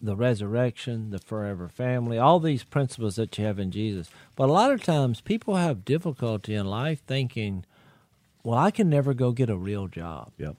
the 0.00 0.14
resurrection, 0.14 1.10
the 1.10 1.18
forever 1.18 1.68
family, 1.68 2.18
all 2.18 2.38
these 2.38 2.62
principles 2.62 3.16
that 3.16 3.36
you 3.36 3.44
have 3.44 3.58
in 3.58 3.72
Jesus. 3.72 4.08
But 4.36 4.48
a 4.48 4.52
lot 4.52 4.70
of 4.70 4.84
times, 4.84 5.20
people 5.20 5.56
have 5.56 5.84
difficulty 5.84 6.54
in 6.54 6.66
life 6.66 7.02
thinking, 7.06 7.64
"Well, 8.48 8.58
I 8.58 8.70
can 8.70 8.88
never 8.88 9.12
go 9.12 9.32
get 9.32 9.50
a 9.50 9.56
real 9.56 9.88
job." 9.88 10.32
Yep. 10.38 10.56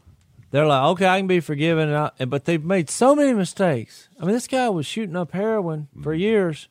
they're 0.52 0.66
like, 0.66 0.84
okay, 0.92 1.08
I 1.08 1.18
can 1.20 1.28
be 1.28 1.40
forgiven, 1.40 1.90
and 1.90 2.12
I, 2.20 2.26
but 2.26 2.46
they've 2.46 2.64
made 2.64 2.90
so 2.90 3.16
many 3.16 3.34
mistakes. 3.34 4.10
I 4.20 4.26
mean, 4.26 4.34
this 4.34 4.48
guy 4.48 4.70
was 4.70 4.86
shooting 4.86 5.16
up 5.16 5.32
heroin 5.32 5.88
for 6.02 6.14
mm-hmm. 6.14 6.22
years. 6.22 6.68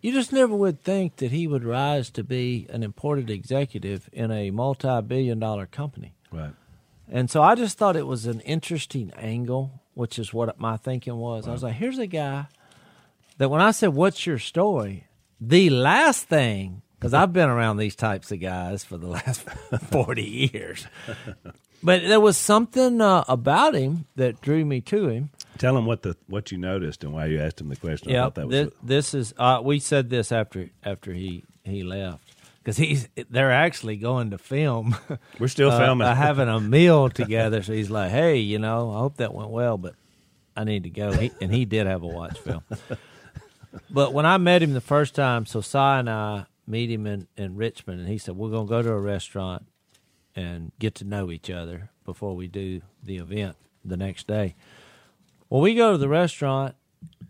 You 0.00 0.12
just 0.12 0.32
never 0.32 0.54
would 0.54 0.82
think 0.82 1.16
that 1.16 1.30
he 1.30 1.46
would 1.46 1.64
rise 1.64 2.10
to 2.10 2.22
be 2.22 2.66
an 2.68 2.82
important 2.82 3.30
executive 3.30 4.10
in 4.12 4.30
a 4.30 4.50
multi-billion-dollar 4.50 5.66
company. 5.66 6.14
Right. 6.30 6.52
And 7.10 7.30
so 7.30 7.42
I 7.42 7.54
just 7.54 7.78
thought 7.78 7.96
it 7.96 8.06
was 8.06 8.26
an 8.26 8.40
interesting 8.40 9.12
angle, 9.16 9.80
which 9.94 10.18
is 10.18 10.34
what 10.34 10.60
my 10.60 10.76
thinking 10.76 11.16
was. 11.16 11.48
I 11.48 11.52
was 11.52 11.62
like, 11.62 11.74
here's 11.74 11.98
a 11.98 12.06
guy 12.06 12.46
that 13.38 13.50
when 13.50 13.60
I 13.60 13.70
said, 13.70 13.94
What's 13.94 14.26
your 14.26 14.38
story? 14.38 15.06
The 15.40 15.70
last 15.70 16.26
thing, 16.26 16.82
because 17.04 17.12
I've 17.12 17.34
been 17.34 17.50
around 17.50 17.76
these 17.76 17.94
types 17.94 18.32
of 18.32 18.40
guys 18.40 18.82
for 18.82 18.96
the 18.96 19.06
last 19.08 19.42
40 19.42 20.22
years, 20.22 20.86
but 21.82 22.00
there 22.00 22.18
was 22.18 22.38
something 22.38 22.98
uh, 23.02 23.24
about 23.28 23.74
him 23.74 24.06
that 24.16 24.40
drew 24.40 24.64
me 24.64 24.80
to 24.80 25.08
him. 25.08 25.28
Tell 25.58 25.76
him 25.76 25.84
what 25.84 26.00
the 26.00 26.16
what 26.28 26.50
you 26.50 26.56
noticed 26.56 27.04
and 27.04 27.12
why 27.12 27.26
you 27.26 27.40
asked 27.40 27.60
him 27.60 27.68
the 27.68 27.76
question. 27.76 28.08
Yeah, 28.08 28.30
this, 28.34 28.70
this 28.82 29.12
is 29.12 29.34
uh, 29.36 29.60
we 29.62 29.80
said 29.80 30.08
this 30.08 30.32
after 30.32 30.70
after 30.82 31.12
he 31.12 31.44
he 31.62 31.82
left 31.82 32.24
because 32.60 32.78
he's 32.78 33.06
they're 33.28 33.52
actually 33.52 33.96
going 33.96 34.30
to 34.30 34.38
film. 34.38 34.96
We're 35.38 35.48
still 35.48 35.72
uh, 35.72 35.78
filming. 35.78 36.08
uh, 36.08 36.14
having 36.14 36.48
a 36.48 36.58
meal 36.58 37.10
together. 37.10 37.62
So 37.62 37.74
he's 37.74 37.90
like, 37.90 38.12
"Hey, 38.12 38.38
you 38.38 38.58
know, 38.58 38.90
I 38.90 38.98
hope 39.00 39.18
that 39.18 39.34
went 39.34 39.50
well, 39.50 39.76
but 39.76 39.94
I 40.56 40.64
need 40.64 40.84
to 40.84 40.90
go." 40.90 41.12
He, 41.12 41.32
and 41.42 41.52
he 41.52 41.66
did 41.66 41.86
have 41.86 42.02
a 42.02 42.06
watch 42.06 42.38
film. 42.38 42.64
but 43.90 44.14
when 44.14 44.24
I 44.24 44.38
met 44.38 44.62
him 44.62 44.72
the 44.72 44.80
first 44.80 45.14
time, 45.14 45.44
so 45.44 45.60
Si 45.60 45.76
and 45.76 46.08
I 46.08 46.46
meet 46.66 46.90
him 46.90 47.06
in 47.06 47.28
in 47.36 47.56
Richmond, 47.56 48.00
and 48.00 48.08
he 48.08 48.18
said, 48.18 48.36
"We're 48.36 48.50
gonna 48.50 48.66
go 48.66 48.82
to 48.82 48.92
a 48.92 49.00
restaurant 49.00 49.66
and 50.34 50.72
get 50.78 50.94
to 50.96 51.04
know 51.04 51.30
each 51.30 51.50
other 51.50 51.90
before 52.04 52.34
we 52.34 52.48
do 52.48 52.82
the 53.02 53.18
event 53.18 53.56
the 53.84 53.96
next 53.96 54.26
day." 54.26 54.54
Well, 55.48 55.60
we 55.60 55.74
go 55.74 55.92
to 55.92 55.98
the 55.98 56.08
restaurant, 56.08 56.74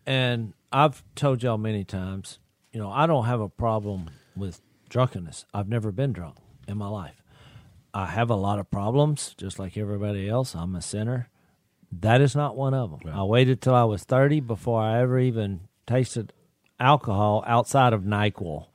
and 0.06 0.54
I've 0.72 1.02
told 1.14 1.42
y'all 1.42 1.58
many 1.58 1.84
times, 1.84 2.38
you 2.72 2.80
know, 2.80 2.90
I 2.90 3.06
don't 3.06 3.26
have 3.26 3.40
a 3.40 3.48
problem 3.48 4.10
with 4.36 4.60
drunkenness. 4.88 5.46
I've 5.52 5.68
never 5.68 5.92
been 5.92 6.12
drunk 6.12 6.36
in 6.66 6.78
my 6.78 6.88
life. 6.88 7.22
I 7.92 8.06
have 8.06 8.30
a 8.30 8.34
lot 8.34 8.58
of 8.58 8.70
problems, 8.70 9.34
just 9.36 9.58
like 9.58 9.76
everybody 9.76 10.28
else. 10.28 10.54
I'm 10.56 10.74
a 10.74 10.82
sinner. 10.82 11.28
That 11.92 12.20
is 12.20 12.34
not 12.34 12.56
one 12.56 12.74
of 12.74 12.90
them. 12.90 13.12
I 13.12 13.22
waited 13.22 13.60
till 13.60 13.74
I 13.74 13.84
was 13.84 14.02
30 14.02 14.40
before 14.40 14.82
I 14.82 15.00
ever 15.00 15.18
even 15.18 15.68
tasted 15.86 16.32
alcohol 16.80 17.44
outside 17.46 17.92
of 17.92 18.02
NyQuil. 18.02 18.66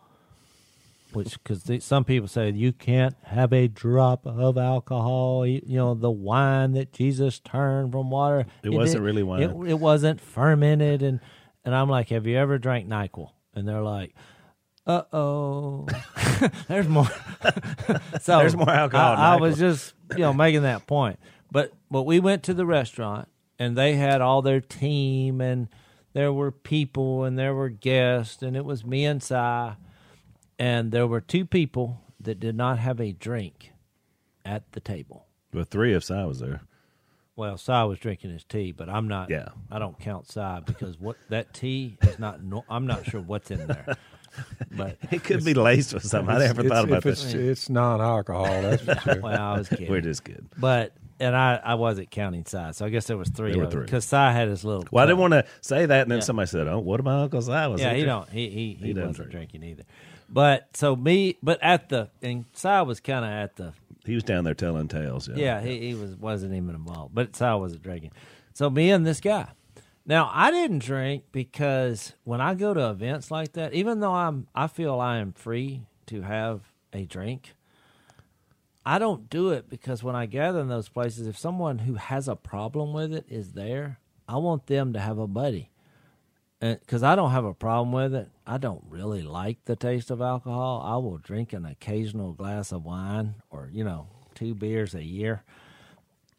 Which, 1.13 1.41
because 1.41 1.83
some 1.83 2.03
people 2.03 2.27
say 2.27 2.51
you 2.51 2.71
can't 2.71 3.15
have 3.23 3.51
a 3.51 3.67
drop 3.67 4.27
of 4.27 4.57
alcohol, 4.57 5.45
you, 5.45 5.61
you 5.65 5.77
know, 5.77 5.95
the 5.95 6.11
wine 6.11 6.73
that 6.73 6.93
Jesus 6.93 7.39
turned 7.39 7.91
from 7.91 8.11
water. 8.11 8.45
It 8.63 8.69
wasn't 8.69 9.03
really 9.03 9.23
wine. 9.23 9.41
It, 9.41 9.71
it 9.71 9.79
wasn't 9.79 10.21
fermented. 10.21 11.01
And, 11.01 11.19
and 11.65 11.73
I'm 11.73 11.89
like, 11.89 12.09
have 12.09 12.27
you 12.27 12.37
ever 12.37 12.59
drank 12.59 12.87
NyQuil? 12.87 13.31
And 13.55 13.67
they're 13.67 13.81
like, 13.81 14.13
uh 14.89 15.03
oh. 15.13 15.87
There's 16.67 16.87
more. 16.87 17.07
so 18.21 18.39
There's 18.39 18.55
more 18.55 18.69
alcohol 18.69 19.15
I, 19.15 19.33
I 19.33 19.35
was 19.35 19.59
just 19.59 19.93
you 20.11 20.19
know 20.19 20.33
making 20.33 20.63
that 20.63 20.87
point. 20.87 21.19
But 21.51 21.73
but 21.91 22.03
we 22.03 22.19
went 22.19 22.41
to 22.43 22.55
the 22.55 22.65
restaurant 22.65 23.27
and 23.59 23.77
they 23.77 23.95
had 23.95 24.21
all 24.21 24.41
their 24.41 24.61
team 24.61 25.41
and 25.41 25.67
there 26.13 26.33
were 26.33 26.51
people 26.51 27.23
and 27.23 27.37
there 27.37 27.53
were 27.53 27.69
guests 27.69 28.41
and 28.41 28.57
it 28.57 28.65
was 28.65 28.83
me 28.83 29.05
and 29.05 29.21
Si 29.21 29.35
and 30.59 30.91
there 30.91 31.07
were 31.07 31.21
two 31.21 31.45
people 31.45 32.01
that 32.19 32.39
did 32.39 32.55
not 32.55 32.77
have 32.79 32.99
a 32.99 33.11
drink 33.13 33.71
at 34.45 34.69
the 34.73 34.79
table. 34.79 35.25
But 35.51 35.69
three 35.69 35.93
if 35.93 36.03
Si 36.03 36.13
was 36.13 36.39
there. 36.39 36.61
Well, 37.35 37.57
Si 37.57 37.71
was 37.71 37.97
drinking 37.99 38.31
his 38.31 38.43
tea, 38.43 38.71
but 38.73 38.89
I'm 38.89 39.07
not. 39.07 39.29
Yeah. 39.29 39.47
I 39.71 39.79
don't 39.79 39.97
count 39.97 40.29
Si 40.29 40.41
because 40.65 40.99
what 40.99 41.15
that 41.29 41.53
tea 41.53 41.97
is 42.03 42.19
not. 42.19 42.43
No, 42.43 42.65
I'm 42.69 42.85
not 42.85 43.05
sure 43.05 43.21
what's 43.21 43.49
in 43.49 43.65
there, 43.65 43.95
but 44.71 44.97
It 45.11 45.23
could 45.23 45.45
be 45.45 45.53
laced 45.53 45.93
with 45.93 46.03
something. 46.05 46.35
I 46.35 46.39
never 46.39 46.63
thought 46.63 46.83
about 46.83 47.03
this. 47.03 47.23
it's, 47.23 47.33
it's 47.33 47.69
non-alcohol. 47.69 48.43
That's 48.45 48.83
for 48.83 48.95
sure. 49.13 49.21
well, 49.21 49.41
I 49.41 49.57
was 49.57 49.69
kidding. 49.69 49.89
We're 49.89 50.01
just 50.01 50.25
good. 50.25 50.49
But 50.57 50.91
and 51.21 51.35
I, 51.35 51.59
I 51.63 51.75
wasn't 51.75 52.11
counting 52.11 52.45
Si, 52.45 52.57
so 52.73 52.85
I 52.85 52.89
guess 52.89 53.07
there 53.07 53.17
was 53.17 53.29
three. 53.29 53.51
There 53.51 53.59
were 53.59 53.63
of 53.65 53.71
them 53.71 53.79
three. 53.79 53.85
because 53.85 54.03
Si 54.05 54.15
had 54.17 54.49
his 54.49 54.65
little. 54.65 54.83
Well, 54.91 55.03
I 55.03 55.07
didn't 55.07 55.19
want 55.19 55.31
to 55.33 55.45
say 55.61 55.85
that, 55.85 56.01
and 56.03 56.11
then 56.11 56.17
Yeah. 56.19 56.23
somebody 56.25 56.47
said, 56.47 56.67
"Oh, 56.67 56.79
what 56.79 56.99
about 56.99 57.21
Uncle 57.23 57.41
Si?" 57.41 57.51
Was 57.51 57.79
Yeah, 57.79 57.91
he 57.93 57.99
he 57.99 58.03
drink- 58.03 58.07
don't. 58.07 58.29
He 58.29 58.49
he, 58.49 58.73
he, 58.73 58.93
doesn't 58.93 59.07
wasn't 59.07 59.29
drink. 59.31 59.51
drinking 59.51 59.63
either. 59.63 59.83
But 60.31 60.75
so 60.75 60.95
me, 60.95 61.37
but 61.41 61.61
at 61.61 61.89
the 61.89 62.09
and 62.21 62.45
Si 62.53 62.67
was 62.67 62.99
kind 62.99 63.25
of 63.25 63.31
at 63.31 63.55
the 63.55 63.73
He 64.05 64.13
was 64.13 64.23
down 64.23 64.43
there 64.43 64.53
telling 64.53 64.87
tales. 64.87 65.27
Yeah, 65.27 65.35
Yeah, 65.35 65.61
he, 65.61 65.89
he 65.89 65.93
was 65.95 66.15
wasn't 66.15 66.53
even 66.53 66.75
involved, 66.75 67.15
but 67.15 67.35
Si 67.35 67.45
wasn't 67.45 67.81
drinking. 67.81 68.11
So 68.53 68.69
me 68.69 68.91
and 68.91 69.05
this 69.05 69.19
guy. 69.19 69.49
Now 70.05 70.29
I 70.33 70.51
didn't 70.51 70.79
drink 70.79 71.25
because 71.31 72.13
when 72.23 72.41
I 72.41 72.53
go 72.53 72.73
to 72.73 72.89
events 72.89 73.31
like 73.31 73.53
that, 73.53 73.73
even 73.73 73.99
though 73.99 74.13
I'm 74.13 74.47
I 74.53 74.67
feel 74.67 74.99
I 74.99 75.17
am 75.17 75.33
free 75.33 75.81
to 76.07 76.21
have 76.21 76.61
a 76.93 77.05
drink, 77.05 77.53
I 78.85 78.97
don't 78.97 79.29
do 79.29 79.49
it 79.51 79.69
because 79.69 80.03
when 80.03 80.15
I 80.15 80.25
gather 80.25 80.59
in 80.59 80.67
those 80.67 80.89
places, 80.89 81.27
if 81.27 81.37
someone 81.37 81.79
who 81.79 81.95
has 81.95 82.27
a 82.27 82.35
problem 82.35 82.93
with 82.93 83.13
it 83.13 83.25
is 83.29 83.53
there, 83.53 83.99
I 84.27 84.37
want 84.37 84.67
them 84.67 84.93
to 84.93 84.99
have 84.99 85.17
a 85.17 85.27
buddy. 85.27 85.69
Because 86.59 87.03
I 87.03 87.15
don't 87.15 87.31
have 87.31 87.45
a 87.45 87.53
problem 87.53 87.91
with 87.91 88.13
it. 88.13 88.29
I 88.49 88.57
don't 88.57 88.83
really 88.89 89.21
like 89.21 89.65
the 89.65 89.75
taste 89.75 90.09
of 90.09 90.21
alcohol. 90.21 90.81
I 90.83 90.97
will 90.97 91.19
drink 91.19 91.53
an 91.53 91.65
occasional 91.65 92.33
glass 92.33 92.71
of 92.71 92.83
wine 92.83 93.35
or, 93.51 93.69
you 93.71 93.83
know, 93.83 94.07
two 94.33 94.55
beers 94.55 94.95
a 94.95 95.03
year. 95.03 95.43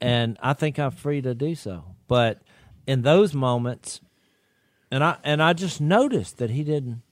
And 0.00 0.36
I 0.42 0.54
think 0.54 0.76
I'm 0.80 0.90
free 0.90 1.22
to 1.22 1.36
do 1.36 1.54
so. 1.54 1.84
But 2.08 2.42
in 2.84 3.02
those 3.02 3.32
moments, 3.32 4.00
and 4.90 5.04
I 5.04 5.18
and 5.22 5.40
I 5.40 5.52
just 5.52 5.80
noticed 5.80 6.38
that 6.38 6.50
he 6.50 6.64
didn't 6.64 7.02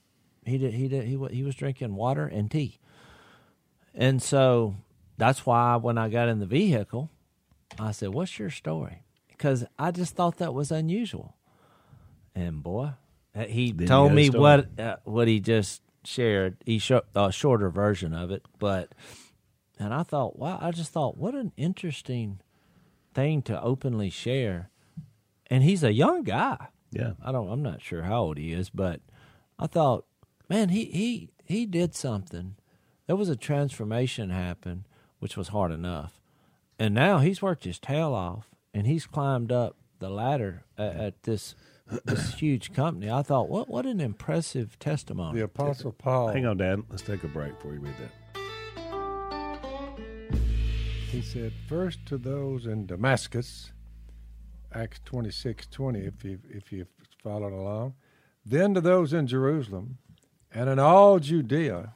he 0.45 0.57
did 0.57 0.73
he 0.73 0.89
did 0.89 1.05
he 1.05 1.17
he 1.31 1.43
was 1.43 1.55
drinking 1.55 1.95
water 1.95 2.25
and 2.25 2.51
tea. 2.51 2.77
And 3.95 4.21
so 4.21 4.75
that's 5.17 5.45
why 5.45 5.77
when 5.77 5.97
I 5.97 6.09
got 6.09 6.27
in 6.27 6.39
the 6.39 6.45
vehicle, 6.45 7.09
I 7.79 7.91
said, 7.91 8.09
"What's 8.09 8.37
your 8.37 8.49
story?" 8.49 9.03
Because 9.29 9.63
I 9.77 9.91
just 9.91 10.15
thought 10.15 10.39
that 10.39 10.53
was 10.53 10.71
unusual. 10.71 11.37
And 12.35 12.61
boy, 12.61 12.91
he 13.47 13.71
Then 13.71 13.87
told 13.87 14.13
me 14.13 14.27
story. 14.27 14.39
what 14.39 14.79
uh, 14.79 14.95
what 15.03 15.27
he 15.27 15.39
just 15.39 15.81
shared. 16.03 16.57
He 16.65 16.79
showed 16.79 17.03
a 17.15 17.31
shorter 17.31 17.69
version 17.69 18.13
of 18.13 18.31
it, 18.31 18.45
but 18.57 18.93
and 19.79 19.93
I 19.93 20.03
thought, 20.03 20.37
wow, 20.37 20.57
I 20.61 20.71
just 20.71 20.91
thought, 20.91 21.17
what 21.17 21.35
an 21.35 21.51
interesting 21.55 22.41
thing 23.13 23.41
to 23.43 23.61
openly 23.61 24.09
share. 24.09 24.69
And 25.47 25.63
he's 25.63 25.83
a 25.83 25.93
young 25.93 26.23
guy. 26.23 26.67
yeah. 26.91 27.13
I 27.23 27.31
don't. 27.31 27.49
I'm 27.49 27.63
not 27.63 27.81
sure 27.81 28.03
how 28.03 28.21
old 28.21 28.37
he 28.37 28.51
is, 28.53 28.69
but 28.69 29.01
I 29.57 29.67
thought, 29.67 30.05
man, 30.49 30.69
he 30.69 30.85
he 30.85 31.29
he 31.45 31.65
did 31.65 31.95
something. 31.95 32.55
There 33.07 33.15
was 33.15 33.29
a 33.29 33.35
transformation 33.35 34.29
happen, 34.29 34.85
which 35.19 35.35
was 35.35 35.47
hard 35.47 35.71
enough, 35.71 36.21
and 36.77 36.93
now 36.93 37.17
he's 37.19 37.41
worked 37.41 37.63
his 37.63 37.79
tail 37.79 38.13
off, 38.13 38.49
and 38.73 38.85
he's 38.85 39.07
climbed 39.07 39.51
up 39.51 39.75
the 39.97 40.09
ladder 40.09 40.63
at, 40.77 40.95
at 40.95 41.23
this 41.23 41.55
this 42.05 42.33
huge 42.35 42.73
company. 42.73 43.09
I 43.09 43.21
thought, 43.21 43.49
what 43.49 43.67
what 43.69 43.85
an 43.85 43.99
impressive 43.99 44.77
testimony. 44.79 45.39
The 45.39 45.45
Apostle 45.45 45.91
Paul. 45.91 46.29
Hang 46.29 46.45
on, 46.45 46.57
Dad. 46.57 46.83
Let's 46.89 47.01
take 47.01 47.23
a 47.23 47.27
break 47.27 47.55
before 47.55 47.73
you 47.73 47.79
read 47.79 47.95
that. 47.99 48.11
He 51.09 51.21
said, 51.21 51.53
first 51.67 52.05
to 52.05 52.17
those 52.17 52.67
in 52.67 52.85
Damascus, 52.85 53.71
Acts 54.71 54.99
twenty 55.03 55.31
six 55.31 55.65
twenty. 55.67 56.01
if 56.01 56.23
you 56.23 56.39
if 56.49 56.71
you 56.71 56.85
followed 57.23 57.53
along, 57.53 57.95
then 58.45 58.75
to 58.75 58.81
those 58.81 59.11
in 59.11 59.25
Jerusalem, 59.25 59.97
and 60.53 60.69
in 60.69 60.77
all 60.77 61.19
Judea, 61.19 61.93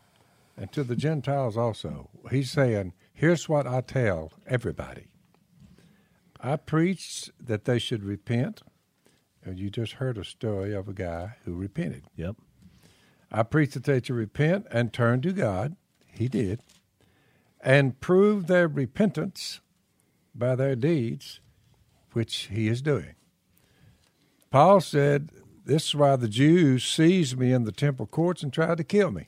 and 0.58 0.72
to 0.72 0.84
the 0.84 0.96
Gentiles 0.96 1.56
also. 1.56 2.10
He's 2.32 2.50
saying, 2.52 2.94
here's 3.14 3.48
what 3.48 3.68
I 3.68 3.82
tell 3.82 4.32
everybody. 4.48 5.08
I 6.42 6.58
preached 6.58 7.30
that 7.40 7.66
they 7.66 7.78
should 7.80 8.04
repent, 8.04 8.64
and 8.64 8.73
you 9.52 9.70
just 9.70 9.94
heard 9.94 10.18
a 10.18 10.24
story 10.24 10.74
of 10.74 10.88
a 10.88 10.94
guy 10.94 11.36
who 11.46 11.56
repented. 11.56 12.04
Yep. 12.16 12.38
I 13.32 13.44
preached 13.44 13.74
that 13.74 13.84
they 13.84 14.02
should 14.02 14.16
repent 14.16 14.68
and 14.72 14.94
turn 14.94 15.22
to 15.22 15.34
God. 15.34 15.76
He 16.06 16.28
did. 16.28 16.62
And 17.60 18.00
prove 18.00 18.48
their 18.48 18.68
repentance 18.68 19.62
by 20.36 20.56
their 20.56 20.76
deeds, 20.76 21.40
which 22.14 22.50
he 22.52 22.68
is 22.68 22.82
doing. 22.82 23.16
Paul 24.52 24.82
said, 24.82 25.30
This 25.66 25.88
is 25.88 25.96
why 25.96 26.16
the 26.16 26.28
Jews 26.28 26.84
seized 26.84 27.38
me 27.38 27.52
in 27.52 27.64
the 27.64 27.72
temple 27.72 28.06
courts 28.06 28.44
and 28.44 28.54
tried 28.54 28.78
to 28.78 28.84
kill 28.84 29.12
me. 29.12 29.26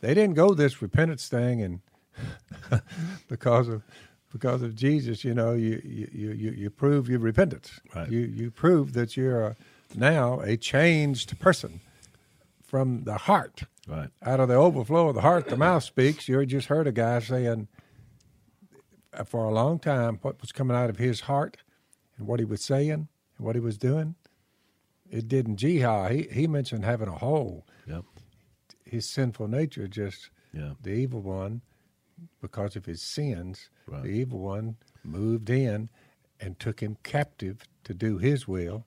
They 0.00 0.14
didn't 0.14 0.34
go 0.34 0.54
this 0.54 0.82
repentance 0.82 1.28
thing 1.28 1.62
and 1.62 1.80
because 3.28 3.68
of 3.68 3.82
because 4.32 4.62
of 4.62 4.74
Jesus, 4.74 5.24
you 5.24 5.34
know, 5.34 5.52
you 5.52 5.80
you, 5.84 6.30
you, 6.32 6.50
you 6.50 6.70
prove 6.70 7.08
your 7.08 7.18
repentance. 7.20 7.80
Right. 7.94 8.10
You 8.10 8.20
you 8.20 8.50
prove 8.50 8.92
that 8.94 9.16
you're 9.16 9.56
now 9.94 10.40
a 10.40 10.56
changed 10.56 11.38
person 11.38 11.80
from 12.62 13.04
the 13.04 13.16
heart. 13.16 13.62
Right. 13.86 14.10
Out 14.22 14.40
of 14.40 14.48
the 14.48 14.54
overflow 14.54 15.08
of 15.08 15.14
the 15.14 15.22
heart, 15.22 15.48
the 15.48 15.56
mouth 15.56 15.82
speaks. 15.82 16.28
You 16.28 16.44
just 16.44 16.68
heard 16.68 16.86
a 16.86 16.92
guy 16.92 17.20
saying, 17.20 17.68
uh, 19.14 19.24
for 19.24 19.44
a 19.44 19.50
long 19.50 19.78
time 19.78 20.18
what 20.20 20.40
was 20.42 20.52
coming 20.52 20.76
out 20.76 20.90
of 20.90 20.98
his 20.98 21.20
heart 21.22 21.56
and 22.18 22.26
what 22.26 22.38
he 22.38 22.44
was 22.44 22.62
saying 22.62 22.90
and 23.38 23.46
what 23.46 23.54
he 23.56 23.60
was 23.60 23.78
doing. 23.78 24.14
It 25.10 25.26
didn't 25.26 25.56
jihad. 25.56 26.12
He 26.12 26.22
he 26.30 26.46
mentioned 26.46 26.84
having 26.84 27.08
a 27.08 27.12
hole. 27.16 27.64
Yep. 27.86 28.04
His 28.84 29.08
sinful 29.08 29.48
nature 29.48 29.88
just 29.88 30.28
Yeah. 30.52 30.72
the 30.82 30.90
evil 30.90 31.22
one, 31.22 31.62
because 32.40 32.76
of 32.76 32.86
his 32.86 33.02
sins, 33.02 33.70
Right. 33.86 34.02
the 34.02 34.08
evil 34.10 34.40
one 34.40 34.76
moved 35.04 35.50
in 35.50 35.88
and 36.40 36.58
took 36.58 36.80
him 36.80 36.96
captive 37.02 37.62
to 37.84 37.94
do 37.94 38.18
his 38.18 38.46
will. 38.46 38.84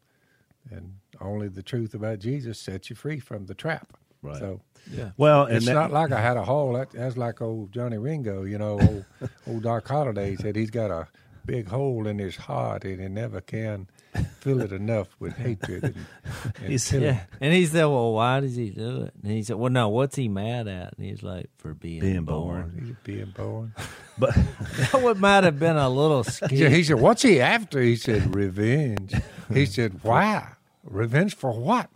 And 0.69 0.95
only 1.19 1.47
the 1.47 1.63
truth 1.63 1.93
about 1.93 2.19
Jesus 2.19 2.59
sets 2.59 2.89
you 2.89 2.95
free 2.95 3.19
from 3.19 3.45
the 3.47 3.55
trap. 3.55 3.97
Right. 4.21 4.37
So 4.37 4.61
Yeah. 4.91 5.11
Well, 5.17 5.45
and 5.45 5.57
it's 5.57 5.65
that- 5.65 5.73
not 5.73 5.91
like 5.91 6.11
I 6.11 6.21
had 6.21 6.37
a 6.37 6.43
hole. 6.43 6.73
That, 6.73 6.91
that's 6.91 7.17
like 7.17 7.41
old 7.41 7.71
Johnny 7.71 7.97
Ringo, 7.97 8.43
you 8.43 8.57
know, 8.57 8.79
old, 8.79 9.05
old 9.47 9.63
Doc 9.63 9.87
Holliday 9.87 10.35
said 10.35 10.55
he's 10.55 10.69
got 10.71 10.91
a 10.91 11.07
big 11.45 11.67
hole 11.67 12.05
in 12.07 12.19
his 12.19 12.35
heart 12.35 12.85
and 12.85 13.01
he 13.01 13.07
never 13.07 13.41
can 13.41 13.87
fill 14.39 14.61
it 14.61 14.71
enough 14.71 15.07
with 15.19 15.33
hatred. 15.37 15.83
And, 15.83 15.95
and 16.57 16.67
He's- 16.69 16.89
killing. 16.89 17.05
Yeah. 17.05 17.23
And 17.39 17.53
he 17.53 17.65
said, 17.65 17.85
Well, 17.85 18.13
why 18.13 18.39
does 18.41 18.55
he 18.55 18.69
do 18.69 19.03
it? 19.03 19.13
And 19.23 19.31
he 19.31 19.43
said, 19.43 19.55
Well, 19.57 19.71
no, 19.71 19.89
what's 19.89 20.15
he 20.15 20.27
mad 20.27 20.67
at? 20.67 20.97
And 20.97 21.05
he's 21.05 21.23
like, 21.23 21.49
For 21.57 21.73
being, 21.73 22.01
Being 22.01 22.23
born. 22.25 22.71
born. 22.71 22.83
He's 22.85 22.95
being 23.15 23.31
born. 23.35 23.73
but 24.17 24.35
that 24.35 25.01
would 25.01 25.17
might 25.19 25.43
have 25.43 25.59
been 25.59 25.77
a 25.77 25.89
little 25.89 26.23
He 26.23 26.31
scary. 26.31 26.57
said, 26.57 26.71
he 26.73 26.83
said, 26.83 26.99
"What's 26.99 27.21
he 27.21 27.39
after?" 27.41 27.81
He 27.81 27.95
said, 27.95 28.35
"Revenge." 28.35 29.13
He 29.53 29.65
said, 29.65 30.03
"Why? 30.03 30.49
Revenge 30.83 31.35
for 31.35 31.51
what?" 31.53 31.89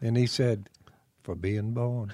And 0.00 0.16
he 0.16 0.26
said, 0.26 0.68
"For 1.22 1.34
being 1.34 1.72
born." 1.72 2.12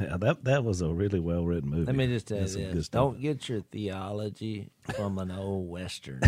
yeah, 0.00 0.16
that 0.18 0.44
that 0.44 0.64
was 0.64 0.80
a 0.80 0.88
really 0.88 1.20
well 1.20 1.44
written 1.44 1.70
movie. 1.70 1.84
Let 1.86 1.96
me 1.96 2.06
just 2.06 2.28
tell 2.28 2.38
you 2.38 2.42
That's 2.46 2.54
this. 2.74 2.88
Don't 2.88 3.20
get 3.20 3.48
your 3.48 3.60
theology 3.72 4.70
from 4.94 5.18
an 5.18 5.30
old 5.30 5.68
Western. 5.68 6.20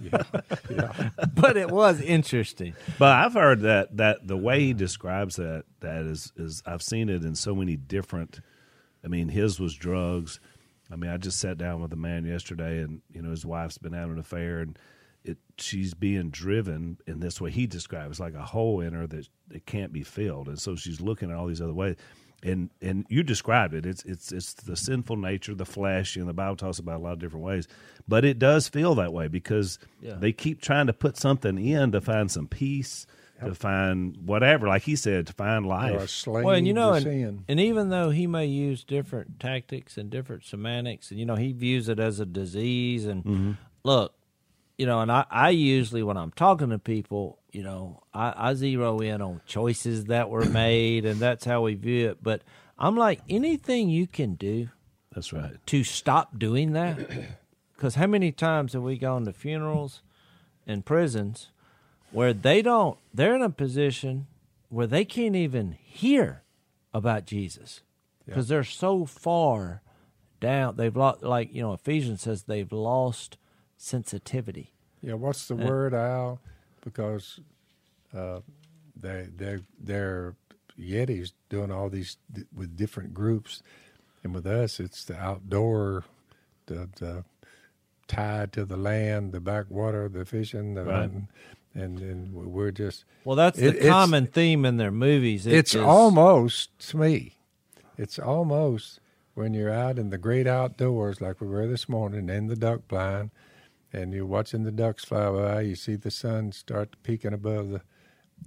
Yeah, 0.00 0.22
but 1.34 1.56
it 1.56 1.70
was 1.70 2.00
interesting. 2.00 2.74
But 2.98 3.12
I've 3.12 3.34
heard 3.34 3.60
that 3.60 3.96
that 3.96 4.26
the 4.26 4.36
way 4.36 4.60
he 4.60 4.72
describes 4.72 5.36
that 5.36 5.64
that 5.80 6.02
is 6.04 6.32
is 6.36 6.62
I've 6.66 6.82
seen 6.82 7.08
it 7.08 7.24
in 7.24 7.34
so 7.34 7.54
many 7.54 7.76
different. 7.76 8.40
I 9.04 9.08
mean, 9.08 9.28
his 9.28 9.60
was 9.60 9.74
drugs. 9.74 10.40
I 10.90 10.96
mean, 10.96 11.10
I 11.10 11.16
just 11.16 11.38
sat 11.38 11.58
down 11.58 11.80
with 11.80 11.92
a 11.92 11.96
man 11.96 12.24
yesterday, 12.24 12.80
and 12.80 13.02
you 13.12 13.22
know 13.22 13.30
his 13.30 13.46
wife's 13.46 13.78
been 13.78 13.92
having 13.92 14.14
an 14.14 14.18
affair, 14.18 14.60
and 14.60 14.78
it 15.24 15.38
she's 15.58 15.94
being 15.94 16.30
driven 16.30 16.98
in 17.06 17.20
this 17.20 17.40
way. 17.40 17.50
He 17.50 17.66
describes 17.66 18.20
like 18.20 18.34
a 18.34 18.42
hole 18.42 18.80
in 18.80 18.92
her 18.92 19.06
that 19.06 19.28
it 19.50 19.66
can't 19.66 19.92
be 19.92 20.02
filled, 20.02 20.48
and 20.48 20.58
so 20.58 20.76
she's 20.76 21.00
looking 21.00 21.30
at 21.30 21.36
all 21.36 21.46
these 21.46 21.62
other 21.62 21.74
ways. 21.74 21.96
And 22.44 22.68
and 22.82 23.06
you 23.08 23.22
described 23.22 23.72
it. 23.72 23.86
It's 23.86 24.04
it's 24.04 24.30
it's 24.30 24.52
the 24.52 24.76
sinful 24.76 25.16
nature, 25.16 25.54
the 25.54 25.64
flesh, 25.64 26.14
and 26.16 26.28
the 26.28 26.34
Bible 26.34 26.56
talks 26.56 26.78
about 26.78 27.00
a 27.00 27.02
lot 27.02 27.14
of 27.14 27.18
different 27.18 27.44
ways. 27.44 27.66
But 28.06 28.24
it 28.26 28.38
does 28.38 28.68
feel 28.68 28.94
that 28.96 29.12
way 29.14 29.28
because 29.28 29.78
Yeah. 30.02 30.16
they 30.18 30.32
keep 30.32 30.60
trying 30.60 30.86
to 30.88 30.92
put 30.92 31.16
something 31.16 31.58
in 31.58 31.92
to 31.92 32.02
find 32.02 32.30
some 32.30 32.46
peace, 32.46 33.06
to 33.42 33.54
find 33.54 34.16
whatever. 34.26 34.68
Like 34.68 34.82
he 34.82 34.94
said, 34.94 35.26
to 35.28 35.32
find 35.32 35.64
life. 35.66 35.92
Well, 36.44 36.54
and 36.54 36.66
you 36.66 36.74
know, 36.74 36.92
and, 36.92 37.04
and 37.48 37.58
even 37.60 37.88
though 37.88 38.10
he 38.10 38.26
may 38.26 38.44
use 38.44 38.84
different 38.84 39.40
tactics 39.40 39.96
and 39.96 40.10
different 40.10 40.44
semantics, 40.44 41.10
and 41.10 41.18
you 41.18 41.24
know, 41.24 41.36
he 41.36 41.52
views 41.52 41.88
it 41.88 41.98
as 41.98 42.20
a 42.20 42.26
disease. 42.26 43.06
And 43.06 43.24
Mm-hmm. 43.24 43.52
look, 43.84 44.14
you 44.76 44.86
know, 44.86 45.00
and 45.00 45.10
I, 45.10 45.24
I 45.30 45.50
usually 45.50 46.02
when 46.02 46.16
I'm 46.16 46.32
talking 46.32 46.70
to 46.70 46.78
people, 46.78 47.38
you 47.52 47.62
know, 47.62 48.02
I, 48.12 48.34
I 48.50 48.54
zero 48.54 48.98
in 48.98 49.22
on 49.22 49.40
choices 49.46 50.06
that 50.06 50.30
were 50.30 50.44
made, 50.50 51.04
and 51.04 51.20
that's 51.20 51.44
how 51.44 51.62
we 51.62 51.74
view 51.74 52.10
it. 52.10 52.18
But 52.22 52.42
I'm 52.78 52.96
like, 52.96 53.20
anything 53.28 53.88
you 53.88 54.06
can 54.06 54.34
do 54.34 54.68
That's 55.14 55.32
right. 55.32 55.54
to 55.66 55.84
stop 55.84 56.38
doing 56.38 56.72
that, 56.72 56.98
because 57.76 57.94
how 57.94 58.06
many 58.06 58.32
times 58.32 58.72
have 58.72 58.82
we 58.82 58.98
gone 58.98 59.24
to 59.26 59.32
funerals 59.32 60.02
and 60.66 60.84
prisons 60.84 61.50
where 62.10 62.32
they 62.32 62.62
don't, 62.62 62.98
they're 63.12 63.34
in 63.36 63.42
a 63.42 63.50
position 63.50 64.26
where 64.68 64.86
they 64.86 65.04
can't 65.04 65.36
even 65.36 65.72
hear 65.72 66.42
about 66.92 67.26
Jesus 67.26 67.82
because 68.24 68.48
they're 68.48 68.64
so 68.64 69.04
far 69.04 69.82
down. 70.40 70.76
They've 70.76 70.96
lost, 70.96 71.22
like, 71.22 71.54
you 71.54 71.62
know, 71.62 71.72
Ephesians 71.74 72.22
says 72.22 72.44
they've 72.44 72.72
lost 72.72 73.36
sensitivity. 73.76 74.72
Yeah, 75.00 75.14
what's 75.14 75.46
the 75.48 75.54
Uh, 75.54 75.66
word, 75.66 75.94
Al? 75.94 76.40
Because 76.82 77.40
uh, 78.14 78.40
they 79.00 79.28
they 79.36 79.58
they're 79.78 80.34
Yetis 80.78 81.32
doing 81.48 81.70
all 81.70 81.88
these 81.88 82.16
d- 82.32 82.44
with 82.54 82.76
different 82.76 83.14
groups, 83.14 83.62
and 84.22 84.34
with 84.34 84.46
us, 84.46 84.80
it's 84.80 85.04
the 85.04 85.16
outdoor, 85.16 86.04
the 86.66 86.88
the 86.96 87.24
tied 88.08 88.52
to 88.52 88.64
the 88.64 88.76
land, 88.76 89.32
the 89.32 89.40
backwater, 89.40 90.08
the 90.08 90.24
fishing, 90.24 90.74
the 90.74 90.84
Right. 90.84 91.00
hunting, 91.02 91.28
and 91.74 92.00
and 92.00 92.32
we're 92.34 92.70
just 92.70 93.04
Well, 93.24 93.36
that's 93.36 93.58
It- 93.58 93.80
the 93.80 93.88
common 93.88 94.26
theme 94.26 94.64
in 94.64 94.76
their 94.78 94.90
movies. 94.90 95.46
It 95.46 95.54
it's 95.54 95.74
is- 95.74 95.80
almost 95.82 96.76
to 96.90 96.96
me 96.98 97.36
it's 97.96 98.18
almost 98.18 98.98
when 99.34 99.54
you're 99.54 99.70
out 99.72 99.98
in 100.00 100.10
the 100.10 100.18
great 100.18 100.46
outdoors 100.48 101.20
like 101.20 101.40
we 101.40 101.46
were 101.46 101.66
this 101.68 101.88
morning 101.88 102.28
in 102.28 102.48
the 102.48 102.56
duck 102.56 102.86
blind 102.88 103.30
and 103.94 104.12
you're 104.12 104.26
watching 104.26 104.62
the 104.64 104.72
ducks 104.72 105.04
fly 105.04 105.30
by 105.30 105.60
you 105.62 105.74
see 105.76 105.96
the 105.96 106.10
sun 106.10 106.52
start 106.52 106.88
peeking 107.02 107.32
above 107.32 107.70
the 107.70 107.80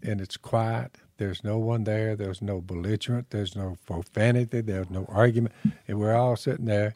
and 0.04 0.20
it's 0.22 0.38
quiet 0.38 0.98
there's 1.18 1.44
no 1.44 1.58
one 1.58 1.84
there 1.86 2.16
there's 2.16 2.42
no 2.42 2.62
belligerent 2.62 3.30
there's 3.30 3.56
no 3.56 3.78
profanity 3.86 4.62
there's 4.62 4.90
no 4.90 5.06
argument 5.10 5.54
and 5.88 6.00
we're 6.00 6.14
all 6.16 6.36
sitting 6.36 6.66
there 6.66 6.94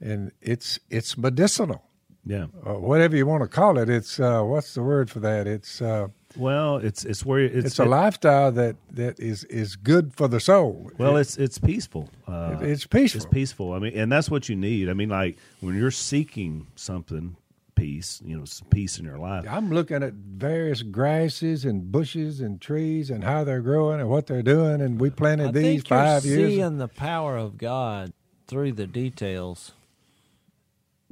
and 0.00 0.32
it's 0.42 0.78
it's 0.90 1.16
medicinal 1.16 1.80
Yeah. 2.26 2.46
or 2.64 2.80
whatever 2.80 3.16
you 3.16 3.26
want 3.26 3.42
to 3.42 3.48
call 3.48 3.78
it 3.78 3.88
it's 3.88 4.18
uh, 4.20 4.42
what's 4.42 4.74
the 4.74 4.82
word 4.82 5.08
for 5.10 5.20
that 5.20 5.46
it's 5.46 5.80
uh, 5.80 6.08
Well, 6.36 6.76
it's 6.88 7.04
it's 7.04 7.24
where 7.24 7.40
it's, 7.40 7.66
it's, 7.66 7.78
a 7.78 7.82
it- 7.84 7.88
lifestyle 7.88 8.50
that, 8.52 8.74
that 8.96 9.20
is, 9.20 9.44
is 9.44 9.76
good 9.76 10.12
for 10.18 10.28
the 10.28 10.40
soul. 10.40 10.90
Well, 10.98 11.16
It- 11.16 11.20
it's 11.22 11.36
it's 11.44 11.58
peaceful. 11.58 12.08
Uh, 12.26 12.56
It- 12.62 12.68
it's 12.72 12.86
peaceful. 12.86 13.18
It's 13.22 13.30
peaceful. 13.32 13.72
I 13.76 13.78
mean, 13.78 13.92
and 14.00 14.10
that's 14.10 14.30
what 14.30 14.48
you 14.48 14.56
need. 14.56 14.88
I 14.88 14.94
mean, 14.94 15.10
like 15.10 15.36
when 15.60 15.74
you're 15.78 15.90
seeking 16.12 16.66
something, 16.74 17.36
peace. 17.74 18.20
You 18.24 18.38
know, 18.38 18.44
some 18.44 18.68
peace 18.68 18.98
in 18.98 19.04
your 19.04 19.18
life. 19.18 19.44
I'm 19.48 19.70
looking 19.70 20.02
at 20.02 20.12
various 20.12 20.82
grasses 20.82 21.64
and 21.64 21.90
bushes 21.90 22.40
and 22.40 22.60
trees 22.60 23.10
and 23.10 23.24
how 23.24 23.44
they're 23.44 23.60
growing 23.60 24.00
and 24.00 24.08
what 24.08 24.26
they're 24.26 24.42
doing. 24.42 24.80
And 24.80 25.00
we 25.00 25.10
planted 25.10 25.48
I 25.48 25.52
these 25.52 25.64
think 25.64 25.90
you're 25.90 25.98
five 25.98 26.24
years. 26.24 26.50
seeing 26.50 26.78
the 26.78 26.88
power 26.88 27.36
of 27.36 27.58
God 27.58 28.12
through 28.46 28.72
the 28.72 28.86
details, 28.86 29.72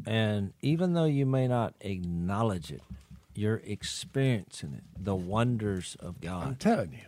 and 0.06 0.52
even 0.60 0.94
though 0.94 1.04
you 1.04 1.26
may 1.26 1.48
not 1.48 1.74
acknowledge 1.80 2.70
it, 2.70 2.82
you're 3.34 3.62
experiencing 3.64 4.74
it. 4.74 4.84
The 5.02 5.14
wonders 5.14 5.96
of 6.00 6.20
God. 6.20 6.46
I'm 6.46 6.56
telling 6.56 6.92
you. 6.92 6.98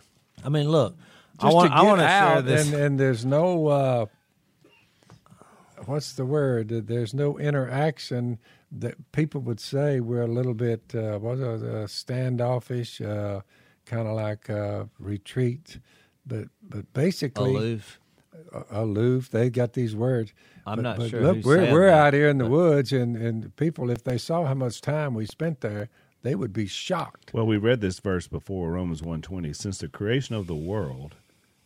I 0.44 0.48
mean, 0.48 0.68
look, 0.68 0.96
I 1.38 1.52
want 1.52 1.70
to 1.70 1.76
I 1.76 1.82
want 1.82 2.00
to 2.00 2.06
share 2.06 2.42
this. 2.42 2.72
And, 2.72 2.80
and 2.80 3.00
there's 3.00 3.24
no, 3.24 3.66
uh, 3.66 4.06
what's 5.86 6.12
the 6.12 6.24
word? 6.24 6.68
There's 6.68 7.12
no 7.12 7.38
interaction 7.38 8.38
that 8.78 9.12
people 9.12 9.40
would 9.42 9.60
say 9.60 10.00
we're 10.00 10.22
a 10.22 10.26
little 10.28 10.54
bit, 10.54 10.94
uh, 10.94 11.18
what's 11.18 11.40
it, 11.40 11.44
uh, 11.62 11.86
standoffish, 11.86 13.00
uh, 13.00 13.40
kind 13.86 14.08
of 14.08 14.14
like 14.14 14.48
uh, 14.48 14.84
retreat. 14.98 15.78
But, 16.26 16.48
but 16.62 16.90
basically, 16.92 17.54
aloof. 17.54 18.00
uh, 18.54 18.62
aloof. 18.70 19.30
They 19.30 19.50
got 19.50 19.72
these 19.74 19.94
words. 19.94 20.32
I'm 20.66 20.76
But- 20.76 20.82
not 20.82 20.96
but 20.98 21.10
sure 21.10 21.20
Look, 21.20 21.36
who 21.38 21.48
we're 21.48 21.72
we're 21.72 21.86
that, 21.90 22.06
out 22.06 22.14
here 22.14 22.28
in 22.28 22.38
the 22.38 22.46
woods, 22.46 22.92
and 22.92 23.16
and 23.16 23.54
people, 23.56 23.90
if 23.90 24.04
they 24.04 24.16
saw 24.18 24.44
how 24.46 24.54
much 24.54 24.80
time 24.80 25.14
we 25.14 25.26
spent 25.26 25.60
there, 25.60 25.88
they 26.22 26.34
would 26.36 26.52
be 26.52 26.66
shocked. 26.66 27.34
Well, 27.34 27.46
we 27.46 27.56
read 27.56 27.80
this 27.80 27.98
verse 27.98 28.28
before, 28.28 28.70
Romans 28.70 29.02
1.20. 29.02 29.54
Since 29.56 29.78
the 29.78 29.88
creation 29.88 30.36
of 30.36 30.46
the 30.46 30.54
world, 30.54 31.16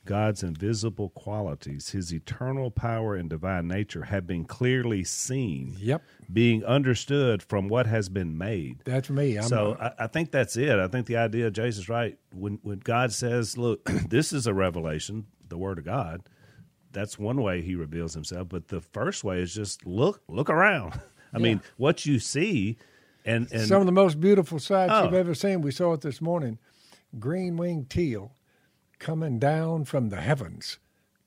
God's 0.07 0.42
invisible 0.42 1.11
qualities, 1.11 1.90
his 1.90 2.12
eternal 2.14 2.70
power 2.70 3.14
and 3.14 3.28
divine 3.28 3.68
nature 3.68 4.04
have 4.04 4.26
been 4.26 4.44
clearly 4.44 5.04
seen, 5.04 5.76
Yep, 5.78 6.02
being 6.32 6.64
understood 6.64 7.42
from 7.42 7.68
what 7.68 7.86
has 7.86 8.09
been 8.09 8.38
made. 8.38 8.78
that's 8.84 9.11
me. 9.11 9.36
I'm 9.36 9.42
so 9.44 9.76
I, 9.80 10.04
I 10.04 10.07
think 10.07 10.30
that's 10.30 10.57
it. 10.57 10.78
I 10.78 10.88
think 10.88 11.07
the 11.07 11.16
idea, 11.18 11.50
Jason's 11.50 11.88
right. 11.88 12.18
When 12.32 12.59
when 12.62 12.78
God 12.78 13.12
says, 13.12 13.59
"Look, 13.59 13.84
this 14.09 14.32
is 14.32 14.46
a 14.46 14.54
revelation, 14.54 15.26
the 15.48 15.59
Word 15.59 15.78
of 15.78 15.84
God," 15.84 16.22
that's 16.92 17.18
one 17.18 17.42
way 17.42 17.61
He 17.61 17.74
reveals 17.74 18.14
Himself. 18.14 18.48
But 18.48 18.68
the 18.68 18.80
first 18.80 19.24
way 19.24 19.40
is 19.42 19.54
just 19.54 19.84
look, 19.84 20.22
look 20.28 20.48
around. 20.48 20.98
I 21.34 21.38
mean, 21.38 21.61
what 21.76 22.07
you 22.07 22.18
see, 22.18 22.78
and 23.26 23.50
and 23.52 23.66
some 23.68 23.80
of 23.80 23.86
the 23.86 23.92
most 23.92 24.20
beautiful 24.20 24.59
sights 24.59 24.92
Oh. 24.94 25.04
you've 25.04 25.14
ever 25.14 25.34
seen. 25.34 25.61
We 25.61 25.70
saw 25.72 25.92
it 25.92 26.00
this 26.00 26.20
morning. 26.22 26.59
Green 27.18 27.57
winged 27.57 27.88
teal 27.90 28.32
coming 28.99 29.38
down 29.38 29.84
from 29.84 30.09
the 30.09 30.20
heavens. 30.20 30.78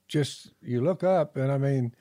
Just 0.07 0.51
you 0.61 0.81
look 0.81 1.03
up, 1.03 1.37
and 1.37 1.51
I 1.51 1.57
mean, 1.57 1.93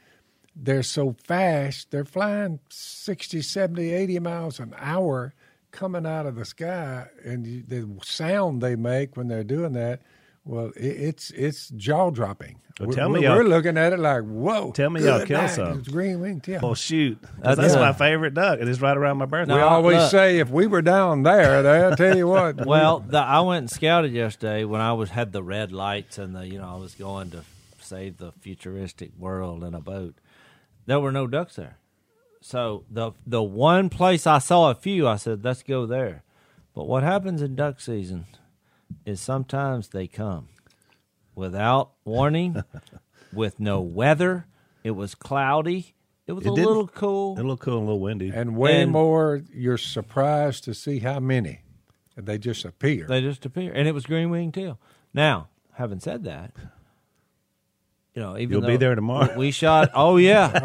they're 0.56 0.82
so 0.82 1.14
fast. 1.24 1.90
They're 1.90 2.04
flying 2.04 2.58
60, 2.68 3.42
70, 3.42 3.92
80 3.92 4.18
miles 4.18 4.58
an 4.58 4.74
hour 4.78 5.34
coming 5.70 6.06
out 6.06 6.26
of 6.26 6.34
the 6.34 6.44
sky. 6.44 7.06
And 7.24 7.46
you, 7.46 7.62
the 7.66 7.88
sound 8.02 8.60
they 8.60 8.74
make 8.74 9.16
when 9.16 9.28
they're 9.28 9.44
doing 9.44 9.72
that, 9.74 10.00
Well, 10.48 10.72
it, 10.76 10.86
it's 10.86 11.30
it's 11.32 11.68
jaw 11.68 12.08
dropping. 12.10 12.58
Well, 12.80 12.88
we're, 12.88 12.94
tell 12.94 13.08
me 13.10 13.20
we're, 13.20 13.26
y'all- 13.26 13.36
we're 13.36 13.44
looking 13.44 13.76
at 13.76 13.92
it 13.92 13.98
like, 13.98 14.22
whoa. 14.22 14.72
Tell 14.72 14.88
me 14.88 15.02
y'all 15.04 15.18
good 15.18 15.28
kill 15.28 15.40
night, 15.42 15.48
some. 15.50 15.78
It's 15.80 15.88
green 15.88 16.20
winged. 16.20 16.44
tail. 16.44 16.60
Well, 16.62 16.70
oh, 16.70 16.74
shoot, 16.74 17.20
'Cause 17.20 17.30
That's 17.42 17.60
that's 17.60 17.74
my 17.74 17.92
favorite 17.92 18.32
duck, 18.32 18.58
and 18.58 18.66
it's 18.68 18.80
right 18.80 18.96
around 18.96 19.18
my 19.18 19.26
birthday. 19.26 19.52
we 19.52 19.60
No, 19.60 19.68
always 19.68 19.98
look. 19.98 20.10
say 20.10 20.38
if 20.38 20.48
we 20.48 20.66
were 20.66 20.80
down 20.80 21.22
there, 21.22 21.62
there, 21.62 21.92
I 21.92 21.94
tell 21.96 22.16
you 22.16 22.26
what. 22.28 22.64
Well, 22.64 23.00
the, 23.00 23.18
I 23.18 23.40
went 23.40 23.58
and 23.58 23.70
scouted 23.70 24.12
yesterday 24.12 24.64
when 24.64 24.80
I 24.80 24.94
was 24.94 25.10
had 25.10 25.32
the 25.32 25.42
red 25.42 25.70
lights 25.70 26.16
and 26.16 26.34
the 26.34 26.46
you 26.46 26.58
know 26.58 26.68
I 26.68 26.76
was 26.78 26.94
going 26.94 27.30
to 27.32 27.42
save 27.80 28.16
the 28.16 28.32
futuristic 28.40 29.10
world 29.18 29.62
in 29.64 29.74
a 29.74 29.80
boat. 29.80 30.14
There 30.86 30.98
were 31.00 31.12
no 31.12 31.26
ducks 31.26 31.56
there, 31.56 31.76
so 32.40 32.84
the 32.90 33.12
the 33.26 33.42
one 33.42 33.90
place 33.90 34.26
I 34.26 34.38
saw 34.38 34.70
a 34.70 34.74
few, 34.74 35.06
I 35.06 35.16
said 35.16 35.44
let's 35.44 35.62
go 35.62 35.84
there. 35.84 36.22
But 36.74 36.86
what 36.86 37.02
happens 37.02 37.42
in 37.42 37.54
duck 37.54 37.80
season 37.80 38.24
is 39.04 39.20
sometimes 39.20 39.88
they 39.88 40.06
come 40.06 40.48
without 41.34 41.92
warning, 42.04 42.62
with 43.32 43.58
no 43.60 43.80
weather. 43.80 44.46
It 44.84 44.92
was 44.92 45.14
cloudy. 45.14 45.94
It 46.26 46.32
was 46.32 46.44
It 46.44 46.50
a 46.50 46.54
didn't- 46.54 46.66
little 46.68 46.88
cool. 46.88 47.34
a 47.34 47.36
little 47.36 47.56
cool 47.56 47.74
and 47.78 47.82
a 47.82 47.86
little 47.86 48.00
windy. 48.00 48.30
and 48.34 48.56
way 48.56 48.82
and- 48.82 48.92
more, 48.92 49.42
you're 49.52 49.78
surprised 49.78 50.64
to 50.64 50.74
see 50.74 50.98
how 51.00 51.20
many. 51.20 51.60
And 52.16 52.26
they 52.26 52.36
just 52.38 52.64
appear. 52.64 53.06
They 53.06 53.20
just 53.20 53.46
appear, 53.46 53.72
and 53.72 53.86
it 53.86 53.92
was 53.92 54.04
green 54.04 54.28
winged 54.30 54.54
teal. 54.54 54.78
Now, 55.14 55.48
having 55.74 56.00
said 56.00 56.24
that, 56.24 56.52
you 58.18 58.24
know, 58.24 58.36
even 58.36 58.58
You'll 58.58 58.66
be 58.66 58.76
there 58.76 58.96
tomorrow. 58.96 59.32
We 59.38 59.52
shot. 59.52 59.90
Oh 59.94 60.16
yeah, 60.16 60.50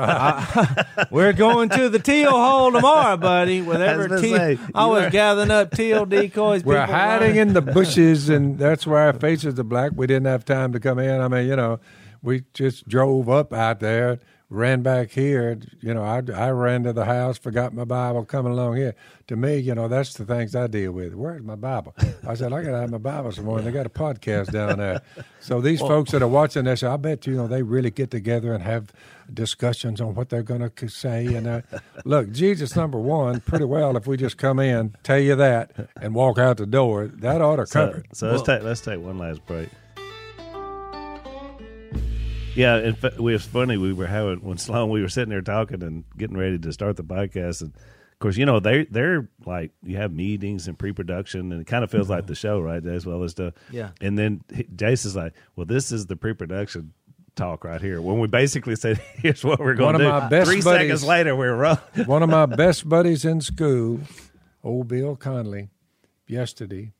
I- 0.97 1.05
we're 1.11 1.33
going 1.33 1.69
to 1.69 1.87
the 1.87 1.99
teal 1.99 2.31
hole 2.31 2.71
tomorrow, 2.71 3.15
buddy. 3.15 3.61
With 3.61 3.79
every 3.79 4.19
teal, 4.19 4.37
say, 4.37 4.57
I 4.73 4.87
was 4.87 5.03
are- 5.03 5.09
gathering 5.11 5.51
up 5.51 5.69
teal 5.69 6.05
decoys. 6.07 6.63
We're 6.63 6.83
hiding 6.83 7.35
in 7.35 7.53
the 7.53 7.61
bushes, 7.61 8.27
and 8.29 8.57
that's 8.57 8.87
why 8.87 9.03
our 9.05 9.13
faces 9.13 9.59
are 9.59 9.63
black. 9.63 9.91
We 9.95 10.07
didn't 10.07 10.25
have 10.25 10.45
time 10.45 10.73
to 10.73 10.79
come 10.79 10.97
in. 10.97 11.21
I 11.21 11.27
mean, 11.27 11.47
you 11.47 11.55
know, 11.55 11.79
we 12.23 12.43
just 12.55 12.87
drove 12.87 13.29
up 13.29 13.53
out 13.53 13.81
there, 13.81 14.19
ran 14.53 14.83
back 14.83 15.11
here. 15.11 15.57
You 15.81 15.93
know, 15.93 16.03
I, 16.03 16.21
I 16.33 16.51
ran 16.51 16.83
to 16.83 16.93
the 16.93 17.05
house, 17.05 17.37
forgot 17.37 17.73
my 17.73 17.83
Bible 17.83 18.23
coming 18.23 18.53
along 18.53 18.77
here. 18.77 18.95
To 19.27 19.35
me, 19.35 19.57
you 19.57 19.73
know, 19.73 19.87
that's 19.87 20.13
the 20.13 20.25
things 20.25 20.55
I 20.55 20.67
deal 20.67 20.91
with. 20.91 21.13
Where's 21.15 21.41
my 21.41 21.55
Bible? 21.55 21.95
I 22.27 22.35
said, 22.35 22.53
I 22.53 22.61
got 22.61 22.71
to 22.71 22.77
have 22.81 22.91
my 22.91 22.97
Bible 22.99 23.31
some 23.31 23.45
more. 23.45 23.57
And 23.57 23.65
they 23.67 23.71
got 23.71 23.85
a 23.85 23.89
podcast 23.89 24.51
down 24.51 24.77
there. 24.77 25.01
So 25.39 25.59
these 25.59 25.79
folks 25.79 26.11
that 26.11 26.21
are 26.21 26.27
watching 26.27 26.65
this, 26.65 26.83
I 26.83 26.97
bet 26.97 27.25
you 27.25 27.33
know 27.35 27.47
they 27.47 27.63
really 27.63 27.89
get 27.91 28.11
together 28.11 28.53
and 28.53 28.63
have 28.63 28.91
discussions 29.33 29.99
on 30.01 30.13
what 30.15 30.29
they're 30.29 30.43
going 30.43 30.69
to 30.69 30.87
say. 30.87 31.25
And 31.33 31.47
uh, 31.47 31.61
look, 32.05 32.31
Jesus 32.31 32.75
number 32.75 32.99
one, 32.99 33.39
pretty 33.41 33.65
well. 33.65 33.97
If 33.97 34.05
we 34.07 34.17
just 34.17 34.37
come 34.37 34.59
in, 34.59 34.95
tell 35.03 35.19
you 35.19 35.35
that, 35.35 35.71
and 35.99 36.13
walk 36.13 36.37
out 36.37 36.57
the 36.57 36.65
door, 36.65 37.07
that 37.07 37.41
ought 37.41 37.55
to 37.57 37.65
cover 37.65 37.91
So, 37.93 37.97
it. 37.97 38.15
so 38.15 38.31
let's 38.31 38.43
take 38.43 38.63
let's 38.63 38.81
take 38.81 38.99
one 38.99 39.17
last 39.17 39.45
break. 39.45 39.69
Yeah, 42.55 42.77
in 42.77 42.95
fact, 42.95 43.15
it 43.15 43.21
was 43.21 43.43
funny. 43.45 43.77
We 43.77 43.93
were 43.93 44.05
having 44.07 44.41
when 44.41 44.57
Sloane 44.57 44.89
we 44.89 45.01
were 45.01 45.09
sitting 45.09 45.29
there 45.29 45.41
talking 45.41 45.81
and 45.83 46.03
getting 46.17 46.37
ready 46.37 46.59
to 46.59 46.73
start 46.73 46.97
the 46.97 47.03
podcast, 47.03 47.61
and 47.61 47.73
of 47.75 48.19
course, 48.19 48.37
you 48.37 48.45
know 48.45 48.59
they 48.59 48.85
they're 48.85 49.27
like 49.45 49.71
you 49.83 49.97
have 49.97 50.11
meetings 50.13 50.67
and 50.67 50.77
pre-production, 50.77 51.51
and 51.51 51.61
it 51.61 51.67
kind 51.67 51.83
of 51.83 51.91
feels 51.91 52.09
like 52.09 52.27
the 52.27 52.35
show, 52.35 52.59
right? 52.59 52.85
As 52.85 53.05
well 53.05 53.23
as 53.23 53.31
stuff. 53.31 53.53
Yeah. 53.71 53.89
And 54.01 54.17
then 54.17 54.41
he- 54.53 54.67
Jason's 54.75 55.15
like, 55.15 55.33
"Well, 55.55 55.65
this 55.65 55.91
is 55.91 56.05
the 56.07 56.15
pre-production." 56.15 56.93
Talk 57.35 57.63
right 57.63 57.81
here. 57.81 57.99
When 57.99 58.19
we 58.19 58.27
basically 58.27 58.75
said, 58.75 58.97
"Here's 59.15 59.43
what 59.43 59.59
we're 59.59 59.73
going 59.73 59.93
One 59.93 60.01
to 60.01 60.07
of 60.07 60.19
do," 60.19 60.23
my 60.25 60.29
best 60.29 60.51
three 60.51 60.61
buddies- 60.61 60.81
seconds 61.01 61.03
later, 61.03 61.35
we're 61.35 61.55
rolling. 61.55 61.79
One 62.05 62.21
of 62.21 62.29
my 62.29 62.45
best 62.63 62.87
buddies 62.87 63.25
in 63.25 63.41
school, 63.41 64.01
old 64.63 64.87
Bill 64.87 65.15
Conley, 65.15 65.69
yesterday, 66.27 66.91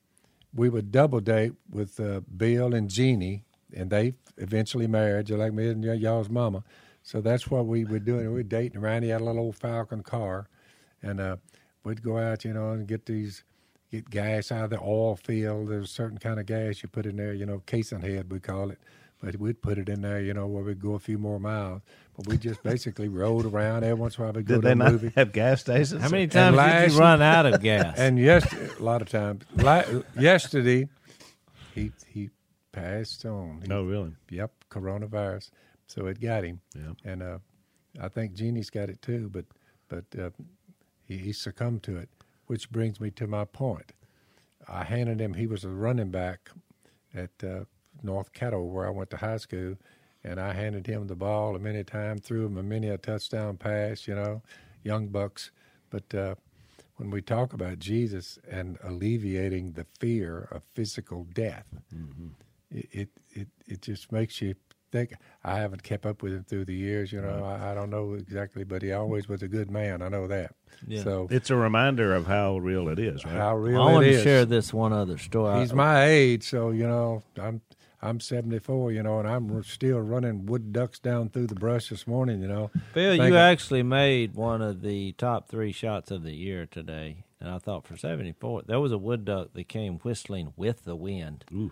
we 0.51 0.69
would 0.69 0.91
double 0.91 1.19
date 1.19 1.53
with 1.69 1.99
uh, 1.99 2.21
Bill 2.35 2.73
and 2.73 2.89
Jeannie, 2.89 3.43
and 3.75 3.91
they 3.91 4.15
eventually 4.37 4.87
married, 4.87 5.27
just 5.27 5.39
like 5.39 5.53
me 5.53 5.69
and 5.69 5.83
y'all's 5.83 6.29
mama. 6.29 6.63
So 7.01 7.19
that's 7.21 7.49
what 7.51 7.65
we 7.65 7.83
were 7.85 7.99
doing. 7.99 8.27
We 8.27 8.33
were 8.33 8.43
dating 8.43 8.77
around. 8.81 9.03
He 9.03 9.09
had 9.09 9.21
a 9.21 9.23
little 9.25 9.41
old 9.43 9.55
Falcon 9.57 10.03
car, 10.03 10.47
and 11.01 11.19
uh, 11.19 11.35
we'd 11.83 12.01
go 12.01 12.17
out, 12.17 12.45
you 12.45 12.53
know, 12.53 12.71
and 12.71 12.87
get 12.87 13.05
these 13.05 13.43
get 13.91 14.09
gas 14.09 14.51
out 14.51 14.63
of 14.63 14.69
the 14.71 14.79
oil 14.79 15.15
field. 15.15 15.69
There's 15.69 15.85
a 15.85 15.93
certain 15.93 16.17
kind 16.17 16.39
of 16.39 16.45
gas 16.45 16.81
you 16.81 16.89
put 16.89 17.05
in 17.05 17.17
there, 17.17 17.33
you 17.33 17.45
know, 17.45 17.61
casing 17.65 18.01
head 18.01 18.31
we 18.31 18.39
call 18.39 18.71
it. 18.71 18.79
But 19.21 19.37
we'd 19.37 19.61
put 19.61 19.77
it 19.77 19.87
in 19.87 20.01
there, 20.01 20.19
you 20.19 20.33
know, 20.33 20.47
where 20.47 20.63
we'd 20.63 20.81
go 20.81 20.95
a 20.95 20.99
few 20.99 21.17
more 21.17 21.39
miles. 21.39 21.81
But 22.17 22.27
we 22.27 22.37
just 22.37 22.61
basically 22.63 23.07
rode 23.07 23.45
around. 23.45 23.83
Every 23.83 23.93
once 23.93 24.17
in 24.17 24.21
a 24.23 24.25
while 24.25 24.33
we'd 24.33 24.45
go 24.45 24.55
Did 24.55 24.61
to 24.61 24.65
they 24.67 24.71
a 24.73 24.75
not 24.75 24.91
movie. 24.91 25.11
have 25.15 25.31
gas 25.31 25.61
stations? 25.61 26.01
How 26.01 26.09
many 26.09 26.27
times 26.27 26.57
did 26.57 26.91
you 26.93 26.99
run 26.99 27.21
out 27.21 27.45
of 27.45 27.61
gas? 27.61 27.97
And 27.99 28.17
yes, 28.19 28.45
a 28.79 28.83
lot 28.83 29.01
of 29.01 29.09
times. 29.09 29.43
La- 29.55 29.83
yesterday, 30.19 30.89
he 31.73 31.91
he 32.07 32.29
passed 32.73 33.25
on. 33.25 33.61
He- 33.61 33.67
No, 33.69 33.83
really. 33.85 34.11
Yep, 34.29 34.51
coronavirus. 34.69 35.49
So 35.87 36.07
it 36.07 36.19
got 36.19 36.43
him. 36.43 36.59
Yep. 36.75 36.97
And 37.05 37.23
uh, 37.23 37.37
I 38.01 38.09
think 38.09 38.33
Jeannie's 38.33 38.69
got 38.69 38.89
it 38.89 39.01
too, 39.01 39.29
but 39.31 39.45
but 39.87 40.05
uh, 40.19 40.31
he, 41.05 41.17
he 41.17 41.31
succumbed 41.33 41.83
to 41.83 41.95
it. 41.97 42.09
Which 42.47 42.69
brings 42.71 42.99
me 42.99 43.09
to 43.11 43.25
my 43.27 43.45
point. 43.45 43.93
I 44.67 44.83
handed 44.83 45.21
him. 45.21 45.33
He 45.35 45.47
was 45.47 45.63
a 45.63 45.69
running 45.69 46.09
back 46.11 46.49
at 47.13 47.31
uh, 47.43 47.63
North 48.01 48.33
Caddo, 48.33 48.65
where 48.65 48.85
I 48.87 48.89
went 48.89 49.09
to 49.11 49.17
high 49.17 49.37
school, 49.37 49.75
and 50.23 50.39
I 50.39 50.53
handed 50.53 50.85
him 50.87 51.07
the 51.07 51.15
ball 51.15 51.55
a 51.55 51.59
many 51.59 51.83
time, 51.83 52.17
threw 52.17 52.45
him 52.45 52.57
a 52.57 52.63
many 52.63 52.89
a 52.89 52.97
touchdown 52.97 53.57
pass. 53.57 54.07
You 54.07 54.15
know, 54.15 54.41
young 54.83 55.07
bucks. 55.07 55.51
But 55.89 56.13
uh, 56.15 56.35
when 56.97 57.11
we 57.11 57.21
talk 57.21 57.53
about 57.53 57.79
Jesus 57.79 58.39
and 58.49 58.77
alleviating 58.83 59.73
the 59.73 59.85
fear 59.99 60.47
of 60.51 60.63
physical 60.73 61.25
death, 61.33 61.65
it, 61.91 62.31
it 62.73 63.09
it 63.31 63.47
it 63.67 63.81
just 63.81 64.11
makes 64.11 64.41
you 64.41 64.55
think. 64.91 65.13
I 65.43 65.57
haven't 65.57 65.83
kept 65.83 66.05
up 66.05 66.21
with 66.21 66.33
him 66.33 66.43
through 66.43 66.65
the 66.65 66.75
years. 66.75 67.11
You 67.11 67.21
know, 67.21 67.43
I, 67.43 67.71
I 67.71 67.73
don't 67.73 67.89
know 67.89 68.13
exactly, 68.13 68.63
but 68.63 68.81
he 68.81 68.91
always 68.91 69.27
was 69.27 69.41
a 69.43 69.47
good 69.47 69.71
man. 69.71 70.01
I 70.01 70.09
know 70.09 70.27
that. 70.27 70.55
Yeah. 70.87 71.03
So 71.03 71.27
It's 71.31 71.49
a 71.49 71.55
reminder 71.55 72.13
of 72.13 72.27
how 72.27 72.57
real 72.57 72.89
it 72.89 72.99
is, 72.99 73.23
right? 73.25 73.33
how 73.35 73.55
real 73.55 73.75
it 73.75 73.83
is. 73.83 73.89
I 73.89 73.93
want 73.93 74.05
to 74.05 74.23
share 74.23 74.45
this 74.45 74.73
one 74.73 74.93
other 74.93 75.17
story. 75.17 75.61
He's 75.61 75.73
my 75.73 76.05
age, 76.05 76.43
so 76.43 76.71
you 76.71 76.87
know 76.87 77.23
I'm 77.41 77.61
I'm 78.01 78.19
74, 78.19 78.91
you 78.91 79.01
know, 79.01 79.19
and 79.19 79.27
I'm 79.29 79.63
still 79.63 79.99
running 80.01 80.45
wood 80.45 80.73
ducks 80.73 80.99
down 80.99 81.29
through 81.29 81.47
the 81.47 81.55
brush 81.55 81.87
this 81.87 82.05
morning, 82.05 82.41
you 82.41 82.49
know. 82.49 82.69
Bill, 82.93 83.11
Thank 83.15 83.21
you 83.29 83.29
you. 83.29 83.37
actually 83.37 83.81
made 83.81 84.35
one 84.35 84.61
of 84.61 84.81
the 84.81 85.13
top 85.13 85.47
three 85.47 85.71
shots 85.71 86.11
of 86.11 86.23
the 86.23 86.33
year 86.33 86.65
today. 86.65 87.23
And 87.39 87.49
I 87.49 87.59
thought 87.59 87.87
for 87.87 87.95
74, 87.95 88.63
there 88.65 88.81
was 88.81 88.91
a 88.91 88.97
wood 88.97 89.23
duck 89.23 89.53
that 89.53 89.69
came 89.69 89.99
whistling 89.99 90.51
with 90.57 90.83
the 90.83 90.97
wind. 90.97 91.45
Ooh. 91.53 91.71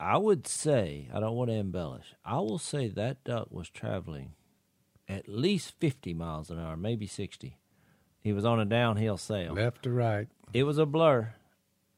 I 0.00 0.16
would 0.16 0.46
say, 0.46 1.08
I 1.12 1.20
don't 1.20 1.36
want 1.36 1.50
to 1.50 1.56
embellish, 1.56 2.14
I 2.24 2.38
will 2.38 2.58
say 2.58 2.88
that 2.88 3.22
duck 3.22 3.48
was 3.50 3.68
traveling 3.68 4.32
at 5.06 5.28
least 5.28 5.74
50 5.78 6.14
miles 6.14 6.50
an 6.50 6.58
hour, 6.58 6.76
maybe 6.76 7.06
60. 7.06 7.58
He 8.20 8.32
was 8.32 8.44
on 8.44 8.58
a 8.60 8.64
downhill 8.64 9.16
sail. 9.18 9.52
Left 9.54 9.82
to 9.82 9.90
right. 9.90 10.28
It 10.54 10.62
was 10.64 10.78
a 10.78 10.86
blur. 10.86 11.34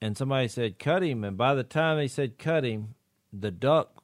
And 0.00 0.16
somebody 0.16 0.48
said, 0.48 0.78
cut 0.78 1.02
him. 1.02 1.22
And 1.22 1.36
by 1.36 1.54
the 1.54 1.62
time 1.62 1.96
they 1.96 2.08
said, 2.08 2.38
cut 2.38 2.64
him, 2.64 2.94
the 3.32 3.50
duck 3.52 4.02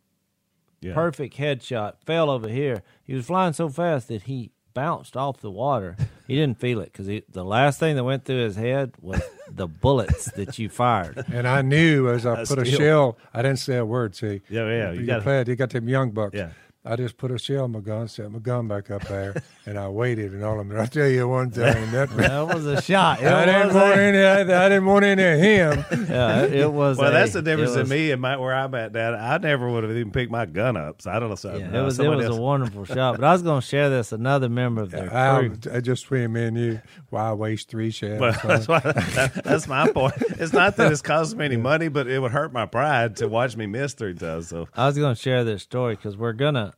Yeah. 0.80 0.94
perfect 0.94 1.36
headshot, 1.36 1.94
fell 2.06 2.30
over 2.30 2.48
here. 2.48 2.82
He 3.02 3.14
was 3.14 3.26
flying 3.26 3.52
so 3.52 3.68
fast 3.68 4.06
that 4.08 4.22
he 4.22 4.52
bounced 4.78 5.16
off 5.16 5.40
the 5.40 5.50
water. 5.50 5.96
He 6.28 6.36
didn't 6.36 6.58
feel 6.60 6.80
it 6.80 6.92
because 6.92 7.06
the 7.32 7.44
last 7.44 7.80
thing 7.80 7.96
that 7.96 8.04
went 8.04 8.24
through 8.24 8.44
his 8.44 8.54
head 8.56 8.92
was 9.00 9.20
the 9.50 9.66
bullets 9.66 10.26
that 10.32 10.58
you 10.58 10.68
fired. 10.68 11.24
And 11.32 11.48
I 11.48 11.62
knew 11.62 12.08
as 12.08 12.24
I 12.24 12.42
I 12.42 12.44
put 12.44 12.58
a 12.60 12.64
shell, 12.64 13.18
I 13.34 13.42
didn't 13.42 13.58
say 13.58 13.76
a 13.76 13.84
word. 13.84 14.14
See, 14.14 14.40
Yeah, 14.48 14.66
yeah, 14.68 14.92
you 14.92 15.00
you, 15.00 15.06
gotta- 15.06 15.22
played. 15.22 15.48
You 15.48 15.56
got 15.56 15.70
them 15.70 15.88
young 15.88 16.10
bucks. 16.12 16.34
Yeah. 16.36 16.50
I 16.90 16.96
just 16.96 17.18
put 17.18 17.30
a 17.30 17.38
shell 17.38 17.66
in 17.66 17.72
my 17.72 17.80
gun, 17.80 18.08
set 18.08 18.30
my 18.32 18.38
gun 18.38 18.66
back 18.66 18.90
up 18.90 19.06
there, 19.08 19.42
and 19.66 19.78
I 19.78 19.88
waited. 19.88 20.32
And 20.32 20.42
all 20.42 20.58
of 20.58 20.66
them. 20.66 20.80
I 20.80 20.86
tell 20.86 21.06
you 21.06 21.28
one 21.28 21.50
thing, 21.50 21.90
that 21.92 22.08
That 22.16 22.48
was 22.48 22.64
a 22.64 22.80
shot. 22.80 23.20
It 23.20 23.26
I 23.26 23.44
didn't 23.44 23.74
want 23.74 23.98
a- 23.98 24.02
any. 24.02 24.18
I, 24.18 24.40
I 24.40 24.68
didn't 24.70 24.86
want 24.86 25.04
any 25.04 25.22
of 25.22 25.38
him. 25.38 25.84
yeah, 26.08 26.44
it, 26.44 26.54
it 26.54 26.72
was. 26.72 26.96
Well, 26.96 27.08
a- 27.08 27.12
that's 27.12 27.34
the 27.34 27.42
difference 27.42 27.76
it 27.76 27.80
in 27.80 27.88
me 27.88 28.10
and 28.10 28.22
my, 28.22 28.38
where 28.38 28.54
I'm 28.54 28.74
at, 28.74 28.94
Dad. 28.94 29.14
I 29.14 29.36
never 29.36 29.70
would 29.70 29.84
have 29.84 29.92
even 29.92 30.12
picked 30.12 30.32
my 30.32 30.46
gun 30.46 30.78
up. 30.78 31.02
So 31.02 31.10
I 31.10 31.18
don't 31.18 31.28
know. 31.28 31.34
So, 31.34 31.54
Yeah, 31.56 31.66
uh, 31.66 31.80
it 31.80 31.84
was. 31.84 31.94
It 31.94 32.04
somebody 32.04 32.26
was 32.26 32.36
a 32.38 32.40
wonderful 32.40 32.84
shot. 32.86 33.16
But 33.16 33.24
I 33.24 33.32
was 33.32 33.42
going 33.42 33.60
to 33.60 33.66
share 33.66 33.90
this. 33.90 34.12
Another 34.12 34.48
member 34.48 34.82
of 34.82 34.90
their 34.90 35.14
I, 35.14 35.40
crew. 35.40 35.58
I 35.70 35.80
just 35.80 36.04
between 36.04 36.32
me 36.32 36.44
and 36.44 36.56
you, 36.56 36.80
why 37.10 37.32
waste 37.34 37.68
three 37.68 37.90
shells? 37.90 38.20
Well, 38.20 38.32
that's, 38.44 38.66
why, 38.66 38.80
that, 38.80 39.42
that's 39.44 39.68
my 39.68 39.90
point. 39.90 40.14
It's 40.16 40.54
not 40.54 40.76
that 40.76 40.90
it's 40.90 41.02
costing 41.02 41.38
me 41.38 41.44
any 41.44 41.56
money, 41.58 41.88
but 41.88 42.06
it 42.06 42.18
would 42.18 42.32
hurt 42.32 42.52
my 42.52 42.64
pride 42.64 43.16
to 43.16 43.28
watch 43.28 43.56
me 43.58 43.66
miss 43.66 43.92
three 43.92 44.14
times. 44.14 44.48
So 44.48 44.68
I 44.74 44.86
was 44.86 44.96
going 44.96 45.14
to 45.14 45.20
share 45.20 45.44
this 45.44 45.62
story 45.62 45.96
because 45.96 46.16
we're 46.16 46.32
gonna. 46.32 46.72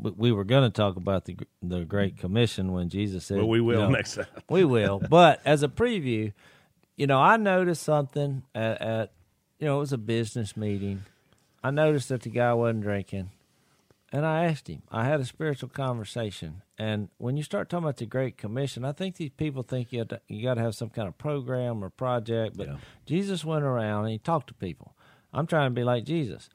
We- 0.00 0.10
We 0.10 0.32
were 0.32 0.44
going 0.44 0.70
to 0.70 0.74
talk 0.74 0.96
about 0.96 1.24
the 1.24 1.36
the 1.62 1.84
Great 1.84 2.16
Commission 2.16 2.72
when 2.72 2.88
Jesus 2.88 3.26
said, 3.26 3.38
well, 3.38 3.48
we 3.48 3.60
will 3.60 3.74
you 3.74 3.80
know, 3.86 3.90
next 3.90 4.14
time. 4.16 4.26
We 4.48 4.64
will. 4.64 5.00
But 5.08 5.40
as 5.44 5.62
a 5.62 5.68
preview, 5.68 6.32
you 6.96 7.06
know, 7.06 7.20
I 7.20 7.36
noticed 7.36 7.82
something 7.82 8.42
at, 8.54 8.80
at 8.82 9.12
you 9.58 9.66
know, 9.66 9.76
it 9.76 9.80
was 9.80 9.92
a 9.92 9.98
business 9.98 10.56
meeting. 10.56 11.04
I 11.62 11.70
noticed 11.70 12.08
that 12.10 12.22
the 12.22 12.30
guy 12.30 12.52
wasn't 12.54 12.82
drinking. 12.82 13.30
And 14.12 14.24
I 14.24 14.44
asked 14.44 14.68
him. 14.68 14.82
I 14.92 15.04
had 15.06 15.18
a 15.20 15.24
spiritual 15.24 15.70
conversation. 15.70 16.62
And 16.78 17.08
when 17.18 17.36
you 17.36 17.42
start 17.42 17.68
talking 17.68 17.84
about 17.84 17.96
the 17.96 18.06
Great 18.06 18.36
Commission, 18.36 18.84
I 18.84 18.92
think 18.92 19.16
these 19.16 19.30
people 19.30 19.64
think 19.64 19.92
you, 19.92 20.00
have 20.00 20.20
you 20.28 20.42
got 20.44 20.54
to 20.54 20.60
have 20.60 20.76
some 20.76 20.90
kind 20.90 21.08
of 21.08 21.18
program 21.18 21.82
or 21.82 21.90
project. 21.90 22.56
But 22.56 22.68
Yeah. 22.68 22.76
Jesus 23.06 23.44
went 23.44 23.64
around 23.64 24.04
and 24.04 24.12
he 24.12 24.18
talked 24.18 24.46
to 24.48 24.54
people. 24.54 24.94
I'm 25.32 25.46
trying 25.48 25.70
to 25.70 25.74
be 25.74 25.82
like 25.82 26.04
Jesus. 26.04 26.48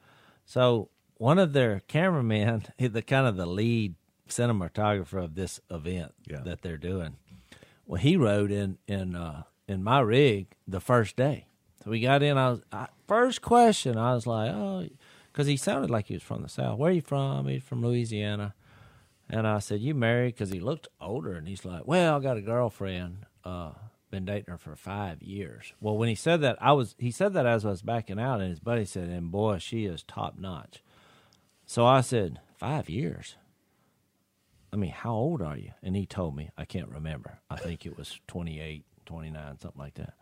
So 0.46 0.88
one 1.20 1.38
of 1.38 1.52
their 1.52 1.80
cameramen, 1.86 2.64
the 2.78 3.02
kind 3.02 3.26
of 3.26 3.36
the 3.36 3.44
lead 3.46 3.94
cinematographer 4.28 5.22
of 5.22 5.34
this 5.34 5.60
event 5.70 6.14
Yeah. 6.26 6.40
that 6.44 6.62
they're 6.62 6.78
doing, 6.78 7.16
well, 7.86 8.00
he 8.00 8.16
rode 8.16 8.50
in 8.50 8.78
in 8.88 9.14
uh, 9.14 9.42
in 9.68 9.82
my 9.84 10.00
rig 10.00 10.46
the 10.66 10.80
first 10.80 11.16
day. 11.16 11.46
So 11.84 11.90
we 11.90 12.00
got 12.00 12.22
in. 12.22 12.38
I 12.38 12.50
was 12.50 12.60
I, 12.72 12.86
first 13.06 13.42
question. 13.42 13.96
I 13.98 14.14
was 14.14 14.26
like, 14.26 14.50
oh, 14.50 14.88
because 15.32 15.46
he 15.46 15.56
sounded 15.56 15.90
like 15.90 16.06
he 16.06 16.14
was 16.14 16.22
from 16.22 16.42
the 16.42 16.48
south. 16.48 16.78
Where 16.78 16.90
are 16.90 16.94
you 16.94 17.02
from? 17.02 17.46
He's 17.48 17.62
from 17.62 17.82
Louisiana. 17.82 18.54
And 19.28 19.46
I 19.46 19.58
said, 19.60 19.80
"You 19.80 19.94
married?" 19.94 20.34
Because 20.34 20.50
he 20.50 20.58
looked 20.58 20.88
older, 21.00 21.34
and 21.34 21.46
he's 21.46 21.64
like, 21.64 21.86
"Well, 21.86 22.16
I 22.16 22.20
got 22.20 22.36
a 22.36 22.40
girlfriend. 22.42 23.26
Uh, 23.44 23.72
been 24.10 24.24
dating 24.24 24.50
her 24.52 24.58
for 24.58 24.74
five 24.74 25.22
years." 25.22 25.72
Well, 25.80 25.96
when 25.96 26.08
he 26.08 26.16
said 26.16 26.40
that, 26.40 26.56
I 26.60 26.72
was 26.72 26.94
he 26.98 27.10
said 27.12 27.32
that 27.34 27.46
as 27.46 27.64
I 27.64 27.70
was 27.70 27.82
backing 27.82 28.18
out, 28.18 28.40
and 28.40 28.50
his 28.50 28.58
buddy 28.60 28.84
said, 28.84 29.08
"And 29.08 29.30
boy, 29.30 29.58
she 29.58 29.84
is 29.84 30.02
top 30.02 30.38
notch." 30.38 30.82
So 31.70 31.86
I 31.86 32.00
said, 32.00 32.40
five 32.58 32.90
years. 32.90 33.36
I 34.72 34.76
mean, 34.76 34.90
how 34.90 35.12
old 35.12 35.40
are 35.40 35.56
you? 35.56 35.70
And 35.84 35.94
he 35.94 36.04
told 36.04 36.34
me, 36.34 36.50
I 36.58 36.64
can't 36.64 36.88
remember. 36.88 37.38
I 37.48 37.58
think 37.58 37.86
it 37.86 37.96
was 37.96 38.18
28, 38.26 38.84
29, 39.06 39.58
something 39.60 39.80
like 39.80 39.94
that. 39.94 40.14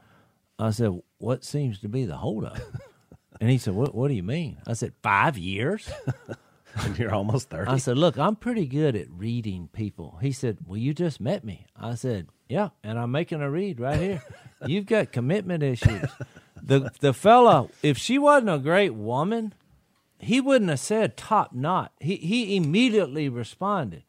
I 0.58 0.72
said, 0.72 1.00
what 1.16 1.44
seems 1.44 1.80
to 1.80 1.88
be 1.88 2.04
the 2.04 2.18
holdup? 2.18 2.58
And 3.40 3.48
he 3.48 3.56
said, 3.56 3.74
what, 3.74 3.94
what 3.94 4.08
do 4.08 4.14
you 4.14 4.22
mean? 4.24 4.58
I 4.66 4.72
said, 4.72 4.92
five 5.02 5.38
years? 5.38 5.88
and 6.74 6.98
you're 6.98 7.14
almost 7.14 7.48
thirty. 7.50 7.70
I 7.70 7.76
said, 7.76 7.96
"Look, 7.96 8.18
I'm 8.18 8.34
pretty 8.34 8.66
good 8.66 8.96
at 8.96 9.08
reading 9.10 9.68
people." 9.72 10.18
He 10.20 10.32
said, 10.32 10.58
"Well, 10.66 10.76
you 10.76 10.92
just 10.92 11.20
met 11.20 11.44
me." 11.44 11.66
I 11.76 11.94
said, 11.94 12.26
"Yeah, 12.48 12.70
and 12.82 12.98
I'm 12.98 13.12
making 13.12 13.40
a 13.40 13.48
read 13.48 13.78
right 13.78 14.00
here. 14.00 14.22
You've 14.66 14.86
got 14.86 15.12
commitment 15.12 15.62
issues." 15.62 16.10
The 16.60 16.90
the 16.98 17.12
fella, 17.12 17.68
if 17.82 17.96
she 17.96 18.18
wasn't 18.18 18.50
a 18.50 18.58
great 18.58 18.94
woman, 18.94 19.54
he 20.18 20.40
wouldn't 20.40 20.70
have 20.70 20.80
said 20.80 21.16
top 21.16 21.52
knot. 21.52 21.92
He 22.00 22.16
he 22.16 22.56
immediately 22.56 23.28
responded. 23.28 24.04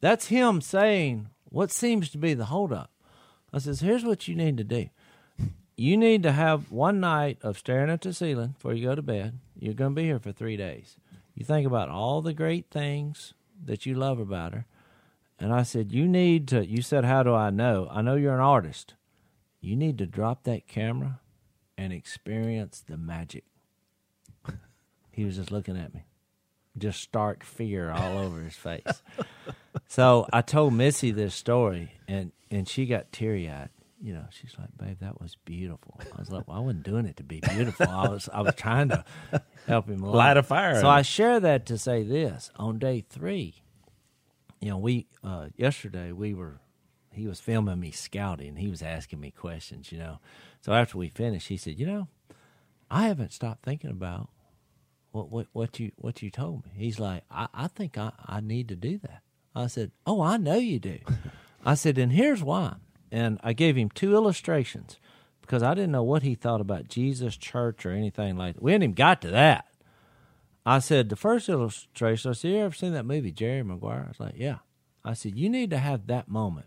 That's 0.00 0.26
him 0.26 0.60
saying 0.60 1.28
what 1.44 1.70
seems 1.70 2.10
to 2.10 2.18
be 2.18 2.34
the 2.34 2.46
holdup. 2.46 2.90
I 3.52 3.58
says, 3.58 3.80
"Here's 3.80 4.04
what 4.04 4.28
you 4.28 4.34
need 4.34 4.56
to 4.58 4.64
do. 4.64 4.90
You 5.76 5.98
need 5.98 6.22
to 6.22 6.32
have 6.32 6.72
one 6.72 7.00
night 7.00 7.38
of 7.42 7.58
staring 7.58 7.90
at 7.90 8.00
the 8.00 8.14
ceiling 8.14 8.48
before 8.48 8.72
you 8.72 8.86
go 8.86 8.94
to 8.94 9.02
bed. 9.02 9.38
You're 9.58 9.74
going 9.74 9.94
to 9.94 10.00
be 10.00 10.04
here 10.06 10.18
for 10.18 10.32
three 10.32 10.56
days. 10.56 10.96
You 11.34 11.44
think 11.44 11.66
about 11.66 11.90
all 11.90 12.22
the 12.22 12.32
great 12.32 12.70
things 12.70 13.34
that 13.62 13.84
you 13.84 13.94
love 13.94 14.18
about 14.18 14.54
her. 14.54 14.64
And 15.38 15.52
I 15.52 15.64
said, 15.64 15.92
You 15.92 16.08
need 16.08 16.48
to, 16.48 16.66
you 16.66 16.80
said, 16.80 17.04
How 17.04 17.22
do 17.22 17.34
I 17.34 17.50
know? 17.50 17.88
I 17.90 18.00
know 18.00 18.14
you're 18.14 18.34
an 18.34 18.40
artist. 18.40 18.94
You 19.60 19.76
need 19.76 19.98
to 19.98 20.06
drop 20.06 20.44
that 20.44 20.66
camera 20.66 21.20
and 21.76 21.92
experience 21.92 22.82
the 22.86 22.96
magic. 22.96 23.44
He 25.16 25.24
was 25.24 25.36
just 25.36 25.50
looking 25.50 25.76
at 25.76 25.92
me, 25.92 26.04
just 26.78 27.00
stark 27.00 27.42
fear 27.42 27.90
all 27.90 28.18
over 28.18 28.40
his 28.40 28.54
face. 28.54 29.02
so 29.88 30.28
I 30.32 30.42
told 30.42 30.74
Missy 30.74 31.10
this 31.10 31.34
story, 31.34 31.92
and, 32.06 32.30
and 32.50 32.68
she 32.68 32.86
got 32.86 33.10
teary 33.10 33.48
eyed 33.50 33.70
you 34.00 34.12
know, 34.12 34.24
she's 34.30 34.54
like, 34.58 34.68
"Babe, 34.76 34.98
that 35.00 35.20
was 35.20 35.36
beautiful." 35.44 35.98
I 36.14 36.18
was 36.18 36.30
like, 36.30 36.46
"Well, 36.46 36.58
I 36.58 36.60
wasn't 36.60 36.82
doing 36.82 37.06
it 37.06 37.16
to 37.16 37.22
be 37.22 37.40
beautiful. 37.40 37.88
I 37.88 38.08
was, 38.08 38.28
I 38.32 38.42
was 38.42 38.54
trying 38.54 38.90
to 38.90 39.04
help 39.66 39.88
him 39.88 40.02
along. 40.02 40.16
Light 40.16 40.36
a 40.36 40.42
fire 40.42 40.80
So 40.80 40.88
I 40.88 41.02
share 41.02 41.40
that 41.40 41.66
to 41.66 41.78
say 41.78 42.02
this: 42.02 42.50
on 42.56 42.78
day 42.78 43.04
three, 43.08 43.62
you 44.60 44.68
know, 44.68 44.78
we 44.78 45.06
uh, 45.24 45.48
yesterday 45.56 46.12
we 46.12 46.34
were, 46.34 46.60
he 47.10 47.26
was 47.26 47.40
filming 47.40 47.80
me 47.80 47.90
scouting. 47.90 48.56
He 48.56 48.68
was 48.68 48.82
asking 48.82 49.20
me 49.20 49.30
questions, 49.30 49.90
you 49.90 49.98
know. 49.98 50.18
So 50.60 50.72
after 50.72 50.98
we 50.98 51.08
finished, 51.08 51.48
he 51.48 51.56
said, 51.56 51.78
"You 51.78 51.86
know, 51.86 52.08
I 52.90 53.08
haven't 53.08 53.32
stopped 53.32 53.64
thinking 53.64 53.90
about 53.90 54.28
what 55.16 55.30
what 55.30 55.46
what 55.52 55.80
you 55.80 55.92
what 55.96 56.22
you 56.22 56.30
told 56.30 56.64
me." 56.64 56.72
He's 56.76 57.00
like, 57.00 57.24
"I, 57.30 57.48
I 57.52 57.68
think 57.68 57.98
I, 57.98 58.12
I 58.24 58.40
need 58.40 58.68
to 58.68 58.76
do 58.76 58.98
that." 58.98 59.22
I 59.54 59.66
said, 59.66 59.90
"Oh, 60.06 60.20
I 60.20 60.36
know 60.36 60.56
you 60.56 60.78
do." 60.78 60.98
I 61.64 61.74
said, 61.74 61.98
"And 61.98 62.12
here's 62.12 62.42
why." 62.42 62.76
And 63.10 63.40
I 63.42 63.52
gave 63.52 63.76
him 63.76 63.90
two 63.90 64.14
illustrations 64.14 64.98
because 65.40 65.62
I 65.62 65.74
didn't 65.74 65.92
know 65.92 66.02
what 66.02 66.22
he 66.22 66.34
thought 66.34 66.60
about 66.60 66.88
Jesus, 66.88 67.36
church, 67.36 67.86
or 67.86 67.92
anything 67.92 68.36
like 68.36 68.56
that. 68.56 68.62
We 68.62 68.72
hadn't 68.72 68.82
even 68.82 68.94
got 68.94 69.22
to 69.22 69.30
that. 69.30 69.66
I 70.66 70.80
said, 70.80 71.08
the 71.08 71.16
first 71.16 71.48
illustration, 71.48 72.30
I 72.30 72.34
said, 72.34 72.50
You 72.50 72.58
ever 72.58 72.74
seen 72.74 72.92
that 72.94 73.06
movie, 73.06 73.30
Jerry 73.30 73.62
Maguire? 73.62 74.02
I 74.06 74.08
was 74.08 74.20
like, 74.20 74.34
Yeah. 74.36 74.58
I 75.04 75.14
said, 75.14 75.38
You 75.38 75.48
need 75.48 75.70
to 75.70 75.78
have 75.78 76.08
that 76.08 76.28
moment. 76.28 76.66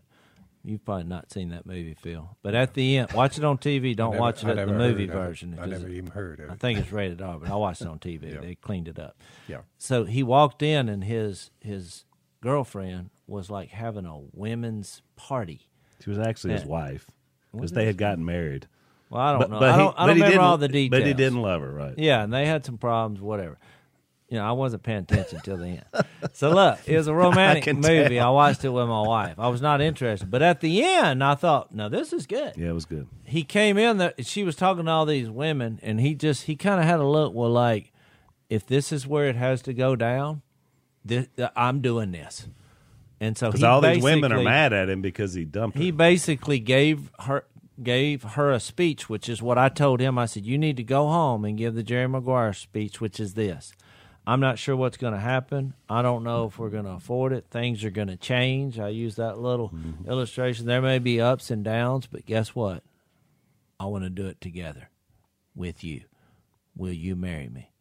You've 0.64 0.84
probably 0.84 1.05
not 1.05 1.32
seen 1.32 1.49
that 1.49 1.66
movie, 1.66 1.93
Phil. 1.93 2.36
But 2.41 2.53
at 2.53 2.74
the 2.74 2.97
end, 2.97 3.14
watch 3.14 3.38
it 3.38 3.43
on 3.45 3.57
TV. 3.57 3.95
Don't 3.95 4.12
never- 4.12 4.22
watch 4.22 4.43
it 4.43 4.47
I 4.47 4.62
at 4.62 4.68
the 4.68 4.74
movie 4.74 5.07
heard 5.07 5.16
it. 5.16 5.28
version. 5.28 5.53
I 5.57 5.62
'cause 5.64 5.70
never 5.72 5.88
even 5.89 6.12
heard 6.12 6.39
of 6.41 6.49
it. 6.49 6.51
I 6.51 6.55
think 6.55 6.80
it's 6.80 6.91
rated 6.91 7.22
R, 7.22 7.39
but 7.39 7.49
I 7.49 7.55
watched 7.55 7.82
it 7.82 7.88
on 7.88 7.97
TV. 7.99 8.34
Yeah. 8.34 8.41
They 8.41 8.55
cleaned 8.55 8.88
it 8.89 8.99
up. 8.99 9.16
Yeah. 9.47 9.60
So 9.78 10.03
he 10.03 10.22
walked 10.22 10.62
in, 10.62 10.89
and 10.89 11.03
his 11.05 11.51
his 11.62 12.03
girlfriend 12.41 13.10
was 13.28 13.49
like 13.49 13.70
having 13.70 14.05
a 14.05 14.18
women's 14.34 15.01
party. 15.16 15.68
She 16.03 16.10
was 16.10 16.20
actually 16.20 16.53
his 16.53 16.66
wife 16.66 17.10
because 17.53 17.72
they 17.72 17.86
had 17.86 17.97
gotten 17.97 18.26
married. 18.26 18.68
Well, 19.10 19.22
I 19.22 19.32
don't 19.38 19.49
know. 19.49 19.60
But 19.60 19.70
I 19.72 19.78
don't, 19.78 19.95
I 19.99 20.05
don't 20.07 20.16
remember 20.16 20.41
all 20.41 20.57
the 20.57 20.68
details. 20.68 20.89
But 21.01 21.07
he 21.07 21.14
didn't 21.14 21.41
love 21.41 21.62
her, 21.62 21.72
right? 21.72 21.95
Yeah, 21.97 22.24
and 22.24 22.32
they 22.34 22.45
had 22.45 22.66
some 22.66 22.78
problems, 22.78 23.22
whatever. 23.22 23.57
You 24.30 24.38
know, 24.38 24.45
I 24.45 24.51
wasn't 24.51 24.84
paying 24.84 24.99
attention 24.99 25.39
till 25.43 25.57
the 25.57 25.65
end. 25.67 25.86
So 26.34 26.51
look, 26.51 26.77
it 26.86 26.95
was 26.95 27.07
a 27.07 27.13
romantic 27.25 27.63
can 27.63 27.77
movie. 27.82 28.15
tell. 28.17 28.27
I 28.27 28.30
watched 28.32 28.63
it 28.63 28.69
with 28.69 28.88
my 28.88 29.01
wife. 29.01 29.39
I 29.39 29.47
was 29.47 29.59
not 29.61 29.82
interested, 29.82 30.30
but 30.30 30.43
at 30.43 30.61
the 30.61 30.84
end, 30.84 31.23
I 31.23 31.34
thought, 31.36 31.73
"No, 31.73 31.89
this 31.89 32.13
is 32.13 32.27
good." 32.27 32.53
Yeah, 32.55 32.69
it 32.69 32.73
was 32.73 32.86
good. 32.86 33.07
He 33.23 33.43
came 33.43 33.77
in 33.80 33.97
there. 33.97 34.13
She 34.19 34.43
was 34.43 34.55
talking 34.55 34.86
to 34.86 34.91
all 34.91 35.05
these 35.07 35.30
women, 35.32 35.80
and 35.82 35.99
he 35.99 36.13
just 36.13 36.43
he 36.43 36.55
kind 36.55 36.80
of 36.80 36.86
had 36.86 36.99
a 36.99 37.07
look. 37.07 37.34
Well, 37.34 37.49
like 37.49 37.91
if 38.49 38.67
this 38.67 38.91
is 38.91 39.07
where 39.07 39.25
it 39.27 39.36
has 39.36 39.63
to 39.63 39.73
go 39.73 39.95
down, 39.95 40.43
this, 41.03 41.27
I'm 41.55 41.82
doing 41.82 42.11
this. 42.11 42.47
And 43.19 43.38
so 43.38 43.47
Because 43.49 43.63
all 43.63 43.82
these 43.82 44.01
women 44.03 44.32
are 44.32 44.41
mad 44.43 44.73
at 44.73 44.89
him 44.89 45.01
because 45.01 45.34
he 45.34 45.43
dumped 45.43 45.75
her. 45.77 45.84
he 45.84 45.91
basically 45.91 46.59
gave 46.59 47.11
her 47.21 47.45
gave 47.82 48.23
her 48.23 48.51
a 48.51 48.59
speech, 48.59 49.09
which 49.09 49.27
is 49.27 49.41
what 49.41 49.57
I 49.57 49.69
told 49.69 49.99
him. 49.99 50.17
I 50.19 50.25
said, 50.25 50.45
"You 50.45 50.57
need 50.59 50.77
to 50.77 50.84
go 50.84 51.07
home 51.07 51.45
and 51.45 51.57
give 51.57 51.73
the 51.75 51.84
Jerry 51.84 52.07
Maguire 52.07 52.53
speech, 52.53 53.01
which 53.01 53.19
is 53.19 53.34
this: 53.34 53.73
I'm 54.30 54.41
not 54.41 54.59
sure 54.59 54.75
what's 54.75 54.97
going 54.97 55.13
to 55.13 55.19
happen. 55.19 55.73
I 55.89 56.03
don't 56.03 56.23
know 56.23 56.45
if 56.45 56.59
we're 56.59 56.69
going 56.69 56.86
to 56.86 56.91
afford 56.91 57.34
it. 57.34 57.47
Things 57.49 57.84
are 57.84 57.89
going 57.89 58.09
to 58.09 58.15
change. 58.15 58.77
I 58.77 58.89
use 58.89 59.15
that 59.15 59.39
little 59.39 59.69
mm-hmm. 59.69 60.07
illustration. 60.07 60.67
There 60.67 60.84
may 60.84 60.99
be 60.99 61.19
ups 61.19 61.49
and 61.49 61.63
downs, 61.63 62.05
but 62.05 62.27
guess 62.27 62.53
what? 62.53 62.84
I 63.80 63.86
want 63.86 64.03
to 64.03 64.09
do 64.11 64.27
it 64.27 64.39
together 64.39 64.91
with 65.55 65.84
you. 65.84 66.01
Will 66.77 66.93
you 66.93 67.15
marry 67.15 67.49
me?" 67.49 67.71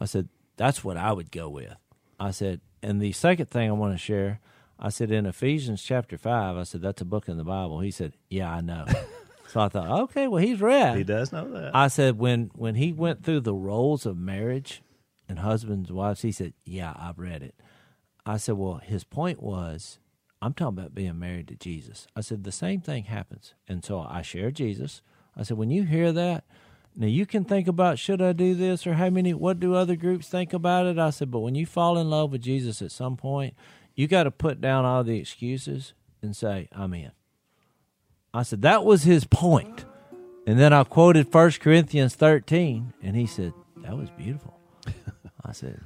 I 0.00 0.06
said, 0.06 0.30
"That's 0.56 0.82
what 0.82 0.96
I 0.96 1.12
would 1.12 1.30
go 1.30 1.48
with." 1.48 1.76
I 2.18 2.32
said, 2.32 2.60
and 2.82 3.00
the 3.00 3.12
second 3.12 3.48
thing 3.48 3.70
I 3.70 3.72
want 3.72 3.94
to 3.94 3.98
share, 3.98 4.40
I 4.80 4.88
said 4.88 5.12
in 5.12 5.26
Ephesians 5.26 5.80
chapter 5.80 6.18
five, 6.18 6.56
I 6.56 6.64
said 6.64 6.82
that's 6.82 7.02
a 7.02 7.04
book 7.04 7.28
in 7.28 7.36
the 7.36 7.44
Bible. 7.44 7.78
He 7.78 7.92
said, 7.92 8.14
"Yeah, 8.28 8.50
I 8.50 8.62
know." 8.62 8.84
so 9.46 9.60
I 9.60 9.68
thought, 9.68 10.00
okay, 10.02 10.26
well 10.26 10.42
he's 10.42 10.60
read. 10.60 10.98
he 10.98 11.04
does 11.04 11.30
know 11.30 11.48
that. 11.52 11.76
I 11.76 11.86
said 11.86 12.18
when 12.18 12.50
when 12.56 12.74
he 12.74 12.92
went 12.92 13.22
through 13.22 13.42
the 13.42 13.54
roles 13.54 14.06
of 14.06 14.16
marriage 14.16 14.82
and 15.32 15.40
husbands 15.40 15.88
and 15.88 15.98
wives, 15.98 16.20
he 16.20 16.30
said, 16.30 16.52
"Yeah, 16.64 16.92
I've 16.96 17.18
read 17.18 17.42
it." 17.42 17.54
I 18.26 18.36
said, 18.36 18.56
"Well, 18.56 18.76
his 18.76 19.02
point 19.02 19.42
was, 19.42 19.98
I'm 20.42 20.52
talking 20.52 20.78
about 20.78 20.94
being 20.94 21.18
married 21.18 21.48
to 21.48 21.56
Jesus." 21.56 22.06
I 22.14 22.20
said 22.20 22.44
the 22.44 22.52
same 22.52 22.82
thing 22.82 23.04
happens, 23.04 23.54
and 23.66 23.82
so 23.82 24.00
I 24.00 24.20
share 24.20 24.50
Jesus. 24.50 25.00
I 25.34 25.42
said 25.42 25.56
when 25.56 25.70
you 25.70 25.84
hear 25.84 26.12
that, 26.12 26.44
now 26.94 27.06
you 27.06 27.24
can 27.24 27.44
think 27.44 27.66
about 27.66 27.98
should 27.98 28.20
I 28.20 28.34
do 28.34 28.54
this 28.54 28.86
or 28.86 28.94
how 28.94 29.08
many 29.08 29.32
what 29.32 29.58
do 29.58 29.74
other 29.74 29.96
groups 29.96 30.28
think 30.28 30.52
about 30.52 30.84
it. 30.84 30.98
I 30.98 31.08
said, 31.08 31.30
but 31.30 31.40
when 31.40 31.54
you 31.54 31.64
fall 31.64 31.96
in 31.96 32.10
love 32.10 32.30
with 32.30 32.42
Jesus 32.42 32.82
at 32.82 32.92
some 32.92 33.16
point, 33.16 33.54
you 33.94 34.06
got 34.06 34.24
to 34.24 34.30
put 34.30 34.60
down 34.60 34.84
all 34.84 35.02
the 35.02 35.18
excuses 35.18 35.94
and 36.20 36.36
say, 36.36 36.68
"I'm 36.72 36.92
in." 36.92 37.12
I 38.34 38.42
said 38.42 38.60
that 38.62 38.84
was 38.84 39.04
his 39.04 39.24
point. 39.24 39.86
And 40.46 40.58
then 40.58 40.72
I 40.72 40.82
quoted 40.82 41.32
1 41.32 41.50
Corinthians 41.60 42.16
13, 42.16 42.94
and 43.00 43.14
he 43.14 43.26
said, 43.26 43.52
That 43.76 43.96
was 43.96 44.10
beautiful. 44.10 44.61
I 45.44 45.52
said, 45.52 45.80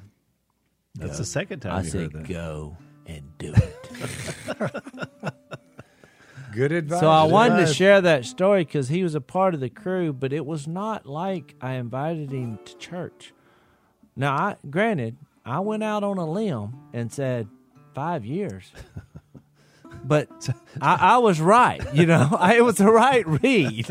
That's 0.94 1.12
go. 1.12 1.18
the 1.18 1.24
second 1.24 1.60
time 1.60 1.72
I 1.74 1.82
you 1.82 1.88
said, 1.90 2.00
heard 2.00 2.12
that. 2.12 2.28
Go 2.28 2.76
and 3.06 3.22
do 3.38 3.52
it. 3.54 3.90
Good 6.54 6.72
advice. 6.72 7.00
so 7.00 7.10
I 7.10 7.24
Good 7.26 7.32
wanted 7.32 7.66
to 7.66 7.74
share 7.74 8.00
that 8.00 8.24
story 8.24 8.64
because 8.64 8.88
he 8.88 9.02
was 9.02 9.14
a 9.14 9.20
part 9.20 9.52
of 9.54 9.60
the 9.60 9.68
crew, 9.68 10.12
but 10.12 10.32
it 10.32 10.46
was 10.46 10.66
not 10.66 11.04
like 11.06 11.54
I 11.60 11.74
invited 11.74 12.30
him 12.32 12.58
to 12.64 12.76
church. 12.78 13.34
Now, 14.16 14.34
I, 14.34 14.56
granted, 14.70 15.16
I 15.44 15.60
went 15.60 15.82
out 15.82 16.02
on 16.02 16.16
a 16.18 16.28
limb 16.28 16.74
and 16.92 17.12
said, 17.12 17.48
Five 17.94 18.24
years. 18.26 18.72
But 20.06 20.48
I, 20.80 20.94
I 20.94 21.18
was 21.18 21.40
right, 21.40 21.82
you 21.92 22.06
know. 22.06 22.28
I, 22.38 22.56
it 22.56 22.64
was 22.64 22.76
the 22.76 22.90
right 22.90 23.26
read. 23.26 23.86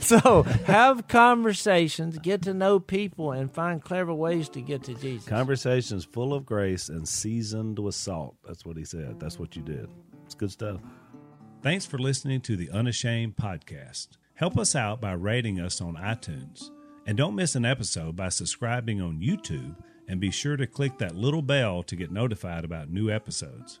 so 0.00 0.42
have 0.66 1.08
conversations, 1.08 2.18
get 2.18 2.42
to 2.42 2.54
know 2.54 2.78
people, 2.78 3.32
and 3.32 3.50
find 3.52 3.82
clever 3.82 4.14
ways 4.14 4.48
to 4.50 4.60
get 4.60 4.84
to 4.84 4.94
Jesus. 4.94 5.28
Conversations 5.28 6.04
full 6.04 6.32
of 6.32 6.46
grace 6.46 6.88
and 6.88 7.06
seasoned 7.06 7.78
with 7.78 7.96
salt. 7.96 8.36
That's 8.46 8.64
what 8.64 8.76
he 8.76 8.84
said. 8.84 9.18
That's 9.18 9.38
what 9.38 9.56
you 9.56 9.62
did. 9.62 9.88
It's 10.24 10.34
good 10.34 10.52
stuff. 10.52 10.80
Thanks 11.62 11.84
for 11.84 11.98
listening 11.98 12.40
to 12.42 12.56
the 12.56 12.70
Unashamed 12.70 13.36
podcast. 13.36 14.10
Help 14.34 14.58
us 14.58 14.74
out 14.74 15.00
by 15.00 15.12
rating 15.12 15.60
us 15.60 15.80
on 15.80 15.96
iTunes. 15.96 16.70
And 17.06 17.18
don't 17.18 17.34
miss 17.34 17.56
an 17.56 17.64
episode 17.64 18.14
by 18.14 18.28
subscribing 18.28 19.00
on 19.00 19.20
YouTube 19.20 19.74
and 20.06 20.20
be 20.20 20.30
sure 20.30 20.56
to 20.56 20.66
click 20.66 20.98
that 20.98 21.16
little 21.16 21.42
bell 21.42 21.82
to 21.82 21.96
get 21.96 22.10
notified 22.10 22.64
about 22.64 22.90
new 22.90 23.10
episodes. 23.10 23.80